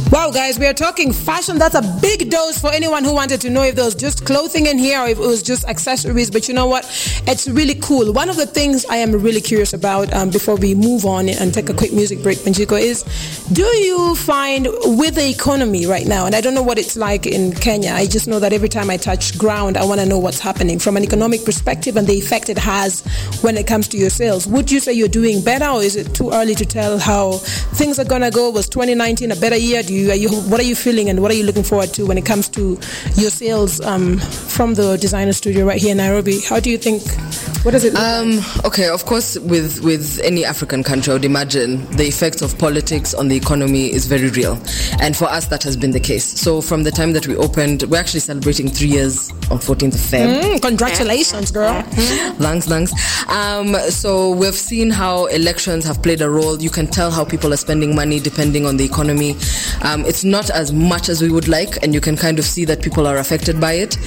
Wow, 0.10 0.32
guys, 0.32 0.58
we 0.58 0.66
are 0.66 0.74
talking 0.74 1.12
fashion. 1.12 1.58
That's 1.58 1.76
a 1.76 1.82
big 2.02 2.30
dose 2.30 2.58
for 2.58 2.72
anyone 2.72 3.04
who 3.04 3.14
wanted 3.14 3.42
to 3.42 3.50
know 3.50 3.64
if 3.64 3.76
there 3.76 3.84
was 3.84 3.94
just 3.94 4.26
clothing 4.26 4.68
in 4.68 4.78
here 4.78 5.02
or 5.02 5.08
if 5.08 5.18
it 5.18 5.22
was 5.22 5.44
just 5.44 5.66
accessories. 5.68 6.32
But 6.32 6.48
you 6.48 6.54
know 6.54 6.66
what? 6.66 6.86
It's 7.28 7.46
really 7.50 7.76
cool. 7.76 8.14
One 8.14 8.30
of 8.30 8.38
the 8.38 8.46
things 8.46 8.86
I 8.86 8.98
am 8.98 9.12
really 9.12 9.42
curious 9.42 9.74
about 9.74 10.14
um, 10.14 10.30
before 10.30 10.56
we 10.56 10.76
move 10.76 11.06
on 11.06 11.28
and 11.28 11.54
take 11.54 11.68
a 11.70 11.74
quick 11.74 11.92
music 11.92 12.24
break, 12.24 12.38
Wanjiku, 12.38 12.80
is 12.80 13.04
do 13.52 13.66
you 13.66 14.16
find 14.16 14.70
with 14.98 15.16
the 15.16 15.30
economy 15.30 15.86
right 15.86 16.08
now, 16.08 16.26
and 16.26 16.34
I 16.34 16.40
don't 16.40 16.54
know 16.54 16.64
what 16.64 16.78
it's 16.78 16.96
like 16.96 17.26
in 17.28 17.52
Kenya, 17.52 17.92
I 17.92 18.06
just 18.06 18.30
know 18.30 18.40
that 18.40 18.54
every 18.54 18.70
time 18.70 18.90
I 18.90 18.96
touch 18.96 19.38
ground, 19.38 19.76
I 19.76 19.84
want 19.84 20.00
to 20.00 20.06
know 20.06 20.20
what's 20.20 20.40
happening 20.40 20.80
from 20.80 20.96
an 20.96 21.04
economic 21.04 21.44
perspective 21.44 21.98
and 21.98 22.08
the 22.08 22.14
effect 22.14 22.50
it 22.50 22.58
has 22.58 23.02
when 23.42 23.57
it 23.58 23.68
comes 23.68 23.88
to 23.90 23.98
your 23.98 24.10
sales. 24.10 24.48
Would 24.48 24.72
you 24.72 24.80
say 24.80 24.94
you're 24.94 25.08
doing 25.08 25.44
better 25.44 25.66
or 25.68 25.82
is 25.82 25.96
it 25.96 26.14
too 26.14 26.32
early 26.32 26.56
to 26.56 26.66
tell 26.66 26.98
how 26.98 27.34
things 27.78 28.00
are 28.00 28.06
to 28.06 28.32
go? 28.32 28.50
Was 28.50 28.70
2019 28.70 29.32
a 29.32 29.36
better 29.36 29.58
year? 29.58 29.84
Do 29.84 29.94
you, 29.94 30.12
are 30.12 30.16
you, 30.16 30.30
what 30.30 30.60
are 30.60 30.64
you 30.64 30.76
feeling 30.76 31.10
and 31.10 31.22
what 31.22 31.32
are 31.32 31.36
you 31.36 31.44
looking 31.44 31.64
forward 31.64 31.94
to 31.96 32.06
when 32.06 32.18
it 32.18 32.26
comes 32.26 32.48
to 32.50 32.80
your 33.16 33.30
sales 33.30 33.82
um, 33.82 34.20
from 34.20 34.74
the 34.76 34.98
designer 34.98 35.34
studio 35.34 35.66
right 35.66 35.82
here 35.82 35.92
in 35.92 35.98
Nairobi? 35.98 36.40
How 36.42 36.60
do 36.60 36.70
you 36.70 36.78
think 36.78 37.02
What 37.68 37.74
does 37.74 37.84
it 37.84 37.92
look 37.92 38.02
Um, 38.02 38.40
okay, 38.64 38.88
of 38.88 39.04
course, 39.06 39.38
with, 39.40 39.82
with 39.82 40.22
any 40.24 40.46
African 40.46 40.84
country, 40.84 41.12
I 41.12 41.16
would 41.16 41.26
imagine 41.26 41.86
the 41.98 42.06
effects 42.06 42.42
of 42.42 42.58
politics 42.58 43.14
on 43.14 43.28
the 43.28 43.36
economy 43.36 43.92
is 43.92 44.06
very 44.06 44.30
real. 44.30 44.58
And 45.02 45.18
for 45.18 45.26
us, 45.26 45.48
that 45.48 45.64
has 45.64 45.76
been 45.76 45.92
the 45.92 46.00
case. 46.00 46.24
So 46.24 46.62
from 46.62 46.84
the 46.84 46.92
time 46.92 47.12
that 47.12 47.28
we 47.28 47.36
opened, 47.36 47.84
we're 47.90 47.98
actually 47.98 48.22
celebrating 48.22 48.70
three 48.70 48.88
years 48.88 49.30
on 49.52 49.58
14th 49.58 49.96
of 49.96 50.00
Feb. 50.00 50.44
Mm, 50.44 50.62
congratulations, 50.62 51.52
girl. 51.52 51.82
Thanks, 52.38 52.68
thanks. 52.68 52.94
Um, 53.28 53.76
so 53.90 54.32
we've 54.32 54.56
seen 54.56 54.90
how 54.90 55.26
elections 55.26 55.84
have 55.84 56.02
played 56.02 56.22
a 56.22 56.30
role. 56.30 56.62
You 56.62 56.70
can 56.70 56.88
tell 56.88 57.12
how 57.12 57.26
people 57.26 57.52
are 57.54 57.58
spending 57.58 57.94
money 57.94 58.22
depending 58.22 58.66
on 58.66 58.78
the 58.78 58.86
economy. 58.86 59.36
Um, 59.82 60.06
it's 60.06 60.24
not 60.24 60.50
as 60.50 60.72
much 60.72 61.10
as 61.10 61.22
we 61.22 61.30
would 61.30 61.50
like, 61.50 61.84
and 61.84 61.94
you 61.94 62.00
can 62.00 62.16
kind 62.16 62.40
of 62.40 62.46
see 62.46 62.64
that 62.64 62.82
people 62.82 63.06
are 63.06 63.18
affected 63.18 63.60
by 63.60 63.74
it 63.74 63.98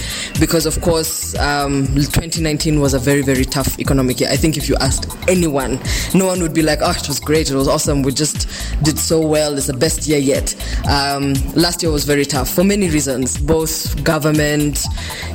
because, 0.41 0.65
of 0.65 0.81
course, 0.81 1.37
um, 1.39 1.87
2019 1.89 2.81
was 2.81 2.95
a 2.95 2.99
very, 2.99 3.21
very 3.21 3.45
tough 3.51 3.79
economic 3.79 4.21
year. 4.21 4.31
I 4.31 4.37
think 4.37 4.57
if 4.57 4.69
you 4.69 4.77
asked 4.77 5.07
anyone, 5.29 5.81
no 6.15 6.27
one 6.27 6.41
would 6.41 6.55
be 6.55 6.63
like, 6.63 6.79
oh, 6.83 6.91
it 6.91 7.09
was 7.09 7.21
great, 7.21 7.51
it 7.51 7.55
was 7.55 7.69
awesome, 7.69 8.03
we 8.03 8.13
just 8.13 8.49
did 8.83 8.99
so 8.99 9.21
well, 9.21 9.57
it's 9.57 9.67
the 9.67 9.75
best 9.75 10.07
year 10.07 10.19
yet. 10.19 10.55
Um, 10.89 11.35
last 11.55 11.83
year 11.83 11.93
was 11.93 12.05
very 12.05 12.25
tough 12.25 12.49
for 12.49 12.65
many 12.65 12.89
reasons, 12.89 13.39
both 13.39 14.03
government, 14.05 14.85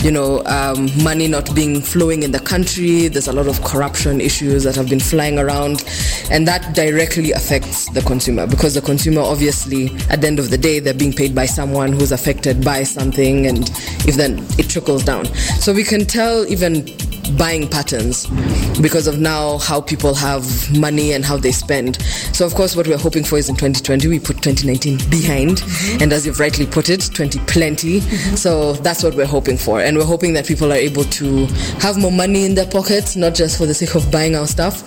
you 0.02 0.12
know, 0.12 0.44
um, 0.46 0.90
money 1.04 1.28
not 1.28 1.54
being 1.56 1.82
flowing 1.82 2.24
in 2.24 2.32
the 2.32 2.40
country, 2.40 3.08
there's 3.08 3.28
a 3.28 3.34
lot 3.34 3.48
of 3.48 3.62
corruption 3.64 4.22
issues 4.22 4.64
that 4.64 4.76
have 4.76 4.90
been 4.90 5.00
flying 5.00 5.38
around, 5.38 5.84
and 6.32 6.48
that 6.48 6.74
directly 6.76 7.32
affects 7.32 7.90
the 7.92 8.02
consumer 8.02 8.48
because 8.48 8.74
the 8.74 8.82
consumer, 8.82 9.22
obviously, 9.22 9.90
at 10.10 10.22
the 10.22 10.28
end 10.28 10.40
of 10.40 10.50
the 10.50 10.58
day, 10.58 10.80
they're 10.80 10.94
being 10.94 11.14
paid 11.14 11.36
by 11.36 11.46
someone 11.46 11.92
who's 11.94 12.12
affected 12.12 12.64
by 12.64 12.84
something, 12.84 13.48
and 13.48 13.70
if 14.08 14.16
then 14.16 14.46
it 14.58 14.70
trickles 14.70 15.04
down. 15.04 15.26
So 15.60 15.74
we 15.74 15.84
can 15.84 16.06
tell 16.06 16.46
even 16.48 16.86
buying 17.38 17.68
patterns 17.68 18.28
because 18.82 19.08
of 19.08 19.20
now 19.20 19.58
how 19.60 19.82
people 19.82 20.14
have 20.14 20.46
money 20.78 21.14
and 21.14 21.24
how 21.26 21.38
they 21.38 21.52
spend. 21.52 22.02
So 22.34 22.46
of 22.46 22.54
course 22.54 22.76
what 22.76 22.88
we're 22.88 22.98
hoping 22.98 23.24
for 23.24 23.38
is 23.38 23.50
in 23.50 23.56
2020 23.56 24.08
we 24.08 24.20
put 24.20 24.42
2019 24.42 25.10
behind 25.10 25.58
mm-hmm. 25.58 26.04
and 26.04 26.14
as 26.14 26.26
you've 26.26 26.40
rightly 26.40 26.66
put 26.66 26.90
it 26.90 27.10
20 27.14 27.40
plenty. 27.48 28.02
Mm-hmm. 28.02 28.36
So 28.36 28.74
that's 28.74 29.04
what 29.04 29.16
we're 29.16 29.26
hoping 29.26 29.58
for 29.58 29.82
and 29.82 29.98
we're 29.98 30.06
hoping 30.06 30.34
that 30.34 30.46
people 30.48 30.72
are 30.72 30.78
able 30.78 31.04
to 31.04 31.46
have 31.80 31.98
more 31.98 32.12
money 32.12 32.46
in 32.46 32.56
their 32.56 32.68
pockets 32.68 33.16
not 33.16 33.36
just 33.36 33.58
for 33.58 33.66
the 33.66 33.74
sake 33.74 33.96
of 33.96 34.12
buying 34.12 34.36
our 34.36 34.48
stuff 34.48 34.84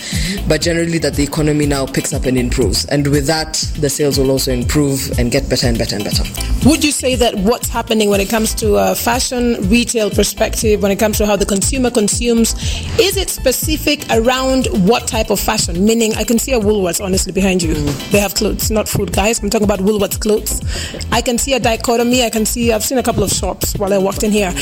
but 0.48 0.60
generally 0.60 0.98
that 0.98 1.14
the 1.14 1.22
economy 1.22 1.66
now 1.66 1.86
picks 1.86 2.12
up 2.12 2.24
and 2.26 2.38
improves 2.38 2.84
and 2.86 3.06
with 3.06 3.26
that 3.26 3.54
the 3.78 3.88
sales 3.88 4.18
will 4.18 4.30
also 4.30 4.52
improve 4.52 5.18
and 5.18 5.30
get 5.30 5.48
better 5.48 5.66
and 5.66 5.78
better 5.78 5.96
and 5.96 6.04
better. 6.04 6.24
Would 6.68 6.84
you 6.84 6.92
say 6.92 7.14
that 7.16 7.34
what's 7.36 7.68
happening 7.68 8.10
when 8.10 8.20
it 8.20 8.28
comes 8.28 8.54
to 8.54 8.76
a 8.76 8.94
fashion 8.94 9.56
retail 9.68 10.10
perspective, 10.10 10.82
when 10.82 10.90
it 10.90 10.98
comes 10.98 11.18
to 11.18 11.26
how 11.26 11.36
the 11.36 11.46
consumer 11.46 11.90
consumes, 11.90 12.18
is 12.36 13.16
it 13.16 13.30
specific 13.30 14.04
around 14.10 14.66
what 14.86 15.06
type 15.06 15.30
of 15.30 15.40
fashion? 15.40 15.84
Meaning, 15.84 16.14
I 16.14 16.24
can 16.24 16.38
see 16.38 16.52
a 16.52 16.60
Woolworths 16.60 17.02
honestly 17.02 17.32
behind 17.32 17.62
you. 17.62 17.74
They 18.10 18.18
have 18.18 18.34
clothes, 18.34 18.70
not 18.70 18.88
food, 18.88 19.12
guys. 19.12 19.42
I'm 19.42 19.50
talking 19.50 19.64
about 19.64 19.80
Woolworths 19.80 20.20
clothes. 20.20 20.60
I 21.10 21.22
can 21.22 21.38
see 21.38 21.54
a 21.54 21.60
dichotomy. 21.60 22.24
I 22.24 22.30
can 22.30 22.44
see. 22.44 22.72
I've 22.72 22.84
seen 22.84 22.98
a 22.98 23.02
couple 23.02 23.22
of 23.22 23.30
shops 23.30 23.74
while 23.76 23.92
I 23.92 23.98
walked 23.98 24.22
in 24.22 24.30
here. 24.30 24.52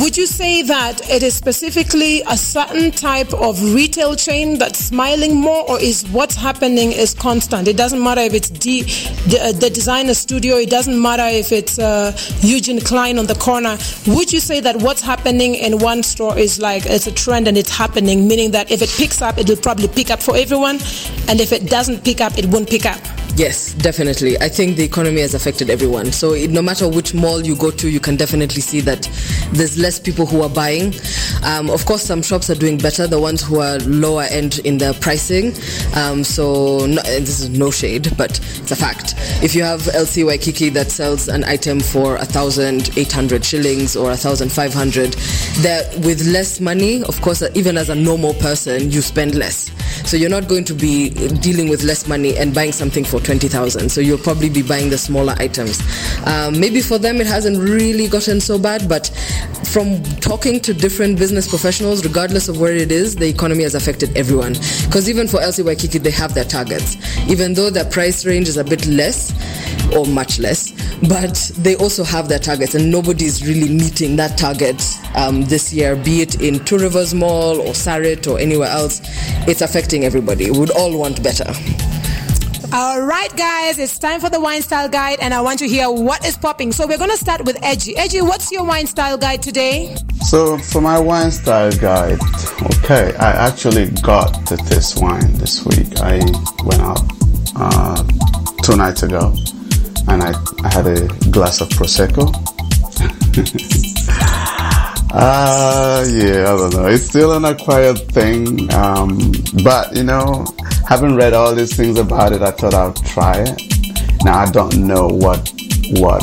Would 0.00 0.16
you 0.16 0.26
say 0.26 0.62
that 0.62 1.08
it 1.10 1.22
is 1.22 1.34
specifically 1.34 2.22
a 2.28 2.36
certain 2.36 2.90
type 2.90 3.32
of 3.34 3.62
retail 3.74 4.16
chain 4.16 4.58
that's 4.58 4.78
smiling 4.78 5.36
more, 5.36 5.68
or 5.68 5.80
is 5.80 6.04
what's 6.10 6.36
happening 6.36 6.92
is 6.92 7.12
constant? 7.12 7.68
It 7.68 7.76
doesn't 7.76 8.02
matter 8.02 8.22
if 8.22 8.32
it's 8.32 8.48
D, 8.48 8.82
the, 8.82 9.38
uh, 9.42 9.52
the 9.52 9.70
designer 9.70 10.14
studio. 10.14 10.56
It 10.56 10.70
doesn't 10.70 11.00
matter 11.00 11.26
if 11.26 11.52
it's 11.52 11.78
uh, 11.78 12.16
Eugene 12.40 12.80
Klein 12.80 13.18
on 13.18 13.26
the 13.26 13.34
corner. 13.34 13.76
Would 14.06 14.32
you 14.32 14.40
say 14.40 14.60
that 14.60 14.76
what's 14.76 15.02
happening 15.02 15.54
in 15.56 15.78
one 15.78 16.02
store 16.02 16.38
is 16.38 16.58
like 16.60 16.85
it's 16.88 17.06
a 17.06 17.12
trend 17.12 17.48
and 17.48 17.56
it's 17.56 17.70
happening, 17.70 18.26
meaning 18.28 18.50
that 18.52 18.70
if 18.70 18.82
it 18.82 18.90
picks 18.96 19.22
up, 19.22 19.38
it 19.38 19.48
will 19.48 19.56
probably 19.56 19.88
pick 19.88 20.10
up 20.10 20.22
for 20.22 20.36
everyone, 20.36 20.76
and 21.28 21.40
if 21.40 21.52
it 21.52 21.68
doesn't 21.68 22.04
pick 22.04 22.20
up, 22.20 22.38
it 22.38 22.46
won't 22.46 22.68
pick 22.68 22.86
up. 22.86 23.00
Yes, 23.36 23.74
definitely. 23.74 24.38
I 24.38 24.48
think 24.48 24.78
the 24.78 24.82
economy 24.84 25.20
has 25.20 25.34
affected 25.34 25.68
everyone. 25.68 26.10
So 26.10 26.32
it, 26.32 26.50
no 26.50 26.62
matter 26.62 26.88
which 26.88 27.12
mall 27.12 27.44
you 27.44 27.54
go 27.54 27.70
to, 27.70 27.90
you 27.90 28.00
can 28.00 28.16
definitely 28.16 28.62
see 28.62 28.80
that 28.80 29.02
there's 29.52 29.76
less 29.76 30.00
people 30.00 30.24
who 30.24 30.40
are 30.40 30.48
buying. 30.48 30.94
Um, 31.44 31.68
of 31.68 31.84
course, 31.84 32.02
some 32.02 32.22
shops 32.22 32.48
are 32.48 32.54
doing 32.54 32.78
better, 32.78 33.06
the 33.06 33.20
ones 33.20 33.42
who 33.42 33.60
are 33.60 33.76
lower 33.80 34.22
end 34.22 34.60
in 34.60 34.78
their 34.78 34.94
pricing. 34.94 35.52
Um, 35.94 36.24
so 36.24 36.86
no, 36.86 37.02
this 37.02 37.40
is 37.40 37.50
no 37.50 37.70
shade, 37.70 38.16
but 38.16 38.40
it's 38.40 38.70
a 38.70 38.76
fact. 38.76 39.14
If 39.42 39.54
you 39.54 39.62
have 39.64 39.82
LC 39.82 40.24
Waikiki 40.24 40.70
that 40.70 40.90
sells 40.90 41.28
an 41.28 41.44
item 41.44 41.80
for 41.80 42.16
a 42.16 42.24
1,800 42.24 43.44
shillings 43.44 43.96
or 43.96 44.06
a 44.06 44.16
1,500, 44.16 45.12
that 45.60 45.94
with 46.06 46.26
less 46.26 46.58
money, 46.58 47.04
of 47.04 47.20
course, 47.20 47.42
even 47.54 47.76
as 47.76 47.90
a 47.90 47.94
normal 47.94 48.32
person, 48.32 48.90
you 48.90 49.02
spend 49.02 49.34
less. 49.34 49.70
So 50.08 50.16
you're 50.16 50.30
not 50.30 50.48
going 50.48 50.64
to 50.66 50.74
be 50.74 51.10
dealing 51.40 51.68
with 51.68 51.82
less 51.82 52.08
money 52.08 52.36
and 52.38 52.54
buying 52.54 52.72
something 52.72 53.04
for 53.04 53.20
20,000. 53.26 53.90
So 53.90 54.00
you'll 54.00 54.18
probably 54.18 54.48
be 54.48 54.62
buying 54.62 54.88
the 54.88 54.96
smaller 54.96 55.34
items. 55.38 55.82
Um, 56.24 56.58
maybe 56.58 56.80
for 56.80 56.96
them 56.96 57.20
it 57.20 57.26
hasn't 57.26 57.58
really 57.58 58.08
gotten 58.08 58.40
so 58.40 58.58
bad, 58.58 58.88
but 58.88 59.08
from 59.64 60.02
talking 60.20 60.60
to 60.60 60.72
different 60.72 61.18
business 61.18 61.48
professionals, 61.48 62.04
regardless 62.04 62.48
of 62.48 62.60
where 62.60 62.74
it 62.74 62.92
is, 62.92 63.16
the 63.16 63.28
economy 63.28 63.64
has 63.64 63.74
affected 63.74 64.16
everyone. 64.16 64.52
Because 64.84 65.10
even 65.10 65.26
for 65.26 65.38
LC 65.40 65.64
Waikiki, 65.64 65.98
they 65.98 66.12
have 66.12 66.34
their 66.34 66.44
targets. 66.44 66.96
Even 67.28 67.52
though 67.52 67.68
their 67.68 67.84
price 67.84 68.24
range 68.24 68.48
is 68.48 68.56
a 68.56 68.64
bit 68.64 68.86
less, 68.86 69.32
or 69.94 70.06
much 70.06 70.38
less, 70.38 70.72
but 71.08 71.50
they 71.58 71.76
also 71.76 72.02
have 72.04 72.28
their 72.28 72.38
targets, 72.38 72.74
and 72.74 72.90
nobody's 72.90 73.46
really 73.46 73.68
meeting 73.68 74.16
that 74.16 74.36
target 74.38 74.82
um, 75.14 75.42
this 75.42 75.72
year, 75.72 75.96
be 75.96 76.22
it 76.22 76.40
in 76.40 76.64
Two 76.64 76.78
Rivers 76.78 77.14
Mall 77.14 77.60
or 77.60 77.72
Sarit 77.72 78.30
or 78.30 78.38
anywhere 78.38 78.68
else. 78.68 79.00
It's 79.48 79.62
affecting 79.62 80.04
everybody. 80.04 80.50
We'd 80.50 80.70
all 80.70 80.96
want 80.98 81.22
better. 81.22 81.52
All 82.72 83.00
right, 83.00 83.34
guys, 83.36 83.78
it's 83.78 83.98
time 83.98 84.20
for 84.20 84.28
the 84.28 84.40
wine 84.40 84.60
style 84.60 84.88
guide, 84.88 85.18
and 85.20 85.32
I 85.32 85.40
want 85.40 85.58
to 85.60 85.68
hear 85.68 85.88
what 85.90 86.26
is 86.26 86.36
popping. 86.36 86.72
So 86.72 86.86
we're 86.86 86.98
gonna 86.98 87.16
start 87.16 87.44
with 87.44 87.58
Edgy. 87.62 87.96
Edgy, 87.96 88.20
what's 88.22 88.50
your 88.50 88.64
wine 88.64 88.86
style 88.86 89.16
guide 89.16 89.42
today? 89.42 89.96
So 90.26 90.58
for 90.58 90.80
my 90.80 90.98
wine 90.98 91.30
style 91.30 91.70
guide, 91.72 92.18
okay, 92.78 93.14
I 93.16 93.30
actually 93.46 93.90
got 94.02 94.46
to 94.48 94.56
this 94.56 94.96
wine 94.96 95.32
this 95.34 95.64
week. 95.64 96.00
I 96.00 96.18
went 96.64 96.82
out 96.82 97.00
uh, 97.56 98.02
two 98.62 98.76
nights 98.76 99.04
ago, 99.04 99.34
and 100.08 100.22
I, 100.22 100.34
I 100.64 100.68
had 100.68 100.86
a 100.86 101.06
glass 101.30 101.60
of 101.60 101.68
prosecco. 101.68 102.32
Ah, 105.18 106.02
yeah, 106.04 106.52
I 106.52 106.56
don't 106.58 106.74
know. 106.74 106.86
It's 106.88 107.04
still 107.06 107.32
an 107.38 107.46
acquired 107.46 107.98
thing, 108.12 108.70
um, 108.74 109.32
but 109.64 109.96
you 109.96 110.04
know, 110.04 110.44
having 110.86 111.16
read 111.16 111.32
all 111.32 111.54
these 111.54 111.74
things 111.74 111.98
about 111.98 112.32
it, 112.32 112.42
I 112.42 112.50
thought 112.50 112.74
I'll 112.74 112.92
try 112.92 113.38
it. 113.38 113.62
Now 114.24 114.40
I 114.40 114.50
don't 114.50 114.74
know 114.86 115.08
what 115.08 115.50
what 116.00 116.22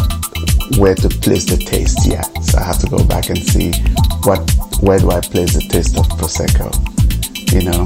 where 0.77 0.95
to 0.95 1.09
place 1.09 1.45
the 1.45 1.57
taste 1.57 2.05
yet, 2.05 2.29
so 2.43 2.59
I 2.59 2.63
have 2.65 2.77
to 2.79 2.87
go 2.87 3.03
back 3.03 3.29
and 3.31 3.39
see 3.39 3.71
what 4.25 4.39
where 4.81 4.99
do 4.99 5.09
I 5.09 5.21
place 5.21 5.55
the 5.55 5.67
taste 5.71 5.97
of 5.97 6.05
prosecco. 6.19 6.69
You 7.51 7.63
know, 7.71 7.85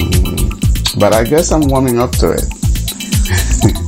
mm, 0.00 0.98
but 0.98 1.14
I 1.14 1.22
guess 1.22 1.52
I'm 1.52 1.68
warming 1.68 2.00
up 2.00 2.10
to 2.18 2.32
it. 2.32 2.44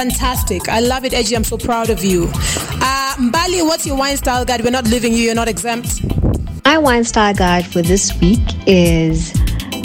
Fantastic. 0.00 0.66
I 0.70 0.80
love 0.80 1.04
it, 1.04 1.12
Edgy. 1.12 1.36
I'm 1.36 1.44
so 1.44 1.58
proud 1.58 1.90
of 1.90 2.02
you. 2.02 2.22
Uh, 2.32 3.14
Mbali, 3.18 3.62
what's 3.62 3.86
your 3.86 3.98
wine 3.98 4.16
style 4.16 4.46
guide? 4.46 4.64
We're 4.64 4.70
not 4.70 4.86
leaving 4.86 5.12
you, 5.12 5.18
you're 5.18 5.34
not 5.34 5.46
exempt. 5.46 6.02
My 6.64 6.78
wine 6.78 7.04
style 7.04 7.34
guide 7.34 7.66
for 7.66 7.82
this 7.82 8.18
week 8.18 8.40
is 8.66 9.38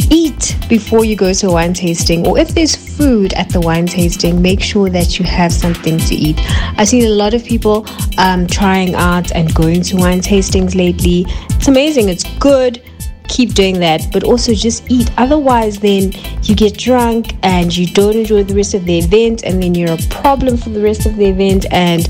eat 0.09 0.55
before 0.69 1.03
you 1.03 1.17
go 1.17 1.33
to 1.33 1.49
a 1.49 1.51
wine 1.51 1.73
tasting, 1.73 2.25
or 2.25 2.39
if 2.39 2.55
there's 2.55 2.77
food 2.77 3.33
at 3.33 3.49
the 3.49 3.59
wine 3.59 3.87
tasting, 3.87 4.41
make 4.41 4.61
sure 4.61 4.87
that 4.87 5.19
you 5.19 5.25
have 5.25 5.51
something 5.51 5.97
to 5.97 6.15
eat. 6.15 6.37
I've 6.77 6.87
seen 6.87 7.03
a 7.03 7.09
lot 7.09 7.33
of 7.33 7.43
people 7.43 7.85
um, 8.17 8.47
trying 8.47 8.95
out 8.95 9.33
and 9.33 9.53
going 9.53 9.81
to 9.81 9.97
wine 9.97 10.21
tastings 10.21 10.75
lately. 10.75 11.25
It's 11.57 11.67
amazing, 11.67 12.07
it's 12.07 12.23
good. 12.39 12.81
Keep 13.27 13.53
doing 13.53 13.79
that, 13.79 14.07
but 14.11 14.23
also 14.23 14.53
just 14.53 14.89
eat. 14.89 15.11
Otherwise, 15.17 15.79
then 15.79 16.13
you 16.43 16.55
get 16.55 16.77
drunk 16.77 17.33
and 17.43 17.75
you 17.75 17.87
don't 17.87 18.15
enjoy 18.15 18.43
the 18.43 18.55
rest 18.55 18.73
of 18.73 18.85
the 18.85 18.99
event, 18.99 19.43
and 19.43 19.61
then 19.61 19.75
you're 19.75 19.93
a 19.93 19.97
problem 20.09 20.57
for 20.57 20.69
the 20.69 20.81
rest 20.81 21.05
of 21.05 21.15
the 21.17 21.25
event. 21.25 21.65
And 21.71 22.07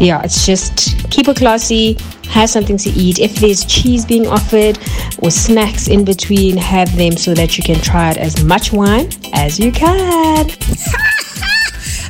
yeah, 0.00 0.22
it's 0.22 0.46
just 0.46 1.10
keep 1.10 1.28
it 1.28 1.36
classy, 1.36 1.96
have 2.28 2.48
something 2.48 2.76
to 2.78 2.90
eat. 2.90 3.18
If 3.18 3.36
there's 3.36 3.64
cheese 3.64 4.04
being 4.04 4.26
offered 4.26 4.78
or 5.18 5.30
snacks 5.30 5.88
in 5.88 6.04
between, 6.04 6.56
have 6.56 6.94
them 6.96 7.16
so 7.16 7.34
that 7.34 7.58
you 7.58 7.64
can 7.64 7.80
try 7.80 8.10
it 8.10 8.16
as 8.16 8.42
much 8.42 8.72
wine 8.72 9.10
as 9.32 9.58
you 9.58 9.72
can. 9.72 10.50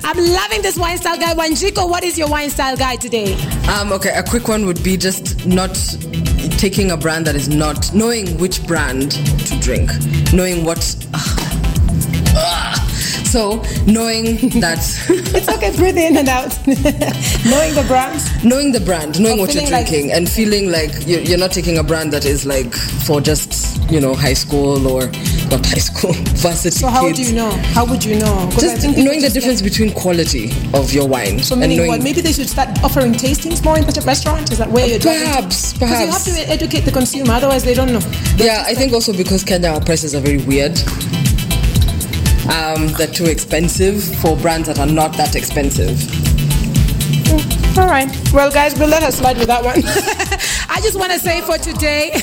I'm 0.04 0.18
loving 0.18 0.62
this 0.62 0.76
wine 0.76 0.98
style 0.98 1.16
guide. 1.16 1.36
Wanjiku, 1.36 1.88
what 1.88 2.04
is 2.04 2.18
your 2.18 2.28
wine 2.28 2.50
style 2.50 2.76
guide 2.76 3.00
today? 3.00 3.34
Um, 3.68 3.92
okay, 3.92 4.10
a 4.14 4.22
quick 4.22 4.48
one 4.48 4.66
would 4.66 4.82
be 4.82 4.96
just 4.96 5.46
not 5.46 5.74
taking 6.50 6.90
a 6.90 6.96
brand 6.96 7.26
that 7.26 7.34
is 7.34 7.48
not 7.48 7.92
knowing 7.94 8.38
which 8.38 8.66
brand 8.66 9.12
to 9.12 9.58
drink, 9.60 9.90
knowing 10.32 10.64
what. 10.64 10.96
Ah. 11.14 12.78
So 13.32 13.62
knowing 13.86 14.36
that 14.60 14.78
it's 15.08 15.48
okay, 15.48 15.74
breathe 15.74 15.96
in 15.96 16.18
and 16.18 16.28
out. 16.28 16.50
knowing 16.66 17.74
the 17.74 17.84
brand, 17.88 18.44
knowing 18.44 18.72
the 18.72 18.80
brand, 18.80 19.18
knowing 19.18 19.38
what 19.38 19.54
you're 19.54 19.66
drinking, 19.66 20.08
like, 20.08 20.16
and 20.16 20.28
feeling 20.28 20.70
like 20.70 20.90
you're, 21.06 21.20
you're 21.20 21.38
not 21.38 21.50
taking 21.50 21.78
a 21.78 21.82
brand 21.82 22.12
that 22.12 22.26
is 22.26 22.44
like 22.44 22.74
for 22.74 23.22
just 23.22 23.80
you 23.90 24.00
know 24.00 24.14
high 24.14 24.34
school 24.34 24.86
or 24.86 25.10
high 25.58 25.78
school 25.78 26.12
varsity. 26.36 26.76
So 26.76 26.88
how 26.88 27.02
kids. 27.02 27.18
would 27.18 27.28
you 27.28 27.34
know? 27.34 27.50
How 27.74 27.84
would 27.84 28.04
you 28.04 28.18
know? 28.18 28.48
Just 28.52 28.86
knowing 28.96 29.20
the 29.20 29.30
difference 29.32 29.60
get... 29.60 29.70
between 29.70 29.92
quality 29.92 30.50
of 30.74 30.92
your 30.92 31.08
wine. 31.08 31.38
So 31.40 31.56
meaning 31.56 31.78
knowing... 31.78 31.90
what? 31.90 32.02
Maybe 32.02 32.20
they 32.20 32.32
should 32.32 32.48
start 32.48 32.82
offering 32.82 33.12
tastings 33.12 33.64
more 33.64 33.78
in 33.78 33.84
the 33.86 34.02
restaurant. 34.06 34.50
Is 34.52 34.58
that 34.58 34.70
where 34.70 34.86
you're 34.86 35.00
perhaps, 35.00 35.76
perhaps 35.76 36.26
you 36.26 36.34
have 36.34 36.46
to 36.46 36.50
educate 36.50 36.80
the 36.80 36.92
consumer, 36.92 37.32
otherwise 37.34 37.64
they 37.64 37.74
don't 37.74 37.92
know. 37.92 38.00
They're 38.36 38.46
yeah, 38.46 38.64
I 38.66 38.74
think 38.74 38.92
also 38.92 39.12
because 39.12 39.44
Kenya 39.44 39.68
our 39.70 39.80
prices 39.80 40.14
are 40.14 40.20
very 40.20 40.38
weird. 40.38 40.78
Um, 42.50 42.88
they're 42.98 43.06
too 43.06 43.26
expensive 43.26 44.02
for 44.20 44.36
brands 44.36 44.66
that 44.68 44.78
are 44.78 44.86
not 44.86 45.16
that 45.16 45.36
expensive. 45.36 45.96
Mm, 47.28 47.78
all 47.78 47.86
right. 47.86 48.10
Well, 48.32 48.50
guys, 48.50 48.78
we'll 48.78 48.88
let 48.88 49.02
her 49.02 49.12
slide 49.12 49.38
with 49.38 49.46
that 49.46 49.64
one. 49.64 49.76
I 50.68 50.80
just 50.80 50.98
want 50.98 51.12
to 51.12 51.18
say 51.18 51.40
for 51.42 51.56
today, 51.58 52.18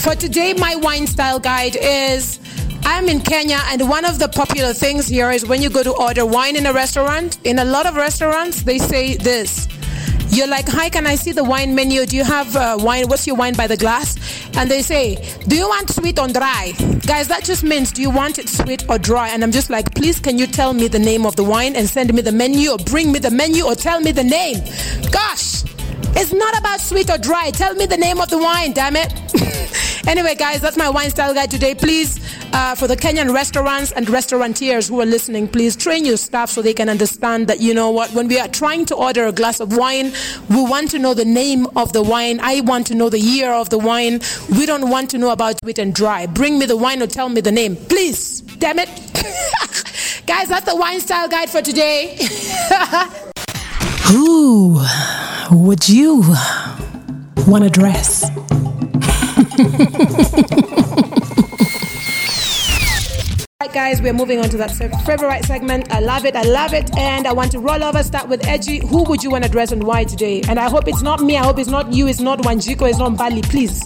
for 0.00 0.14
today, 0.14 0.54
my 0.54 0.76
wine 0.76 1.06
style 1.06 1.40
guide 1.40 1.76
is 1.76 2.38
I'm 2.84 3.08
in 3.08 3.20
Kenya, 3.20 3.60
and 3.66 3.88
one 3.88 4.04
of 4.04 4.18
the 4.18 4.28
popular 4.28 4.72
things 4.72 5.08
here 5.08 5.30
is 5.30 5.46
when 5.46 5.62
you 5.62 5.70
go 5.70 5.82
to 5.82 5.92
order 5.92 6.24
wine 6.26 6.56
in 6.56 6.66
a 6.66 6.72
restaurant, 6.72 7.38
in 7.44 7.58
a 7.58 7.64
lot 7.64 7.86
of 7.86 7.96
restaurants, 7.96 8.62
they 8.62 8.78
say 8.78 9.16
this 9.16 9.68
you're 10.34 10.48
like, 10.48 10.68
hi, 10.68 10.88
can 10.88 11.06
I 11.06 11.14
see 11.14 11.30
the 11.30 11.44
wine 11.44 11.74
menu? 11.74 12.04
Do 12.06 12.16
you 12.16 12.24
have 12.24 12.56
uh, 12.56 12.76
wine? 12.80 13.06
What's 13.06 13.24
your 13.26 13.36
wine 13.36 13.54
by 13.54 13.68
the 13.68 13.76
glass? 13.76 14.16
And 14.56 14.68
they 14.68 14.82
say, 14.82 15.16
do 15.46 15.56
you 15.56 15.68
want 15.68 15.90
sweet 15.90 16.18
or 16.18 16.26
dry? 16.26 16.72
Guys, 17.06 17.28
that 17.28 17.44
just 17.44 17.62
means, 17.62 17.92
do 17.92 18.02
you 18.02 18.10
want 18.10 18.40
it 18.40 18.48
sweet 18.48 18.88
or 18.88 18.98
dry? 18.98 19.28
And 19.28 19.44
I'm 19.44 19.52
just 19.52 19.70
like, 19.70 19.94
please, 19.94 20.18
can 20.18 20.36
you 20.36 20.48
tell 20.48 20.72
me 20.72 20.88
the 20.88 20.98
name 20.98 21.24
of 21.24 21.36
the 21.36 21.44
wine 21.44 21.76
and 21.76 21.88
send 21.88 22.12
me 22.12 22.20
the 22.20 22.32
menu 22.32 22.70
or 22.70 22.78
bring 22.78 23.12
me 23.12 23.20
the 23.20 23.30
menu 23.30 23.64
or 23.64 23.76
tell 23.76 24.00
me 24.00 24.10
the 24.10 24.24
name? 24.24 24.58
Gosh, 25.12 25.62
it's 26.16 26.32
not 26.32 26.58
about 26.58 26.80
sweet 26.80 27.10
or 27.10 27.18
dry. 27.18 27.50
Tell 27.50 27.74
me 27.74 27.86
the 27.86 27.96
name 27.96 28.20
of 28.20 28.28
the 28.28 28.38
wine, 28.38 28.72
damn 28.72 28.96
it. 28.96 29.12
anyway, 30.08 30.34
guys, 30.34 30.60
that's 30.60 30.76
my 30.76 30.88
wine 30.88 31.10
style 31.10 31.32
guide 31.32 31.50
today. 31.50 31.74
Please, 31.76 32.18
uh, 32.54 32.74
for 32.76 32.86
the 32.86 32.96
Kenyan 32.96 33.34
restaurants 33.34 33.90
and 33.90 34.08
restaurateurs 34.08 34.86
who 34.88 35.00
are 35.00 35.06
listening, 35.06 35.48
please 35.48 35.74
train 35.74 36.04
your 36.04 36.16
staff 36.16 36.48
so 36.50 36.62
they 36.62 36.72
can 36.72 36.88
understand 36.88 37.48
that, 37.48 37.60
you 37.60 37.74
know 37.74 37.90
what, 37.90 38.12
when 38.12 38.28
we 38.28 38.38
are 38.38 38.46
trying 38.46 38.84
to 38.86 38.94
order 38.94 39.26
a 39.26 39.32
glass 39.32 39.58
of 39.58 39.76
wine, 39.76 40.12
we 40.48 40.62
want 40.62 40.88
to 40.92 41.00
know 41.00 41.14
the 41.14 41.24
name 41.24 41.66
of 41.74 41.92
the 41.92 42.02
wine. 42.02 42.38
I 42.40 42.60
want 42.60 42.86
to 42.86 42.94
know 42.94 43.10
the 43.10 43.18
year 43.18 43.50
of 43.52 43.70
the 43.70 43.78
wine. 43.78 44.20
We 44.50 44.66
don't 44.66 44.88
want 44.88 45.10
to 45.10 45.18
know 45.18 45.30
about 45.30 45.58
sweet 45.64 45.80
and 45.80 45.92
dry. 45.92 46.26
Bring 46.26 46.60
me 46.60 46.66
the 46.66 46.76
wine 46.76 47.02
or 47.02 47.08
tell 47.08 47.28
me 47.28 47.40
the 47.40 47.50
name. 47.50 47.74
Please, 47.74 48.40
damn 48.40 48.78
it. 48.78 48.88
guys, 50.26 50.48
that's 50.48 50.64
the 50.64 50.76
wine 50.76 51.00
style 51.00 51.28
guide 51.28 51.50
for 51.50 51.60
today. 51.60 52.16
Who 54.12 54.80
would 55.50 55.88
you 55.88 56.22
want 57.48 57.64
to 57.64 57.70
dress? 57.70 58.30
Guys, 63.74 64.00
we're 64.00 64.12
moving 64.12 64.38
on 64.38 64.48
to 64.48 64.56
that 64.56 64.70
favorite 65.04 65.44
segment. 65.44 65.92
I 65.92 65.98
love 65.98 66.24
it, 66.24 66.36
I 66.36 66.42
love 66.42 66.72
it, 66.72 66.96
and 66.96 67.26
I 67.26 67.32
want 67.32 67.50
to 67.52 67.58
roll 67.58 67.82
over. 67.82 68.02
Start 68.02 68.28
with 68.28 68.46
Edgy. 68.46 68.78
Who 68.78 69.02
would 69.02 69.22
you 69.22 69.30
want 69.30 69.44
to 69.44 69.50
dress 69.50 69.72
and 69.72 69.82
why 69.82 70.04
today? 70.04 70.42
And 70.48 70.58
I 70.58 70.70
hope 70.70 70.86
it's 70.86 71.02
not 71.02 71.20
me. 71.20 71.36
I 71.36 71.44
hope 71.44 71.58
it's 71.58 71.68
not 71.68 71.92
you. 71.92 72.06
It's 72.06 72.20
not 72.20 72.38
Wanjiku. 72.38 72.88
It's 72.88 72.98
not 72.98 73.18
Bally. 73.18 73.42
Please, 73.42 73.82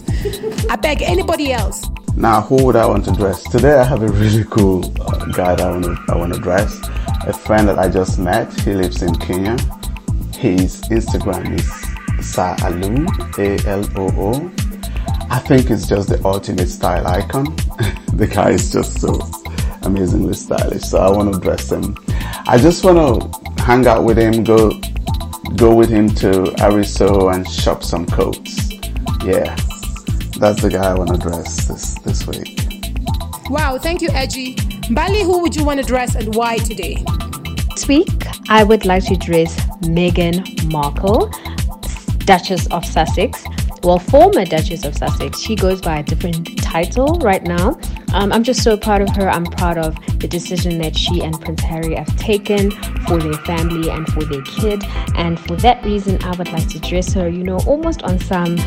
I 0.69 0.75
beg 0.75 1.01
anybody 1.01 1.51
else. 1.51 1.89
Now, 2.15 2.41
who 2.41 2.63
would 2.65 2.75
I 2.75 2.85
want 2.85 3.03
to 3.05 3.11
dress 3.13 3.43
today? 3.49 3.73
I 3.79 3.83
have 3.83 4.03
a 4.03 4.09
really 4.09 4.43
cool 4.45 4.85
uh, 5.01 5.25
guy 5.33 5.55
that 5.55 5.61
I 5.61 5.71
want 5.71 5.83
to 5.85 5.97
I 6.07 6.15
want 6.15 6.33
to 6.35 6.39
dress. 6.39 6.79
A 7.25 7.33
friend 7.33 7.67
that 7.67 7.79
I 7.79 7.89
just 7.89 8.19
met. 8.19 8.53
He 8.61 8.73
lives 8.73 9.01
in 9.01 9.15
Kenya 9.15 9.57
his 10.39 10.81
Instagram 10.83 11.53
is 11.53 11.65
Saaloo, 12.25 13.05
A-L-O-O. 13.37 14.51
I 15.29 15.39
think 15.39 15.69
it's 15.69 15.85
just 15.85 16.07
the 16.07 16.21
ultimate 16.23 16.69
style 16.69 17.05
icon. 17.05 17.43
the 18.13 18.25
guy 18.25 18.51
is 18.51 18.71
just 18.71 19.01
so 19.01 19.19
amazingly 19.89 20.33
stylish. 20.33 20.83
So 20.83 20.99
I 20.99 21.09
want 21.09 21.33
to 21.33 21.39
dress 21.39 21.71
him. 21.71 21.95
I 22.47 22.57
just 22.57 22.83
want 22.83 22.97
to 22.97 23.63
hang 23.63 23.85
out 23.87 24.03
with 24.03 24.17
him, 24.17 24.43
go 24.43 24.71
go 25.55 25.73
with 25.73 25.89
him 25.89 26.07
to 26.07 26.27
Ariso 26.65 27.33
and 27.33 27.47
shop 27.49 27.83
some 27.83 28.05
coats. 28.05 28.71
Yeah, 29.25 29.55
that's 30.37 30.61
the 30.61 30.69
guy 30.71 30.91
I 30.91 30.93
want 30.93 31.09
to 31.09 31.17
dress 31.17 31.67
this 31.67 31.95
this 32.05 32.27
week. 32.27 32.59
Wow, 33.49 33.77
thank 33.79 34.01
you, 34.01 34.09
Edgy. 34.11 34.55
Bally, 34.91 35.23
who 35.23 35.41
would 35.41 35.55
you 35.55 35.65
want 35.65 35.79
to 35.79 35.85
dress 35.85 36.15
and 36.15 36.33
why 36.35 36.57
today? 36.57 37.03
This 37.75 37.87
week, 37.87 38.25
I 38.49 38.63
would 38.63 38.85
like 38.85 39.05
to 39.05 39.15
dress 39.15 39.55
Meghan 39.81 40.71
Markle, 40.71 41.31
Duchess 42.25 42.67
of 42.67 42.85
Sussex. 42.85 43.43
Well, 43.83 43.97
former 43.97 44.45
Duchess 44.45 44.85
of 44.85 44.95
Sussex. 44.95 45.39
She 45.39 45.55
goes 45.55 45.81
by 45.81 45.99
a 45.99 46.03
different 46.03 46.61
title 46.61 47.17
right 47.19 47.43
now. 47.43 47.79
Um, 48.13 48.31
I'm 48.31 48.43
just 48.43 48.63
so 48.63 48.75
proud 48.75 49.01
of 49.01 49.09
her. 49.15 49.29
I'm 49.29 49.45
proud 49.45 49.77
of 49.77 49.95
the 50.19 50.27
decision 50.27 50.77
that 50.79 50.97
she 50.97 51.21
and 51.21 51.39
Prince 51.39 51.61
Harry 51.61 51.95
have 51.95 52.15
taken 52.17 52.71
for 53.07 53.17
their 53.17 53.33
family 53.45 53.89
and 53.89 54.07
for 54.11 54.23
their 54.23 54.41
kid. 54.41 54.83
And 55.15 55.39
for 55.39 55.55
that 55.57 55.83
reason, 55.83 56.21
I 56.23 56.35
would 56.35 56.51
like 56.51 56.67
to 56.69 56.79
dress 56.79 57.13
her, 57.13 57.29
you 57.29 57.43
know, 57.43 57.59
almost 57.67 58.03
on 58.03 58.19
some 58.19 58.57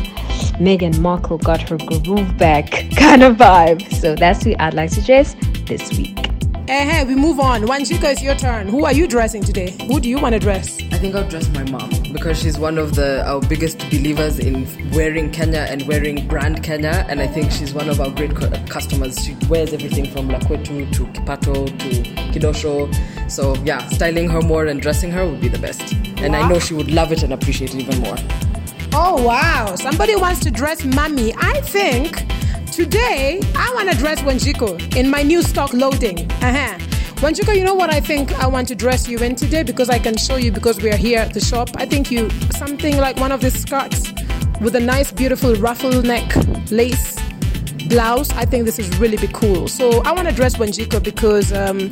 Meghan 0.59 0.99
Markle 0.99 1.37
got 1.37 1.67
her 1.69 1.77
groove 1.77 2.37
back 2.37 2.71
kind 2.95 3.23
of 3.23 3.37
vibe. 3.37 3.91
So 3.93 4.15
that's 4.15 4.43
who 4.43 4.55
I'd 4.59 4.73
like 4.73 4.91
to 4.91 5.01
dress 5.01 5.35
this 5.65 5.91
week. 5.97 6.32
Hey, 6.65 6.85
hey, 6.85 7.03
we 7.03 7.13
move 7.13 7.41
on. 7.41 7.63
Wanjiku, 7.63 8.09
it's 8.09 8.21
your 8.21 8.35
turn. 8.35 8.69
Who 8.69 8.85
are 8.85 8.93
you 8.93 9.05
dressing 9.05 9.43
today? 9.43 9.75
Who 9.85 9.99
do 9.99 10.07
you 10.07 10.17
want 10.17 10.31
to 10.31 10.39
dress? 10.39 10.79
I 10.93 10.97
think 10.97 11.13
I'll 11.13 11.27
dress 11.27 11.49
my 11.49 11.69
mom 11.69 11.89
because 12.13 12.39
she's 12.39 12.57
one 12.57 12.77
of 12.77 12.95
the 12.95 13.21
our 13.27 13.41
biggest 13.41 13.79
believers 13.89 14.39
in 14.39 14.65
wearing 14.91 15.29
Kenya 15.29 15.67
and 15.69 15.85
wearing 15.89 16.25
brand 16.25 16.63
Kenya, 16.63 17.05
and 17.09 17.19
I 17.19 17.27
think 17.27 17.51
she's 17.51 17.73
one 17.73 17.89
of 17.89 17.99
our 17.99 18.09
great 18.11 18.33
customers. 18.69 19.21
She 19.21 19.35
wears 19.49 19.73
everything 19.73 20.09
from 20.09 20.29
Lakwetu 20.29 20.89
to 20.93 21.03
Kipato 21.07 21.67
to 21.67 21.89
Kidosho. 22.31 22.89
So 23.29 23.55
yeah, 23.65 23.85
styling 23.89 24.29
her 24.29 24.41
more 24.41 24.65
and 24.67 24.81
dressing 24.81 25.11
her 25.11 25.27
would 25.29 25.41
be 25.41 25.49
the 25.49 25.59
best, 25.59 25.91
and 25.91 26.31
wow. 26.31 26.43
I 26.43 26.47
know 26.47 26.59
she 26.59 26.73
would 26.75 26.91
love 26.91 27.11
it 27.11 27.23
and 27.23 27.33
appreciate 27.33 27.75
it 27.75 27.81
even 27.81 27.99
more. 27.99 28.15
Oh 28.93 29.21
wow! 29.21 29.75
Somebody 29.75 30.15
wants 30.15 30.39
to 30.39 30.49
dress 30.49 30.85
mommy. 30.85 31.33
I 31.35 31.59
think 31.59 32.23
Today, 32.73 33.39
I 33.55 33.71
want 33.75 33.91
to 33.91 33.95
dress 33.95 34.19
Wanjiku 34.21 34.95
in 34.95 35.07
my 35.07 35.21
new 35.21 35.43
stock 35.43 35.73
loading. 35.73 36.27
Uh-huh. 36.41 36.75
Wanjiku, 37.21 37.55
you 37.55 37.63
know 37.63 37.75
what 37.75 37.93
I 37.93 37.99
think 37.99 38.33
I 38.39 38.47
want 38.47 38.67
to 38.69 38.73
dress 38.73 39.07
you 39.07 39.19
in 39.19 39.35
today 39.35 39.61
because 39.61 39.91
I 39.91 39.99
can 39.99 40.17
show 40.17 40.37
you 40.37 40.51
because 40.51 40.81
we 40.81 40.89
are 40.89 40.95
here 40.97 41.19
at 41.19 41.35
the 41.35 41.39
shop. 41.39 41.69
I 41.75 41.85
think 41.85 42.09
you 42.09 42.31
something 42.57 42.97
like 42.97 43.17
one 43.17 43.31
of 43.31 43.41
these 43.41 43.61
skirts 43.61 44.11
with 44.59 44.75
a 44.75 44.79
nice, 44.79 45.11
beautiful 45.11 45.53
ruffle 45.57 46.01
neck 46.01 46.33
lace 46.71 47.15
blouse. 47.89 48.31
I 48.31 48.45
think 48.45 48.65
this 48.65 48.79
is 48.79 48.89
really 48.97 49.17
be 49.17 49.27
cool. 49.27 49.67
So 49.67 50.01
I 50.01 50.11
want 50.11 50.27
to 50.27 50.33
dress 50.33 50.57
Wanjiku 50.57 51.03
because. 51.03 51.53
Um, 51.53 51.91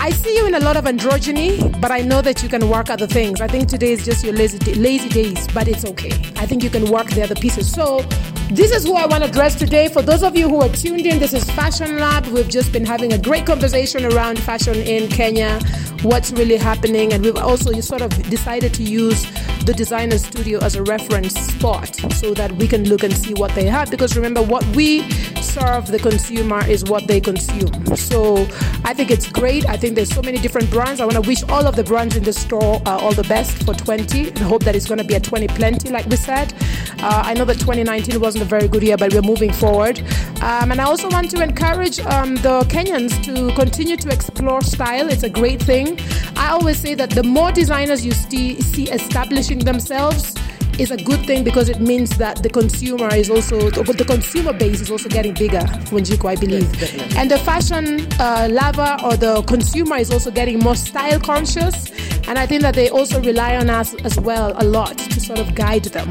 I 0.00 0.10
see 0.10 0.36
you 0.36 0.48
in 0.48 0.56
a 0.56 0.58
lot 0.58 0.76
of 0.76 0.84
androgyny, 0.86 1.80
but 1.80 1.92
I 1.92 2.00
know 2.00 2.22
that 2.22 2.42
you 2.42 2.48
can 2.48 2.68
work 2.68 2.90
other 2.90 3.06
things. 3.06 3.40
I 3.40 3.46
think 3.46 3.68
today 3.68 3.92
is 3.92 4.04
just 4.04 4.24
your 4.24 4.34
lazy, 4.34 4.58
lazy 4.74 5.08
days, 5.08 5.46
but 5.54 5.68
it's 5.68 5.84
okay. 5.84 6.10
I 6.34 6.44
think 6.44 6.64
you 6.64 6.70
can 6.70 6.90
work 6.90 7.08
the 7.10 7.22
other 7.22 7.36
pieces. 7.36 7.72
So 7.72 8.04
this 8.50 8.70
is 8.70 8.84
who 8.84 8.94
I 8.94 9.06
want 9.06 9.24
to 9.24 9.30
dress 9.30 9.54
today. 9.54 9.88
For 9.88 10.02
those 10.02 10.22
of 10.22 10.36
you 10.36 10.48
who 10.48 10.60
are 10.60 10.68
tuned 10.68 11.06
in, 11.06 11.18
this 11.18 11.32
is 11.32 11.48
Fashion 11.50 11.98
Lab. 11.98 12.26
We've 12.26 12.48
just 12.48 12.72
been 12.72 12.84
having 12.84 13.12
a 13.12 13.18
great 13.18 13.46
conversation 13.46 14.04
around 14.04 14.38
fashion 14.38 14.74
in 14.74 15.08
Kenya, 15.08 15.60
what's 16.02 16.32
really 16.32 16.56
happening, 16.56 17.12
and 17.12 17.24
we've 17.24 17.36
also 17.36 17.72
sort 17.80 18.02
of 18.02 18.10
decided 18.28 18.74
to 18.74 18.82
use 18.82 19.24
the 19.64 19.72
designer 19.74 20.18
studio 20.18 20.58
as 20.60 20.74
a 20.74 20.82
reference 20.82 21.34
spot 21.34 21.94
so 22.12 22.34
that 22.34 22.52
we 22.52 22.66
can 22.66 22.88
look 22.88 23.02
and 23.02 23.16
see 23.16 23.34
what 23.34 23.54
they 23.54 23.64
have. 23.64 23.90
Because 23.90 24.16
remember, 24.16 24.42
what 24.42 24.64
we 24.76 25.08
serve 25.52 25.86
the 25.86 25.98
consumer 25.98 26.66
is 26.66 26.84
what 26.84 27.06
they 27.06 27.20
consume. 27.20 27.96
So 27.96 28.46
I 28.84 28.94
think 28.94 29.10
it's 29.10 29.30
great. 29.30 29.68
I 29.68 29.76
think 29.76 29.94
there's 29.94 30.12
so 30.12 30.22
many 30.22 30.38
different 30.38 30.70
brands. 30.70 31.00
I 31.00 31.04
want 31.04 31.22
to 31.22 31.28
wish 31.28 31.42
all 31.44 31.66
of 31.66 31.76
the 31.76 31.84
brands 31.84 32.16
in 32.16 32.22
the 32.22 32.32
store 32.32 32.80
uh, 32.86 32.98
all 33.02 33.12
the 33.12 33.24
best 33.24 33.64
for 33.64 33.74
20 33.74 34.28
and 34.28 34.38
hope 34.38 34.64
that 34.64 34.74
it's 34.74 34.86
going 34.86 34.98
to 34.98 35.04
be 35.04 35.14
a 35.14 35.20
20 35.20 35.48
plenty, 35.48 35.90
like 35.90 36.06
we 36.06 36.16
said. 36.16 36.54
Uh, 37.00 37.22
I 37.26 37.34
know 37.34 37.44
that 37.44 37.58
2019 37.58 38.18
wasn't 38.18 38.42
a 38.42 38.46
very 38.46 38.66
good 38.66 38.82
year, 38.82 38.96
but 38.96 39.12
we're 39.12 39.22
moving 39.22 39.52
forward. 39.52 40.00
Um, 40.40 40.72
and 40.72 40.80
I 40.80 40.84
also 40.84 41.08
want 41.10 41.30
to 41.32 41.42
encourage 41.42 42.00
um, 42.00 42.36
the 42.36 42.60
Kenyans 42.74 43.22
to 43.24 43.54
continue 43.54 43.96
to 43.96 44.08
explore 44.08 44.62
style. 44.62 45.10
It's 45.10 45.22
a 45.22 45.30
great 45.30 45.62
thing. 45.62 45.98
I 46.36 46.50
always 46.50 46.78
say 46.78 46.94
that 46.94 47.10
the 47.10 47.22
more 47.22 47.52
designers 47.52 48.04
you 48.06 48.12
see, 48.12 48.60
see 48.60 48.90
establishing 48.90 49.58
themselves, 49.58 50.34
is 50.82 50.90
a 50.90 50.96
good 50.96 51.24
thing 51.26 51.44
because 51.44 51.68
it 51.68 51.80
means 51.80 52.10
that 52.18 52.42
the 52.42 52.48
consumer 52.48 53.14
is 53.14 53.30
also 53.30 53.70
but 53.70 53.96
the 53.96 54.04
consumer 54.04 54.52
base 54.52 54.80
is 54.80 54.90
also 54.90 55.08
getting 55.08 55.32
bigger 55.32 55.60
Wanjiku, 55.92 56.28
I 56.28 56.34
believe. 56.34 56.68
Yes, 56.80 57.16
and 57.16 57.30
the 57.30 57.38
fashion 57.38 58.06
uh, 58.18 58.48
lover 58.50 58.96
or 59.04 59.16
the 59.16 59.42
consumer 59.42 59.96
is 59.96 60.10
also 60.10 60.30
getting 60.30 60.58
more 60.58 60.74
style 60.74 61.20
conscious. 61.20 61.90
And 62.28 62.38
I 62.38 62.46
think 62.46 62.62
that 62.62 62.74
they 62.74 62.88
also 62.88 63.20
rely 63.20 63.56
on 63.56 63.68
us 63.68 63.94
as 64.04 64.18
well 64.18 64.54
a 64.56 64.64
lot 64.64 64.96
to 64.98 65.20
sort 65.20 65.38
of 65.38 65.54
guide 65.54 65.84
them 65.84 66.08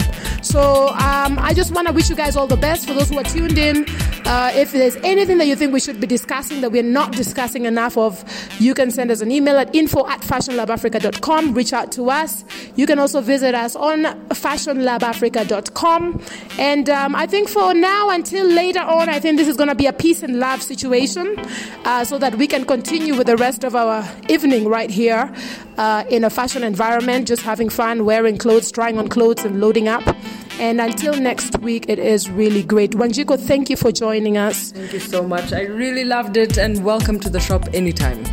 so 0.52 0.90
um, 0.90 1.40
I 1.40 1.54
just 1.54 1.72
want 1.72 1.88
to 1.88 1.94
wish 1.94 2.10
you 2.10 2.16
guys 2.16 2.36
all 2.36 2.48
the 2.48 2.58
best 2.58 2.88
for 2.88 2.94
those 2.94 3.10
who 3.10 3.18
are 3.18 3.24
tuned 3.24 3.58
in 3.58 3.86
Uh, 4.32 4.50
if 4.56 4.72
there's 4.72 4.96
anything 4.98 5.38
that 5.40 5.48
you 5.48 5.58
think 5.58 5.74
we 5.74 5.80
should 5.82 6.00
be 6.00 6.08
discussing 6.08 6.62
that 6.62 6.72
we're 6.72 6.82
not 6.82 7.12
discussing 7.12 7.66
enough 7.66 7.98
of, 7.98 8.24
you 8.62 8.74
can 8.74 8.90
send 8.90 9.12
us 9.12 9.20
an 9.20 9.30
email 9.30 9.58
at 9.58 9.76
info 9.76 10.08
at 10.08 10.22
fashionlabafrica.com. 10.22 11.54
Reach 11.54 11.74
out 11.74 11.92
to 11.92 12.10
us. 12.10 12.46
You 12.78 12.88
can 12.88 12.98
also 12.98 13.20
visit 13.20 13.54
us 13.56 13.76
on 13.76 14.04
fashionlabafrica.com. 14.30 16.22
And 16.58 16.90
um, 16.90 17.14
I 17.14 17.28
think 17.28 17.50
for 17.50 17.74
now, 17.74 18.10
until 18.10 18.48
later 18.48 18.80
on, 18.80 19.10
I 19.10 19.20
think 19.20 19.38
this 19.38 19.50
is 19.50 19.58
going 19.58 19.68
to 19.68 19.76
be 19.76 19.88
a 19.88 19.94
peace 19.94 20.24
and 20.24 20.40
love 20.40 20.62
situation 20.62 21.36
uh, 21.84 22.06
so 22.06 22.18
that 22.18 22.36
we 22.36 22.48
can 22.48 22.64
continue 22.64 23.18
with 23.18 23.28
the 23.28 23.36
rest 23.36 23.66
of 23.66 23.76
our 23.76 24.10
evening 24.30 24.70
right 24.70 24.90
here 24.90 25.30
uh, 25.78 26.06
in 26.10 26.24
a 26.24 26.30
fashion 26.30 26.64
environment, 26.64 27.28
just 27.28 27.42
having 27.42 27.68
fun, 27.68 28.06
wearing 28.06 28.38
clothes, 28.38 28.72
trying 28.72 28.98
on 28.98 29.10
clothes, 29.10 29.44
and 29.44 29.60
loading 29.60 29.90
up. 29.90 30.16
And 30.60 30.80
until 30.80 31.14
next 31.14 31.60
week, 31.60 31.86
it 31.88 32.00
is 32.00 32.30
really 32.30 32.64
great. 32.64 32.92
Wanjiku, 32.92 33.40
thank 33.40 33.70
you 33.70 33.76
for 33.76 33.92
joining 33.92 34.38
us. 34.38 34.72
Thank 34.72 34.94
you 34.94 35.00
so 35.00 35.24
much. 35.24 35.54
I 35.54 35.62
really 35.64 36.06
loved 36.06 36.38
it, 36.38 36.58
and 36.58 36.84
welcome 36.84 37.20
to 37.20 37.30
the 37.30 37.40
shop 37.40 37.68
anytime. 37.74 38.24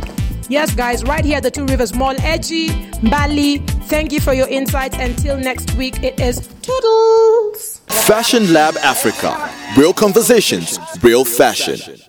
Yes, 0.47 0.73
guys, 0.73 1.03
right 1.03 1.23
here 1.23 1.37
at 1.37 1.43
the 1.43 1.51
Two 1.51 1.65
Rivers 1.65 1.93
Mall, 1.93 2.15
Edgy, 2.19 2.69
Bally. 3.03 3.59
Thank 3.87 4.11
you 4.11 4.19
for 4.19 4.33
your 4.33 4.47
insights. 4.47 4.97
Until 4.97 5.37
next 5.37 5.73
week, 5.75 6.03
it 6.03 6.19
is 6.19 6.47
Toodles. 6.61 7.81
Fashion 7.87 8.51
Lab 8.51 8.75
Africa. 8.77 9.51
Real 9.77 9.93
conversations, 9.93 10.79
real 11.03 11.23
fashion. 11.23 11.99